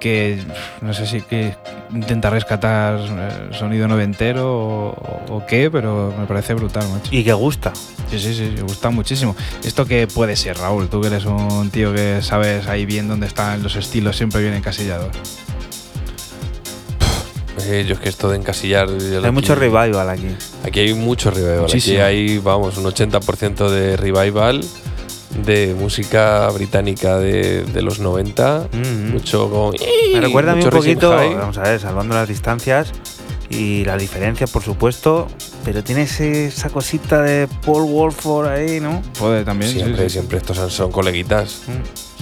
que 0.00 0.42
no 0.80 0.94
sé 0.94 1.06
si 1.06 1.20
que 1.22 1.54
intenta 1.92 2.30
rescatar 2.30 3.00
el 3.00 3.54
sonido 3.54 3.88
noventero 3.88 4.56
o, 4.56 5.24
o 5.30 5.46
qué, 5.46 5.70
pero 5.70 6.14
me 6.18 6.26
parece 6.26 6.54
brutal, 6.54 6.88
macho. 6.88 7.10
Y 7.14 7.24
que 7.24 7.32
gusta. 7.32 7.72
Sí, 8.10 8.18
sí, 8.18 8.34
sí, 8.34 8.52
me 8.54 8.62
gusta 8.62 8.90
muchísimo. 8.90 9.34
¿Esto 9.64 9.86
qué 9.86 10.06
puede 10.06 10.36
ser, 10.36 10.56
Raúl? 10.56 10.88
Tú 10.88 11.00
que 11.00 11.08
eres 11.08 11.24
un 11.24 11.70
tío 11.70 11.92
que 11.92 12.22
sabes 12.22 12.66
ahí 12.68 12.86
bien 12.86 13.08
dónde 13.08 13.26
están 13.26 13.62
los 13.62 13.76
estilos 13.76 14.16
siempre 14.16 14.40
bien 14.40 14.54
encasillados. 14.54 15.10
Eh, 17.66 17.84
yo 17.86 17.94
es 17.94 18.00
que 18.00 18.08
esto 18.08 18.28
de 18.30 18.36
encasillar. 18.38 18.88
Hay 18.88 19.16
aquí- 19.18 19.30
mucho 19.30 19.54
revival 19.54 20.08
aquí. 20.10 20.28
Aquí 20.64 20.80
hay 20.80 20.94
mucho 20.94 21.30
revival. 21.30 21.62
Muchísimo. 21.62 21.96
Aquí 21.98 22.02
hay, 22.04 22.38
vamos, 22.38 22.76
un 22.78 22.84
80% 22.84 23.68
de 23.70 23.96
revival 23.96 24.60
de 25.44 25.74
música 25.78 26.48
británica 26.50 27.18
de, 27.18 27.62
de 27.64 27.82
los 27.82 28.00
90. 28.00 28.68
Mm. 28.72 29.10
Mucho 29.12 29.50
como. 29.50 29.72
Me 30.14 30.20
recuerda 30.20 30.52
a 30.52 30.54
mí 30.54 30.60
un 30.62 30.66
mucho 30.66 30.76
Rising 30.76 30.94
poquito, 30.94 31.16
High. 31.16 31.34
vamos 31.34 31.58
a 31.58 31.62
ver, 31.62 31.80
salvando 31.80 32.14
las 32.14 32.28
distancias 32.28 32.92
y 33.50 33.84
la 33.84 33.96
diferencia, 33.96 34.46
por 34.46 34.62
supuesto, 34.62 35.26
pero 35.64 35.82
tiene 35.84 36.02
ese- 36.02 36.46
esa 36.46 36.70
cosita 36.70 37.22
de 37.22 37.48
Paul 37.64 37.84
Wolford 37.90 38.46
ahí, 38.48 38.80
¿no? 38.80 39.02
Puede 39.18 39.44
también. 39.44 39.70
sí, 39.72 39.78
Siempre, 39.78 40.04
sí, 40.08 40.10
siempre 40.14 40.38
estos 40.38 40.56
son, 40.56 40.70
son 40.70 40.90
coleguitas. 40.92 41.62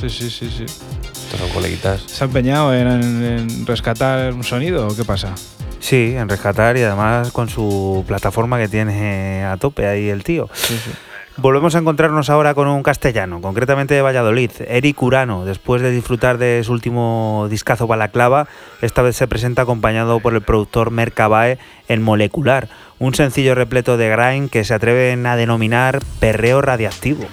Sí, 0.00 0.10
sí, 0.10 0.30
sí, 0.30 0.50
sí. 0.50 0.64
Estos 0.64 1.40
son 1.40 1.48
coleguitas. 1.50 2.02
¿Se 2.02 2.22
ha 2.22 2.26
empeñado 2.26 2.74
en, 2.74 2.86
en 2.86 3.66
rescatar 3.66 4.32
un 4.32 4.44
sonido 4.44 4.86
o 4.86 4.94
qué 4.94 5.04
pasa? 5.04 5.34
Sí, 5.80 6.14
en 6.16 6.28
rescatar 6.28 6.76
y 6.76 6.82
además 6.82 7.30
con 7.32 7.48
su 7.48 8.04
plataforma 8.06 8.58
que 8.58 8.68
tiene 8.68 9.44
a 9.44 9.56
tope 9.56 9.86
ahí 9.86 10.08
el 10.08 10.24
tío. 10.24 10.48
Sí, 10.52 10.78
sí. 10.84 10.90
Volvemos 11.38 11.74
a 11.74 11.80
encontrarnos 11.80 12.30
ahora 12.30 12.54
con 12.54 12.66
un 12.66 12.82
castellano, 12.82 13.42
concretamente 13.42 13.92
de 13.92 14.00
Valladolid, 14.00 14.50
Eric 14.68 15.02
Urano. 15.02 15.44
Después 15.44 15.82
de 15.82 15.90
disfrutar 15.90 16.38
de 16.38 16.62
su 16.64 16.72
último 16.72 17.46
discazo 17.50 17.86
balaclava, 17.86 18.48
esta 18.80 19.02
vez 19.02 19.16
se 19.16 19.28
presenta 19.28 19.62
acompañado 19.62 20.18
por 20.20 20.34
el 20.34 20.40
productor 20.40 20.90
Mercabae 20.90 21.58
en 21.88 22.02
Molecular, 22.02 22.68
un 22.98 23.14
sencillo 23.14 23.54
repleto 23.54 23.98
de 23.98 24.08
grind 24.08 24.48
que 24.48 24.64
se 24.64 24.72
atreven 24.72 25.26
a 25.26 25.36
denominar 25.36 26.00
perreo 26.20 26.62
radiactivo. 26.62 27.26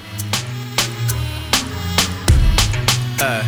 Eh, 3.20 3.42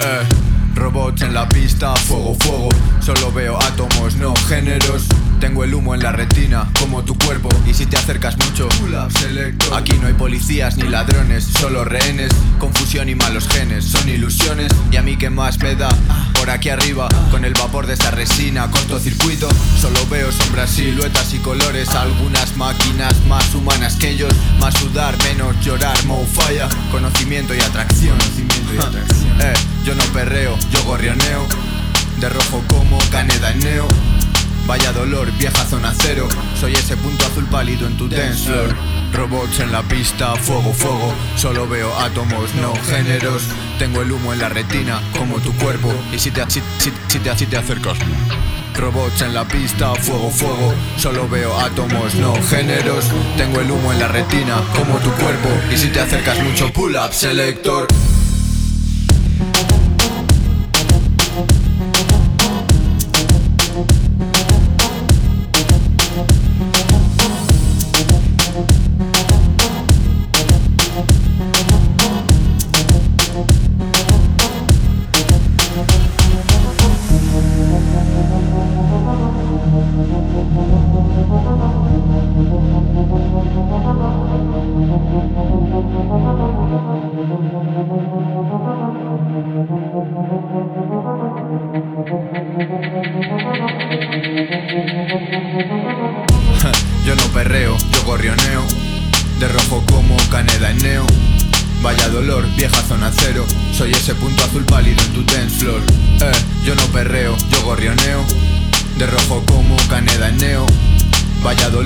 eh. 0.00 0.26
Robots 0.74 1.22
en 1.22 1.34
la 1.34 1.48
pista, 1.48 1.94
fuego, 1.96 2.34
fuego. 2.40 2.68
Solo 3.06 3.30
veo 3.30 3.56
átomos, 3.62 4.16
no 4.16 4.34
géneros. 4.48 5.04
Tengo 5.38 5.62
el 5.62 5.72
humo 5.74 5.94
en 5.94 6.02
la 6.02 6.10
retina, 6.10 6.68
como 6.80 7.04
tu 7.04 7.16
cuerpo. 7.16 7.48
Y 7.64 7.72
si 7.72 7.86
te 7.86 7.96
acercas 7.96 8.36
mucho, 8.36 8.68
aquí 9.76 9.92
no 10.00 10.08
hay 10.08 10.14
policías 10.14 10.76
ni 10.76 10.88
ladrones, 10.88 11.44
solo 11.44 11.84
rehenes. 11.84 12.32
Confusión 12.58 13.08
y 13.08 13.14
malos 13.14 13.46
genes, 13.46 13.84
son 13.84 14.08
ilusiones. 14.08 14.72
Y 14.90 14.96
a 14.96 15.02
mí 15.02 15.16
que 15.16 15.30
más 15.30 15.60
me 15.60 15.76
da, 15.76 15.88
por 16.34 16.50
aquí 16.50 16.68
arriba, 16.68 17.08
con 17.30 17.44
el 17.44 17.52
vapor 17.52 17.86
de 17.86 17.92
esta 17.92 18.10
resina, 18.10 18.68
cortocircuito. 18.72 19.48
Solo 19.80 20.04
veo 20.10 20.32
sombras, 20.32 20.70
siluetas 20.70 21.32
y 21.32 21.38
colores. 21.38 21.90
Algunas 21.90 22.56
máquinas 22.56 23.24
más 23.28 23.54
humanas 23.54 23.94
que 23.94 24.10
ellos. 24.10 24.34
Más 24.58 24.74
sudar, 24.74 25.16
menos 25.22 25.54
llorar, 25.64 25.96
mo 26.06 26.26
falla. 26.26 26.68
Conocimiento 26.90 27.54
y 27.54 27.60
atracción. 27.60 28.18
Eh, 29.42 29.54
yo 29.84 29.94
no 29.94 30.02
perreo, 30.06 30.58
yo 30.72 30.82
gorrioneo. 30.82 31.75
De 32.20 32.28
rojo 32.28 32.62
como 32.68 32.98
Caneda 33.10 33.50
en 33.52 33.60
neo. 33.60 33.86
Vaya 34.66 34.92
dolor, 34.92 35.30
vieja 35.38 35.64
zona 35.66 35.94
cero. 35.96 36.28
Soy 36.58 36.74
ese 36.74 36.96
punto 36.96 37.24
azul 37.26 37.44
pálido 37.46 37.86
en 37.86 37.96
tu 37.96 38.08
dance 38.08 38.44
floor. 38.44 38.74
Robots 39.12 39.60
en 39.60 39.70
la 39.70 39.82
pista, 39.82 40.34
fuego, 40.34 40.72
fuego. 40.72 41.12
Solo 41.36 41.68
veo 41.68 41.96
átomos, 41.98 42.52
no 42.56 42.72
géneros. 42.90 43.42
Tengo 43.78 44.02
el 44.02 44.10
humo 44.12 44.32
en 44.32 44.40
la 44.40 44.48
retina, 44.48 45.00
como 45.16 45.36
tu 45.36 45.52
cuerpo. 45.54 45.92
Y 46.12 46.18
si 46.18 46.30
te, 46.32 46.42
si, 46.50 46.60
si- 46.78 46.92
si 47.08 47.18
te, 47.20 47.36
si 47.36 47.46
te 47.46 47.56
acercas. 47.58 47.98
Robots 48.74 49.22
en 49.22 49.32
la 49.32 49.46
pista, 49.46 49.94
fuego, 49.94 50.30
fuego. 50.30 50.74
Solo 50.98 51.28
veo 51.28 51.56
átomos, 51.60 52.14
no 52.16 52.34
géneros. 52.50 53.04
Tengo 53.36 53.60
el 53.60 53.70
humo 53.70 53.92
en 53.92 54.00
la 54.00 54.08
retina, 54.08 54.56
como 54.74 54.98
tu 54.98 55.10
cuerpo. 55.12 55.48
Y 55.72 55.76
si 55.76 55.88
te 55.88 56.00
acercas 56.00 56.38
mucho, 56.42 56.72
pull 56.72 56.96
up, 56.96 57.12
selector. 57.14 57.86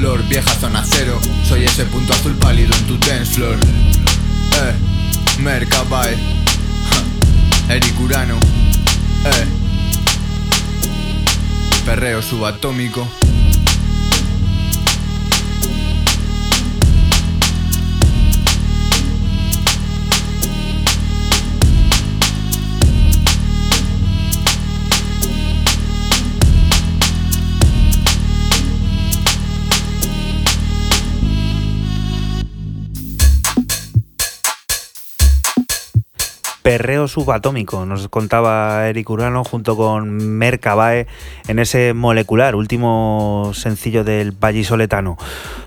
Vieja 0.01 0.55
zona 0.55 0.83
cero. 0.83 1.21
Soy 1.47 1.65
ese 1.65 1.85
punto 1.85 2.15
azul 2.15 2.35
pálido 2.37 2.75
en 2.75 2.87
tu 2.87 2.97
dance 2.97 3.35
floor. 3.35 3.55
Eh, 3.57 4.75
Mercabae. 5.43 6.17
Eric 7.69 8.01
Urano. 8.01 8.39
Eh. 9.27 9.47
Perreo 11.85 12.23
subatómico. 12.23 13.07
Perreo 36.63 37.09
subatómico, 37.09 37.87
nos 37.87 38.09
contaba 38.09 38.87
Eric 38.87 39.09
Urano 39.09 39.45
junto 39.45 39.77
con 39.77 40.37
Mercabae 40.37 41.07
en 41.49 41.59
ese 41.59 41.95
molecular, 41.95 42.55
último 42.55 43.53
sencillo 43.55 44.05
del 44.05 44.33
vallisoletano. 44.33 45.17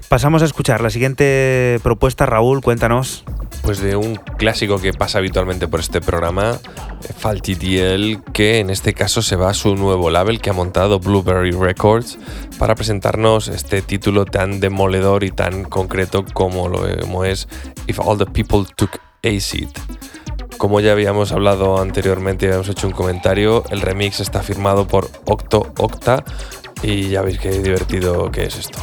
Pasamos 0.07 0.43
a 0.43 0.45
escuchar 0.45 0.81
la 0.81 0.91
siguiente 0.91 1.79
propuesta, 1.81 2.27
Raúl, 2.27 2.61
cuéntanos. 2.61 3.23
Pues 3.63 3.79
de 3.79 3.95
un 3.95 4.15
clásico 4.37 4.79
que 4.79 4.93
pasa 4.93 5.17
habitualmente 5.17 5.67
por 5.67 5.79
este 5.79 5.99
programa, 5.99 6.59
Faltitiel, 7.17 8.21
que 8.31 8.59
en 8.59 8.69
este 8.69 8.93
caso 8.93 9.23
se 9.23 9.35
va 9.35 9.49
a 9.49 9.53
su 9.55 9.75
nuevo 9.75 10.11
label 10.11 10.41
que 10.41 10.51
ha 10.51 10.53
montado 10.53 10.99
Blueberry 10.99 11.51
Records 11.51 12.19
para 12.59 12.75
presentarnos 12.75 13.47
este 13.47 13.81
título 13.81 14.25
tan 14.25 14.59
demoledor 14.59 15.23
y 15.23 15.31
tan 15.31 15.63
concreto 15.63 16.23
como 16.33 16.67
lo 16.67 17.23
es 17.25 17.47
If 17.87 17.99
All 17.99 18.19
the 18.19 18.27
People 18.27 18.65
Took 18.75 18.99
Acid. 19.23 19.69
Como 20.63 20.79
ya 20.79 20.93
habíamos 20.93 21.33
hablado 21.33 21.81
anteriormente 21.81 22.45
y 22.45 22.47
habíamos 22.47 22.69
hecho 22.69 22.87
un 22.87 22.93
comentario, 22.93 23.65
el 23.69 23.81
remix 23.81 24.21
está 24.21 24.41
firmado 24.41 24.87
por 24.87 25.09
Octo 25.25 25.73
Octa 25.77 26.23
y 26.81 27.09
ya 27.09 27.21
veis 27.21 27.37
qué 27.37 27.51
divertido 27.51 28.31
que 28.31 28.45
es 28.45 28.59
esto. 28.59 28.79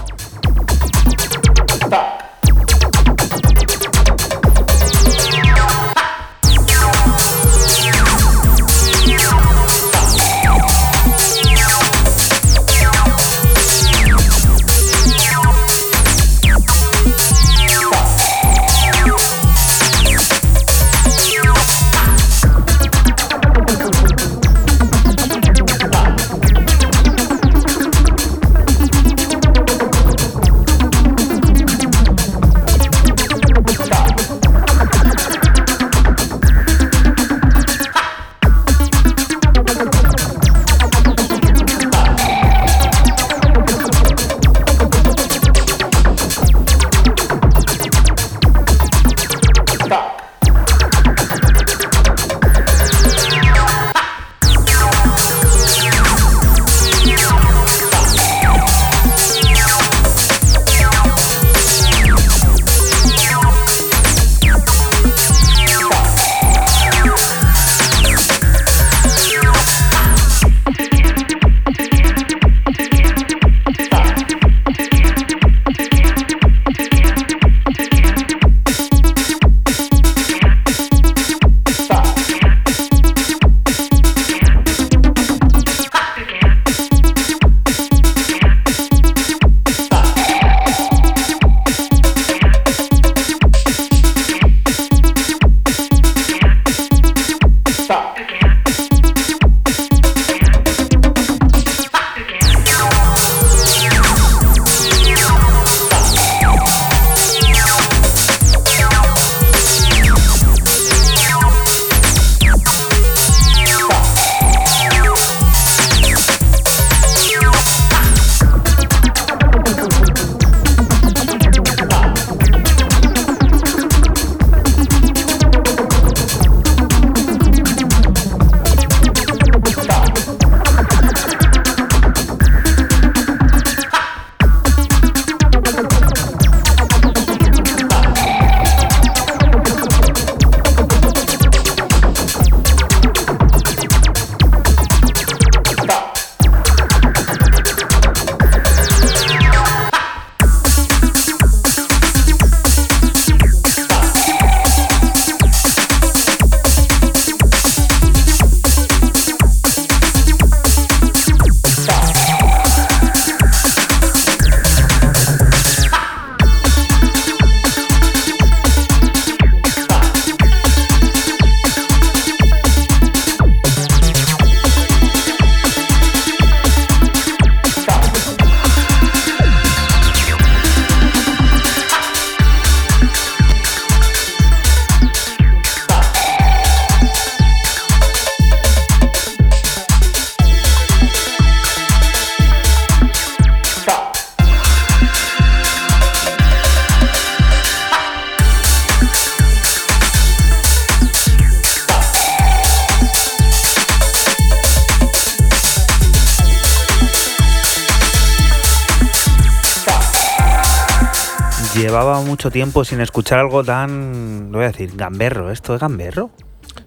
Mucho 212.51 212.53
tiempo 212.53 212.85
sin 212.85 213.01
escuchar 213.01 213.39
algo 213.39 213.63
tan, 213.63 214.51
lo 214.51 214.59
voy 214.59 214.65
a 214.65 214.73
decir, 214.73 214.91
gamberro. 214.97 215.53
¿Esto 215.53 215.77
es 215.77 215.81
gamberro? 215.81 216.31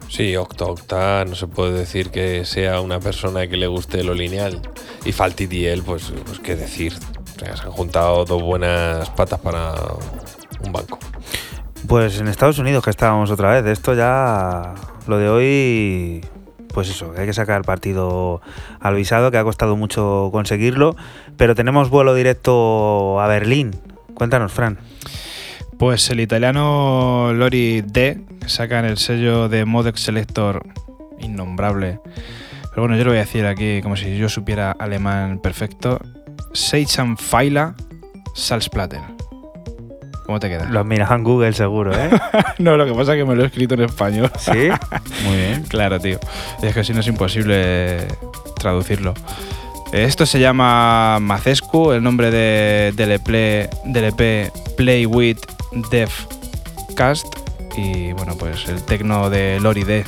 Sí, 0.10 0.36
Octa 0.36 0.66
Octa 0.66 1.24
no 1.26 1.36
se 1.36 1.48
puede 1.48 1.72
decir 1.72 2.12
que 2.12 2.44
sea 2.44 2.82
una 2.82 3.00
persona 3.00 3.48
que 3.48 3.56
le 3.56 3.68
guste 3.68 4.04
lo 4.04 4.14
lineal. 4.14 4.62
Y 5.06 5.14
Faltitiel, 5.14 5.82
pues, 5.84 6.12
pues 6.26 6.40
qué 6.40 6.58
decir. 6.58 6.94
O 7.36 7.40
sea, 7.40 7.56
se 7.56 7.64
han 7.64 7.72
juntado 7.72 8.26
dos 8.26 8.44
buenas 8.44 9.10
patas 9.12 9.40
para 9.40 9.74
un 10.66 10.74
banco. 10.74 11.00
Pues 11.88 12.20
en 12.20 12.28
Estados 12.28 12.60
Unidos 12.60 12.84
que 12.84 12.90
estábamos 12.90 13.32
otra 13.32 13.52
vez. 13.52 13.66
Esto 13.66 13.94
ya, 13.94 14.74
lo 15.08 15.18
de 15.18 15.30
hoy, 15.30 16.26
pues 16.74 16.90
eso, 16.90 17.14
hay 17.18 17.26
que 17.26 17.34
sacar 17.34 17.64
partido 17.64 18.42
al 18.82 18.96
visado, 18.96 19.32
que 19.32 19.38
ha 19.38 19.44
costado 19.46 19.78
mucho 19.78 20.28
conseguirlo. 20.34 20.98
Pero 21.38 21.56
tenemos 21.56 21.90
vuelo 21.90 22.14
directo 22.14 23.22
a 23.22 23.28
Berlín. 23.28 23.72
Cuéntanos, 24.14 24.52
Fran. 24.52 24.78
Pues 25.78 26.10
el 26.10 26.20
italiano 26.20 27.32
Lori 27.34 27.82
D 27.82 28.22
saca 28.46 28.80
en 28.80 28.86
el 28.86 28.98
sello 28.98 29.50
de 29.50 29.66
Modex 29.66 30.02
Selector 30.02 30.64
innombrable. 31.20 32.00
Pero 32.70 32.84
bueno, 32.84 32.98
yo 32.98 33.04
lo 33.04 33.12
voy 33.12 33.18
a 33.18 33.22
decir 33.22 33.46
aquí 33.46 33.82
como 33.82 33.96
si 33.96 34.18
yo 34.18 34.30
supiera 34.30 34.72
alemán 34.72 35.40
perfecto. 35.40 36.00
Seitan 36.54 37.18
Faila 37.18 37.76
Salzplatten. 38.36 39.02
¿Cómo 40.26 40.40
te 40.40 40.48
queda? 40.48 40.66
Lo 40.70 40.80
has 40.80 40.86
mirado 40.86 41.16
en 41.16 41.24
Google 41.24 41.54
seguro, 41.54 41.94
¿eh? 41.94 42.10
no, 42.60 42.78
lo 42.78 42.86
que 42.86 42.94
pasa 42.94 43.14
es 43.14 43.20
que 43.20 43.26
me 43.26 43.36
lo 43.36 43.44
he 43.44 43.48
escrito 43.48 43.76
en 43.76 43.82
español. 43.82 44.32
sí. 44.38 44.52
Muy 45.26 45.36
bien. 45.36 45.64
Claro, 45.68 46.00
tío. 46.00 46.20
Es 46.62 46.74
que 46.74 46.84
si 46.84 46.94
no 46.94 47.02
es 47.02 47.08
imposible 47.08 48.08
traducirlo. 48.58 49.14
Esto 49.92 50.26
se 50.26 50.40
llama 50.40 51.20
Macescu, 51.20 51.92
el 51.92 52.02
nombre 52.02 52.32
de, 52.32 52.94
del, 52.96 53.12
EP, 53.12 53.70
del 53.86 54.06
EP 54.06 54.52
Play 54.76 55.06
With 55.06 55.38
Dev 55.90 56.10
Cast. 56.96 57.28
Y 57.78 58.14
bueno, 58.14 58.36
pues 58.38 58.68
el 58.68 58.84
tecno 58.84 59.30
de 59.30 59.60
Lori 59.60 59.84
D. 59.84 60.06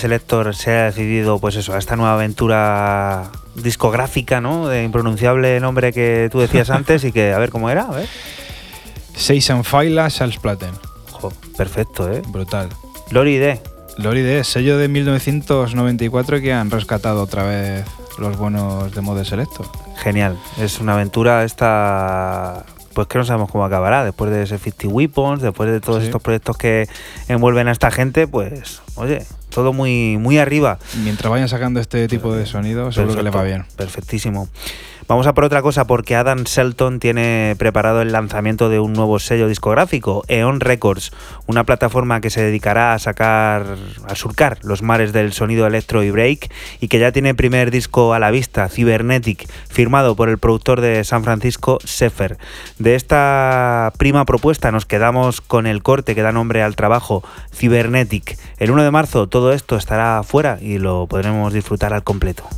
Selector 0.00 0.54
se 0.54 0.70
haya 0.72 0.84
decidido, 0.86 1.38
pues 1.38 1.56
eso, 1.56 1.74
a 1.74 1.78
esta 1.78 1.96
nueva 1.96 2.14
aventura 2.14 3.30
discográfica, 3.54 4.40
¿no? 4.40 4.66
De 4.68 4.82
impronunciable 4.84 5.60
nombre 5.60 5.92
que 5.92 6.28
tú 6.32 6.40
decías 6.40 6.70
antes 6.70 7.04
y 7.04 7.12
que, 7.12 7.32
a 7.32 7.38
ver 7.38 7.50
cómo 7.50 7.70
era, 7.70 7.82
a 7.82 7.90
ver. 7.90 8.08
Seitan 9.14 9.64
Faila 9.64 10.08
Salzplatten. 10.10 10.72
Jo, 11.12 11.32
perfecto, 11.56 12.10
¿eh? 12.10 12.22
Brutal. 12.28 12.68
Lori 13.10 13.36
D. 13.38 13.60
Lori 13.98 14.22
D, 14.22 14.44
sello 14.44 14.78
de 14.78 14.88
1994 14.88 16.40
que 16.40 16.52
han 16.52 16.70
rescatado 16.70 17.22
otra 17.22 17.42
vez 17.44 17.84
los 18.18 18.36
buenos 18.38 18.94
de 18.94 19.00
Mode 19.00 19.24
Selector. 19.24 19.66
Genial. 19.98 20.38
Es 20.58 20.80
una 20.80 20.94
aventura 20.94 21.44
esta. 21.44 22.64
Pues 22.94 23.06
que 23.08 23.18
no 23.18 23.24
sabemos 23.24 23.50
cómo 23.50 23.64
acabará. 23.64 24.04
Después 24.04 24.30
de 24.30 24.42
ese 24.44 24.58
50 24.58 24.88
Weapons, 24.88 25.42
después 25.42 25.70
de 25.70 25.80
todos 25.80 26.00
Sí. 26.00 26.06
estos 26.06 26.22
proyectos 26.22 26.56
que 26.56 26.88
envuelven 27.28 27.68
a 27.68 27.72
esta 27.72 27.90
gente, 27.90 28.26
pues, 28.26 28.80
oye, 28.96 29.24
todo 29.50 29.72
muy, 29.72 30.16
muy 30.18 30.38
arriba. 30.38 30.78
Mientras 31.02 31.30
vayan 31.30 31.48
sacando 31.48 31.80
este 31.80 32.08
tipo 32.08 32.34
de 32.34 32.46
sonido, 32.46 32.90
seguro 32.92 33.16
que 33.16 33.22
le 33.22 33.30
va 33.30 33.42
bien. 33.42 33.64
Perfectísimo. 33.76 34.48
Vamos 35.10 35.26
a 35.26 35.34
por 35.34 35.42
otra 35.42 35.60
cosa 35.60 35.88
porque 35.88 36.14
Adam 36.14 36.44
Shelton 36.44 37.00
tiene 37.00 37.56
preparado 37.58 38.00
el 38.00 38.12
lanzamiento 38.12 38.68
de 38.68 38.78
un 38.78 38.92
nuevo 38.92 39.18
sello 39.18 39.48
discográfico, 39.48 40.22
Eon 40.28 40.60
Records, 40.60 41.10
una 41.48 41.64
plataforma 41.64 42.20
que 42.20 42.30
se 42.30 42.42
dedicará 42.42 42.94
a 42.94 42.98
sacar, 43.00 43.66
a 44.06 44.14
surcar 44.14 44.58
los 44.62 44.82
mares 44.82 45.12
del 45.12 45.32
sonido 45.32 45.66
electro 45.66 46.04
y 46.04 46.12
break 46.12 46.52
y 46.78 46.86
que 46.86 47.00
ya 47.00 47.10
tiene 47.10 47.34
primer 47.34 47.72
disco 47.72 48.14
a 48.14 48.20
la 48.20 48.30
vista, 48.30 48.68
Cybernetic, 48.68 49.50
firmado 49.68 50.14
por 50.14 50.28
el 50.28 50.38
productor 50.38 50.80
de 50.80 51.02
San 51.02 51.24
Francisco, 51.24 51.80
Sefer. 51.82 52.38
De 52.78 52.94
esta 52.94 53.92
prima 53.98 54.24
propuesta 54.24 54.70
nos 54.70 54.86
quedamos 54.86 55.40
con 55.40 55.66
el 55.66 55.82
corte 55.82 56.14
que 56.14 56.22
da 56.22 56.30
nombre 56.30 56.62
al 56.62 56.76
trabajo, 56.76 57.24
Cybernetic. 57.52 58.38
El 58.58 58.70
1 58.70 58.84
de 58.84 58.90
marzo 58.92 59.28
todo 59.28 59.52
esto 59.52 59.74
estará 59.74 60.22
fuera 60.22 60.58
y 60.60 60.78
lo 60.78 61.08
podremos 61.08 61.52
disfrutar 61.52 61.94
al 61.94 62.04
completo. 62.04 62.48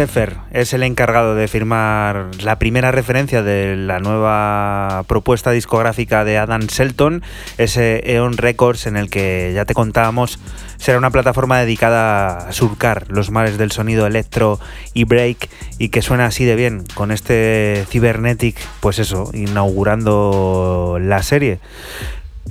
Sefer 0.00 0.36
es 0.50 0.72
el 0.72 0.82
encargado 0.82 1.34
de 1.34 1.46
firmar 1.46 2.28
la 2.42 2.58
primera 2.58 2.90
referencia 2.90 3.42
de 3.42 3.76
la 3.76 3.98
nueva 3.98 5.04
propuesta 5.06 5.50
discográfica 5.50 6.24
de 6.24 6.38
Adam 6.38 6.62
Shelton, 6.62 7.22
ese 7.58 8.00
Eon 8.14 8.38
Records 8.38 8.86
en 8.86 8.96
el 8.96 9.10
que 9.10 9.52
ya 9.54 9.66
te 9.66 9.74
contábamos 9.74 10.38
será 10.78 10.96
una 10.96 11.10
plataforma 11.10 11.58
dedicada 11.58 12.48
a 12.48 12.52
surcar 12.52 13.04
los 13.10 13.30
mares 13.30 13.58
del 13.58 13.72
sonido 13.72 14.06
electro 14.06 14.58
y 14.94 15.04
break 15.04 15.50
y 15.78 15.90
que 15.90 16.00
suena 16.00 16.24
así 16.24 16.46
de 16.46 16.56
bien 16.56 16.84
con 16.94 17.10
este 17.10 17.84
Cybernetic, 17.90 18.56
pues 18.80 18.98
eso, 18.98 19.30
inaugurando 19.34 20.96
la 20.98 21.22
serie. 21.22 21.60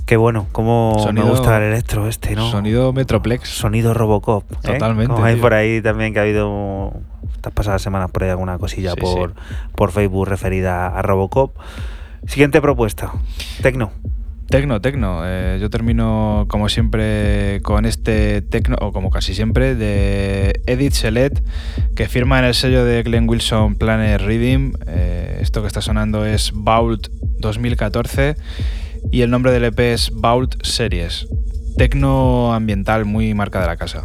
Qué 0.06 0.16
bueno, 0.16 0.46
cómo 0.52 0.96
Sonido- 1.04 1.24
me 1.26 1.30
gusta 1.32 1.56
el 1.58 1.64
electro 1.72 2.08
este, 2.08 2.34
¿no? 2.34 2.48
Sonido 2.50 2.92
Metroplex. 2.92 3.48
Sonido 3.48 3.92
Robocop. 3.94 4.44
¿eh? 4.52 4.56
Totalmente, 4.62 5.12
Como 5.12 5.24
hay 5.24 5.34
tío. 5.34 5.42
por 5.42 5.54
ahí 5.54 5.80
también 5.82 6.12
que 6.12 6.18
ha 6.18 6.22
habido 6.22 6.92
estas 7.40 7.52
pasadas 7.54 7.80
semanas 7.82 8.10
por 8.10 8.22
ahí 8.22 8.30
alguna 8.30 8.58
cosilla 8.58 8.92
Sí, 8.92 9.00
por, 9.00 9.30
sí. 9.30 9.54
por 9.74 9.90
Facebook 9.92 10.28
referida 10.28 10.86
a 10.86 11.02
Robocop. 11.02 11.56
Siguiente 12.26 12.60
propuesta. 12.60 13.12
Tecno. 13.62 13.90
Tecno, 14.50 14.80
tecno. 14.80 15.22
Eh, 15.24 15.58
yo 15.60 15.70
termino 15.70 16.44
como 16.48 16.68
siempre 16.68 17.60
con 17.62 17.86
este 17.86 18.42
tecno, 18.42 18.76
o 18.80 18.92
como 18.92 19.10
casi 19.10 19.32
siempre, 19.32 19.74
de 19.76 20.60
Edith 20.66 20.92
Select, 20.92 21.38
que 21.94 22.08
firma 22.08 22.40
en 22.40 22.46
el 22.46 22.54
sello 22.54 22.84
de 22.84 23.02
Glenn 23.04 23.28
Wilson 23.28 23.76
Planet 23.76 24.20
Reading. 24.20 24.72
Eh, 24.86 25.38
esto 25.40 25.62
que 25.62 25.68
está 25.68 25.80
sonando 25.80 26.26
es 26.26 26.50
Vault 26.52 27.08
2014 27.38 28.34
y 29.12 29.22
el 29.22 29.30
nombre 29.30 29.52
del 29.52 29.64
EP 29.64 29.78
es 29.78 30.10
Vault 30.12 30.62
Series. 30.64 31.26
Tecno 31.78 32.52
ambiental 32.52 33.04
muy 33.04 33.32
marca 33.34 33.60
de 33.60 33.66
la 33.66 33.76
casa. 33.76 34.02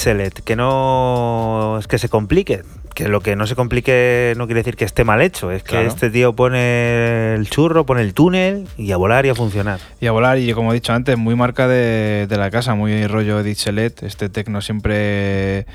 Edit 0.00 0.16
Select, 0.18 0.38
que 0.40 0.56
no 0.56 1.76
es 1.78 1.86
que 1.86 1.98
se 1.98 2.08
complique, 2.08 2.62
que 2.94 3.08
lo 3.08 3.20
que 3.20 3.36
no 3.36 3.46
se 3.46 3.54
complique 3.54 4.32
no 4.36 4.46
quiere 4.46 4.60
decir 4.60 4.76
que 4.76 4.84
esté 4.86 5.04
mal 5.04 5.20
hecho, 5.20 5.50
es 5.50 5.62
que 5.62 5.70
Claro. 5.72 5.88
este 5.88 6.08
tío 6.10 6.34
pone 6.34 7.34
el 7.34 7.48
churro, 7.50 7.84
pone 7.84 8.00
el 8.02 8.14
túnel 8.14 8.66
y 8.78 8.92
a 8.92 8.96
volar 8.96 9.26
y 9.26 9.28
a 9.28 9.34
funcionar. 9.34 9.78
Y 10.00 10.06
a 10.06 10.12
volar, 10.12 10.38
y 10.38 10.52
como 10.54 10.70
he 10.72 10.74
dicho 10.74 10.92
antes, 10.94 11.18
muy 11.18 11.34
marca 11.36 11.68
de, 11.68 12.26
de 12.28 12.36
la 12.38 12.50
casa, 12.50 12.74
muy 12.74 13.06
rollo 13.06 13.40
Edith 13.40 13.58
Select, 13.58 14.02
este 14.02 14.28
tecno 14.30 14.60
siempre 14.62 15.66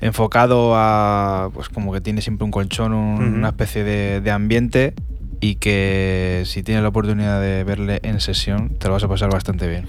enfocado 0.00 0.72
a, 0.74 1.50
pues 1.54 1.68
como 1.68 1.92
que 1.92 2.00
tiene 2.00 2.20
siempre 2.20 2.44
un 2.44 2.50
colchón, 2.50 2.92
un- 2.92 3.34
una 3.38 3.48
especie 3.48 3.84
de, 3.84 4.20
de 4.20 4.30
ambiente 4.32 4.94
y 5.40 5.56
que 5.56 6.42
si 6.46 6.62
tienes 6.62 6.82
la 6.82 6.88
oportunidad 6.88 7.40
de 7.40 7.64
verle 7.64 8.00
en 8.02 8.20
sesión, 8.20 8.70
te 8.78 8.88
lo 8.88 8.94
vas 8.94 9.04
a 9.04 9.08
pasar 9.08 9.30
bastante 9.30 9.68
bien. 9.68 9.86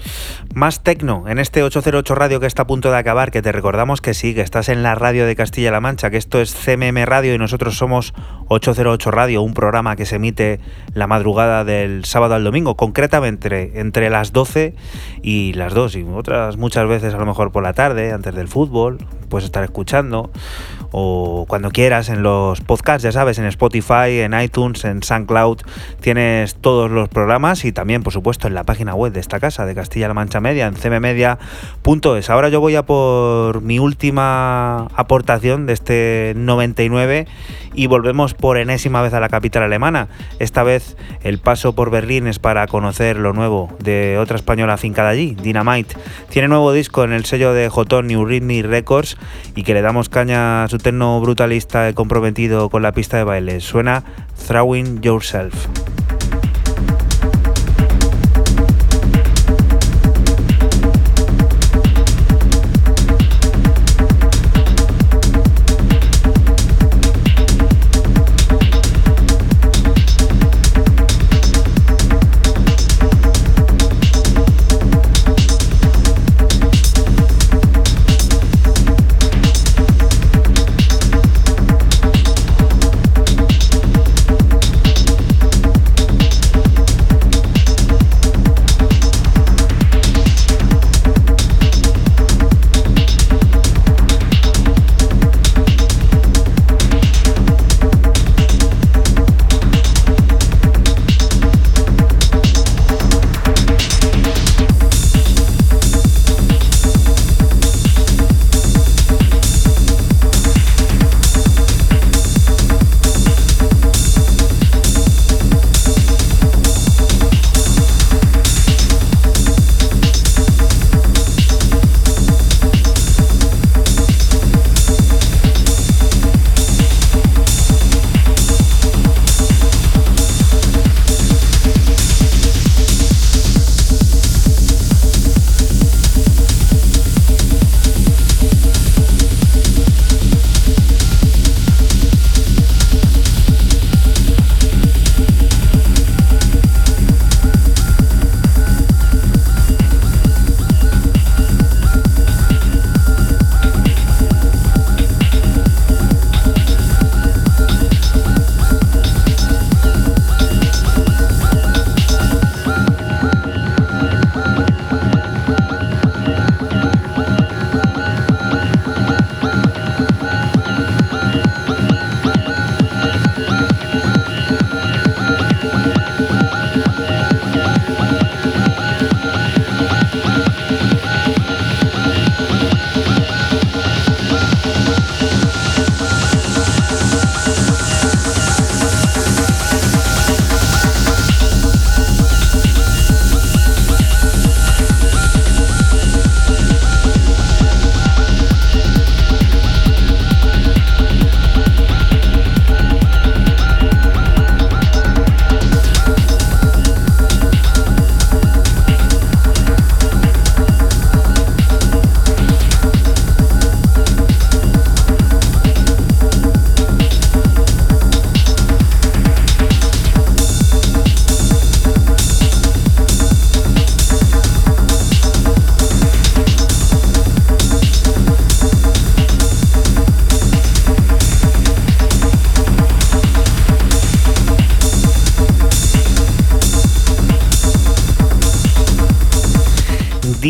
Más 0.54 0.82
tecno 0.82 1.24
en 1.28 1.38
este 1.38 1.62
808 1.62 2.14
Radio 2.14 2.40
que 2.40 2.46
está 2.46 2.62
a 2.62 2.66
punto 2.66 2.90
de 2.90 2.98
acabar, 2.98 3.30
que 3.30 3.42
te 3.42 3.52
recordamos 3.52 4.00
que 4.00 4.14
sí, 4.14 4.34
que 4.34 4.42
estás 4.42 4.68
en 4.68 4.82
la 4.82 4.94
radio 4.94 5.26
de 5.26 5.36
Castilla-La 5.36 5.80
Mancha, 5.80 6.10
que 6.10 6.16
esto 6.16 6.40
es 6.40 6.54
CMM 6.54 7.04
Radio 7.04 7.34
y 7.34 7.38
nosotros 7.38 7.76
somos 7.76 8.14
808 8.48 9.10
Radio, 9.10 9.42
un 9.42 9.54
programa 9.54 9.96
que 9.96 10.06
se 10.06 10.16
emite 10.16 10.60
la 10.94 11.06
madrugada 11.06 11.64
del 11.64 12.04
sábado 12.04 12.34
al 12.34 12.44
domingo, 12.44 12.76
concretamente 12.76 13.80
entre 13.80 14.10
las 14.10 14.32
12 14.32 14.74
y 15.22 15.52
las 15.54 15.74
2 15.74 15.96
y 15.96 16.02
otras 16.02 16.56
muchas 16.56 16.86
veces 16.88 17.14
a 17.14 17.18
lo 17.18 17.26
mejor 17.26 17.52
por 17.52 17.62
la 17.62 17.72
tarde, 17.72 18.12
antes 18.12 18.34
del 18.34 18.48
fútbol, 18.48 18.98
puedes 19.28 19.44
estar 19.44 19.64
escuchando 19.64 20.30
o 20.92 21.46
cuando 21.48 21.70
quieras 21.70 22.08
en 22.08 22.22
los 22.22 22.60
podcasts, 22.60 23.02
ya 23.02 23.12
sabes, 23.12 23.38
en 23.38 23.46
Spotify, 23.46 24.20
en 24.20 24.38
iTunes, 24.38 24.84
en 24.84 25.02
SoundCloud, 25.02 25.58
tienes 26.00 26.56
todos 26.56 26.90
los 26.90 27.08
programas 27.08 27.64
y 27.64 27.72
también, 27.72 28.02
por 28.02 28.12
supuesto, 28.12 28.48
en 28.48 28.54
la 28.54 28.64
página 28.64 28.94
web 28.94 29.12
de 29.12 29.20
esta 29.20 29.40
casa, 29.40 29.66
de 29.66 29.74
Castilla-La 29.74 30.14
Mancha 30.14 30.40
Media, 30.40 30.66
en 30.66 30.74
cmmedia.es. 30.74 32.30
Ahora 32.30 32.48
yo 32.48 32.60
voy 32.60 32.76
a 32.76 32.84
por 32.84 33.62
mi 33.62 33.78
última 33.78 34.86
aportación 34.94 35.66
de 35.66 35.72
este 35.72 36.32
99 36.36 37.26
Y 37.74 37.86
volvemos 37.86 38.34
por 38.34 38.58
enésima 38.58 39.02
vez 39.02 39.14
a 39.14 39.20
la 39.20 39.28
capital 39.28 39.62
alemana. 39.62 40.08
Esta 40.38 40.62
vez 40.62 40.96
el 41.22 41.38
paso 41.38 41.74
por 41.74 41.90
Berlín 41.90 42.26
es 42.26 42.38
para 42.38 42.66
conocer 42.66 43.16
lo 43.16 43.32
nuevo 43.32 43.70
de 43.78 44.18
otra 44.18 44.36
española 44.36 44.74
afincada 44.74 45.10
allí, 45.10 45.34
Dynamite. 45.34 45.96
Tiene 46.28 46.48
nuevo 46.48 46.72
disco 46.72 47.04
en 47.04 47.12
el 47.12 47.24
sello 47.24 47.52
de 47.52 47.68
Jotón 47.68 48.08
New 48.08 48.24
Rhythm 48.24 48.68
Records 48.68 49.16
y 49.54 49.62
que 49.62 49.74
le 49.74 49.82
damos 49.82 50.08
caña 50.08 50.64
a 50.64 50.68
su 50.68 50.78
terno 50.78 51.20
brutalista 51.20 51.92
comprometido 51.92 52.70
con 52.70 52.82
la 52.82 52.92
pista 52.92 53.16
de 53.16 53.24
baile. 53.24 53.60
Suena 53.60 54.04
Throwing 54.46 55.00
Yourself. 55.00 55.68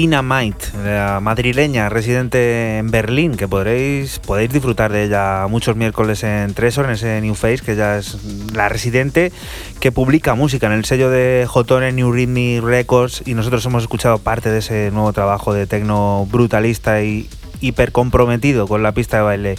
Dynamite, 0.01 0.64
la 0.82 1.20
madrileña 1.20 1.90
residente 1.90 2.78
en 2.78 2.90
Berlín, 2.90 3.36
que 3.36 3.47
podréis, 3.47 4.18
podéis 4.18 4.51
disfrutar 4.51 4.90
de 4.90 5.05
ella 5.05 5.47
muchos 5.47 5.77
miércoles 5.77 6.24
en 6.24 6.55
Tresor, 6.55 6.86
en 6.86 6.93
ese 6.93 7.20
New 7.20 7.35
Face, 7.35 7.59
que 7.59 7.77
ya 7.77 7.98
es 7.98 8.16
la 8.55 8.70
residente 8.70 9.31
que 9.78 9.93
publica 9.93 10.35
música 10.35 10.68
en 10.68 10.72
el 10.72 10.86
sello 10.86 11.10
de 11.10 11.44
Jotone 11.47 11.93
New 11.93 12.12
Rhythm 12.12 12.64
Records 12.64 13.24
y 13.27 13.35
nosotros 13.35 13.66
hemos 13.66 13.82
escuchado 13.82 14.16
parte 14.16 14.48
de 14.48 14.60
ese 14.60 14.90
nuevo 14.90 15.12
trabajo 15.12 15.52
de 15.52 15.66
tecno 15.66 16.27
brutalista 16.31 17.02
y 17.02 17.28
hiper 17.60 17.93
comprometido 17.93 18.66
con 18.66 18.82
la 18.82 18.93
pista 18.93 19.18
de 19.18 19.22
baile. 19.22 19.55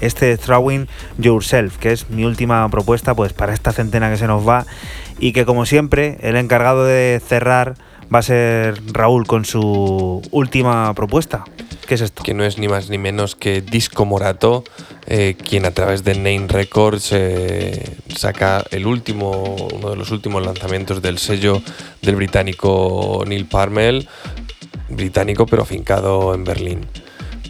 Este 0.00 0.36
Throwing 0.38 0.88
Yourself, 1.18 1.78
que 1.78 1.92
es 1.92 2.10
mi 2.10 2.24
última 2.24 2.68
propuesta 2.68 3.14
pues 3.14 3.32
para 3.32 3.54
esta 3.54 3.70
centena 3.70 4.10
que 4.10 4.16
se 4.16 4.26
nos 4.26 4.44
va 4.44 4.66
y 5.20 5.32
que 5.32 5.44
como 5.44 5.66
siempre 5.66 6.18
el 6.22 6.34
encargado 6.34 6.84
de 6.84 7.22
cerrar 7.24 7.76
va 8.14 8.18
a 8.18 8.22
ser 8.22 8.80
Raúl 8.92 9.26
con 9.26 9.44
su 9.44 10.20
última 10.30 10.92
propuesta. 10.94 11.44
¿Qué 11.86 11.94
es 11.94 12.00
esto? 12.00 12.22
Que 12.22 12.34
no 12.34 12.44
es 12.44 12.58
ni 12.58 12.68
más 12.68 12.88
ni 12.90 12.98
menos 12.98 13.34
que 13.36 13.60
Disco 13.60 14.04
Morato, 14.04 14.64
eh, 15.06 15.34
quien 15.42 15.64
a 15.66 15.72
través 15.72 16.04
de 16.04 16.14
Name 16.14 16.46
Records 16.48 17.08
eh, 17.12 17.96
saca 18.16 18.64
el 18.70 18.86
último, 18.86 19.56
uno 19.74 19.90
de 19.90 19.96
los 19.96 20.10
últimos 20.10 20.44
lanzamientos 20.44 21.02
del 21.02 21.18
sello 21.18 21.60
del 22.02 22.16
británico 22.16 23.24
Neil 23.26 23.46
Parmel, 23.46 24.08
británico 24.88 25.46
pero 25.46 25.62
afincado 25.62 26.34
en 26.34 26.44
Berlín. 26.44 26.80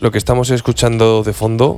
Lo 0.01 0.11
que 0.11 0.19
estamos 0.19 0.51
escuchando 0.51 1.23
de 1.23 1.33
fondo 1.33 1.77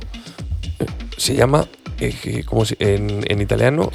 eh, 0.79 0.85
se 1.17 1.35
llama, 1.35 1.67
eh, 1.99 2.43
¿cómo 2.45 2.65
se- 2.65 2.77
en, 2.79 3.23
en 3.27 3.41
italiano? 3.41 3.91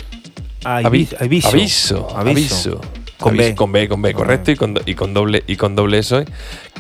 Avi- 0.84 1.08
Aviso. 1.18 1.48
Aviso. 1.48 2.08
Aviso. 2.16 2.18
Aviso. 2.18 2.80
Con 3.20 3.36
B. 3.36 3.55
Con 3.55 3.70
B, 3.72 3.88
con 3.88 4.02
B, 4.02 4.12
correcto, 4.14 4.51
y 4.51 4.56
con, 4.56 4.74
do- 4.74 4.82
y 4.86 4.94
con 4.94 5.14
doble 5.14 5.44
y 5.47 5.56
con 5.56 5.76
doble 5.76 5.98
eso, 5.98 6.24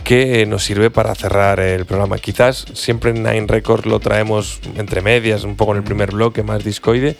que 0.04 0.46
nos 0.46 0.64
sirve 0.64 0.90
para 0.90 1.14
cerrar 1.14 1.60
el 1.60 1.84
programa. 1.86 2.18
Quizás 2.18 2.64
siempre 2.74 3.10
en 3.10 3.22
Nine 3.22 3.46
Records 3.46 3.86
lo 3.86 4.00
traemos 4.00 4.60
entre 4.76 5.02
medias, 5.02 5.44
un 5.44 5.56
poco 5.56 5.72
en 5.72 5.78
el 5.78 5.84
primer 5.84 6.12
bloque, 6.12 6.42
más 6.42 6.64
discoide. 6.64 7.16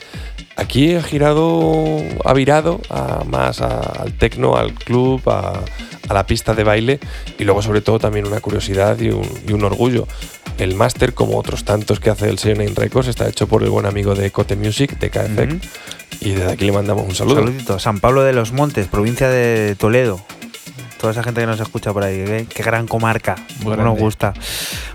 Aquí 0.56 0.94
ha 0.94 1.02
girado, 1.02 1.98
ha 2.24 2.32
virado 2.34 2.80
a- 2.90 3.24
más 3.24 3.60
a- 3.60 3.80
al 3.80 4.12
techno, 4.14 4.56
al 4.56 4.74
club, 4.74 5.22
a, 5.28 5.60
a 6.08 6.14
la 6.14 6.26
pista 6.26 6.54
de 6.54 6.64
baile 6.64 6.98
y 7.38 7.44
luego 7.44 7.62
sobre 7.62 7.80
todo 7.82 7.98
también 7.98 8.26
una 8.26 8.40
curiosidad 8.40 8.98
y 9.00 9.10
un, 9.10 9.28
y 9.46 9.52
un 9.52 9.62
orgullo. 9.64 10.06
El 10.58 10.74
máster, 10.74 11.14
como 11.14 11.38
otros 11.38 11.64
tantos 11.64 12.00
que 12.00 12.10
hace 12.10 12.28
el 12.28 12.38
sello 12.38 12.56
Nine 12.60 12.74
Records, 12.74 13.08
está 13.08 13.26
hecho 13.28 13.46
por 13.46 13.62
el 13.62 13.70
buen 13.70 13.86
amigo 13.86 14.14
de 14.14 14.30
Cote 14.30 14.56
Music, 14.56 14.98
de 14.98 15.08
KFX, 15.08 15.68
y 16.20 16.30
desde 16.30 16.52
aquí 16.52 16.64
le 16.64 16.72
mandamos 16.72 17.06
un 17.06 17.14
saludo. 17.14 17.36
Saludito. 17.36 17.78
San 17.78 18.00
Pablo 18.00 18.22
de 18.22 18.32
los 18.32 18.52
Montes, 18.52 18.86
provincia 18.88 19.28
de 19.28 19.76
Toledo. 19.78 20.20
Toda 21.00 21.12
esa 21.12 21.22
gente 21.22 21.40
que 21.40 21.46
nos 21.46 21.58
escucha 21.60 21.92
por 21.92 22.04
ahí. 22.04 22.16
¿eh? 22.18 22.46
Qué 22.48 22.62
gran 22.62 22.86
comarca, 22.86 23.36
Muy 23.62 23.76
nos 23.76 23.98
gusta. 23.98 24.34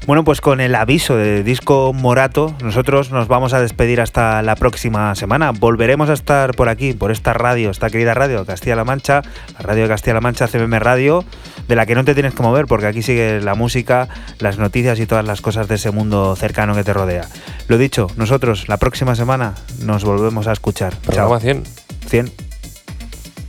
Bueno, 0.06 0.24
pues 0.24 0.40
con 0.40 0.62
el 0.62 0.76
aviso 0.76 1.18
de 1.18 1.44
Disco 1.44 1.94
Morato, 1.94 2.56
nosotros 2.62 3.10
nos 3.10 3.28
vamos 3.28 3.54
a 3.54 3.60
despedir 3.60 4.00
hasta 4.00 4.44
la 4.44 4.56
próxima 4.56 5.16
semana. 5.16 5.52
Volveremos 5.52 6.10
a 6.10 6.14
estar 6.14 6.54
por 6.56 6.70
aquí, 6.70 6.94
por 6.94 7.12
esta 7.12 7.34
radio, 7.34 7.72
esta 7.72 7.90
querida 7.90 8.14
radio 8.14 8.46
Castilla-La 8.46 8.84
Mancha, 8.84 9.24
la 9.58 9.60
radio 9.60 9.84
de 9.84 9.90
Castilla-La 9.90 10.22
Mancha, 10.22 10.48
CBM 10.48 10.80
Radio, 10.80 11.26
de 11.68 11.76
la 11.76 11.88
que 11.88 11.96
no 11.96 12.06
te 12.06 12.14
tienes 12.14 12.36
que 12.36 12.44
mover 12.44 12.68
porque 12.68 12.86
aquí 12.86 13.02
sigue 13.02 13.42
la 13.42 13.56
música, 13.56 14.08
las 14.38 14.60
noticias 14.60 15.00
y 15.00 15.08
todas 15.08 15.26
las 15.26 15.42
cosas 15.42 15.68
de 15.68 15.76
ese 15.76 15.90
mundo 15.90 16.36
cercano 16.36 16.76
que 16.76 16.84
te 16.84 16.94
rodea. 16.94 17.28
Lo 17.68 17.80
dicho, 17.80 18.08
nosotros 18.16 18.70
la 18.70 18.78
próxima 18.78 19.16
semana 19.16 19.56
nos 19.80 20.04
volvemos 20.04 20.46
a 20.46 20.52
escuchar. 20.52 20.96
Programa 20.98 21.40
Chao. 21.40 21.40
100. 21.40 21.64
100. 22.08 22.32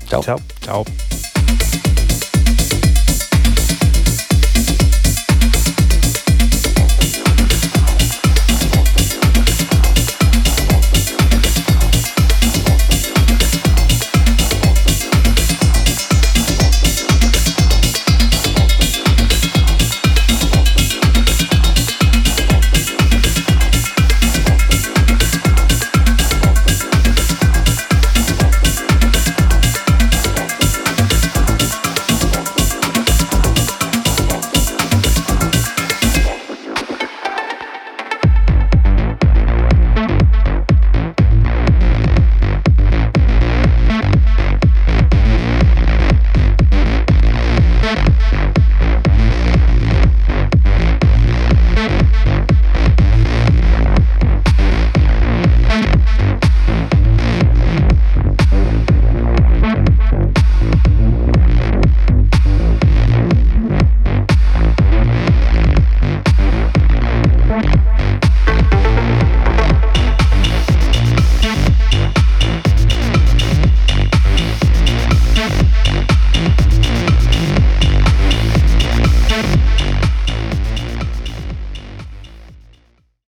Chao. 0.08 0.22
Chao. 0.22 0.40
Chao. 0.62 0.84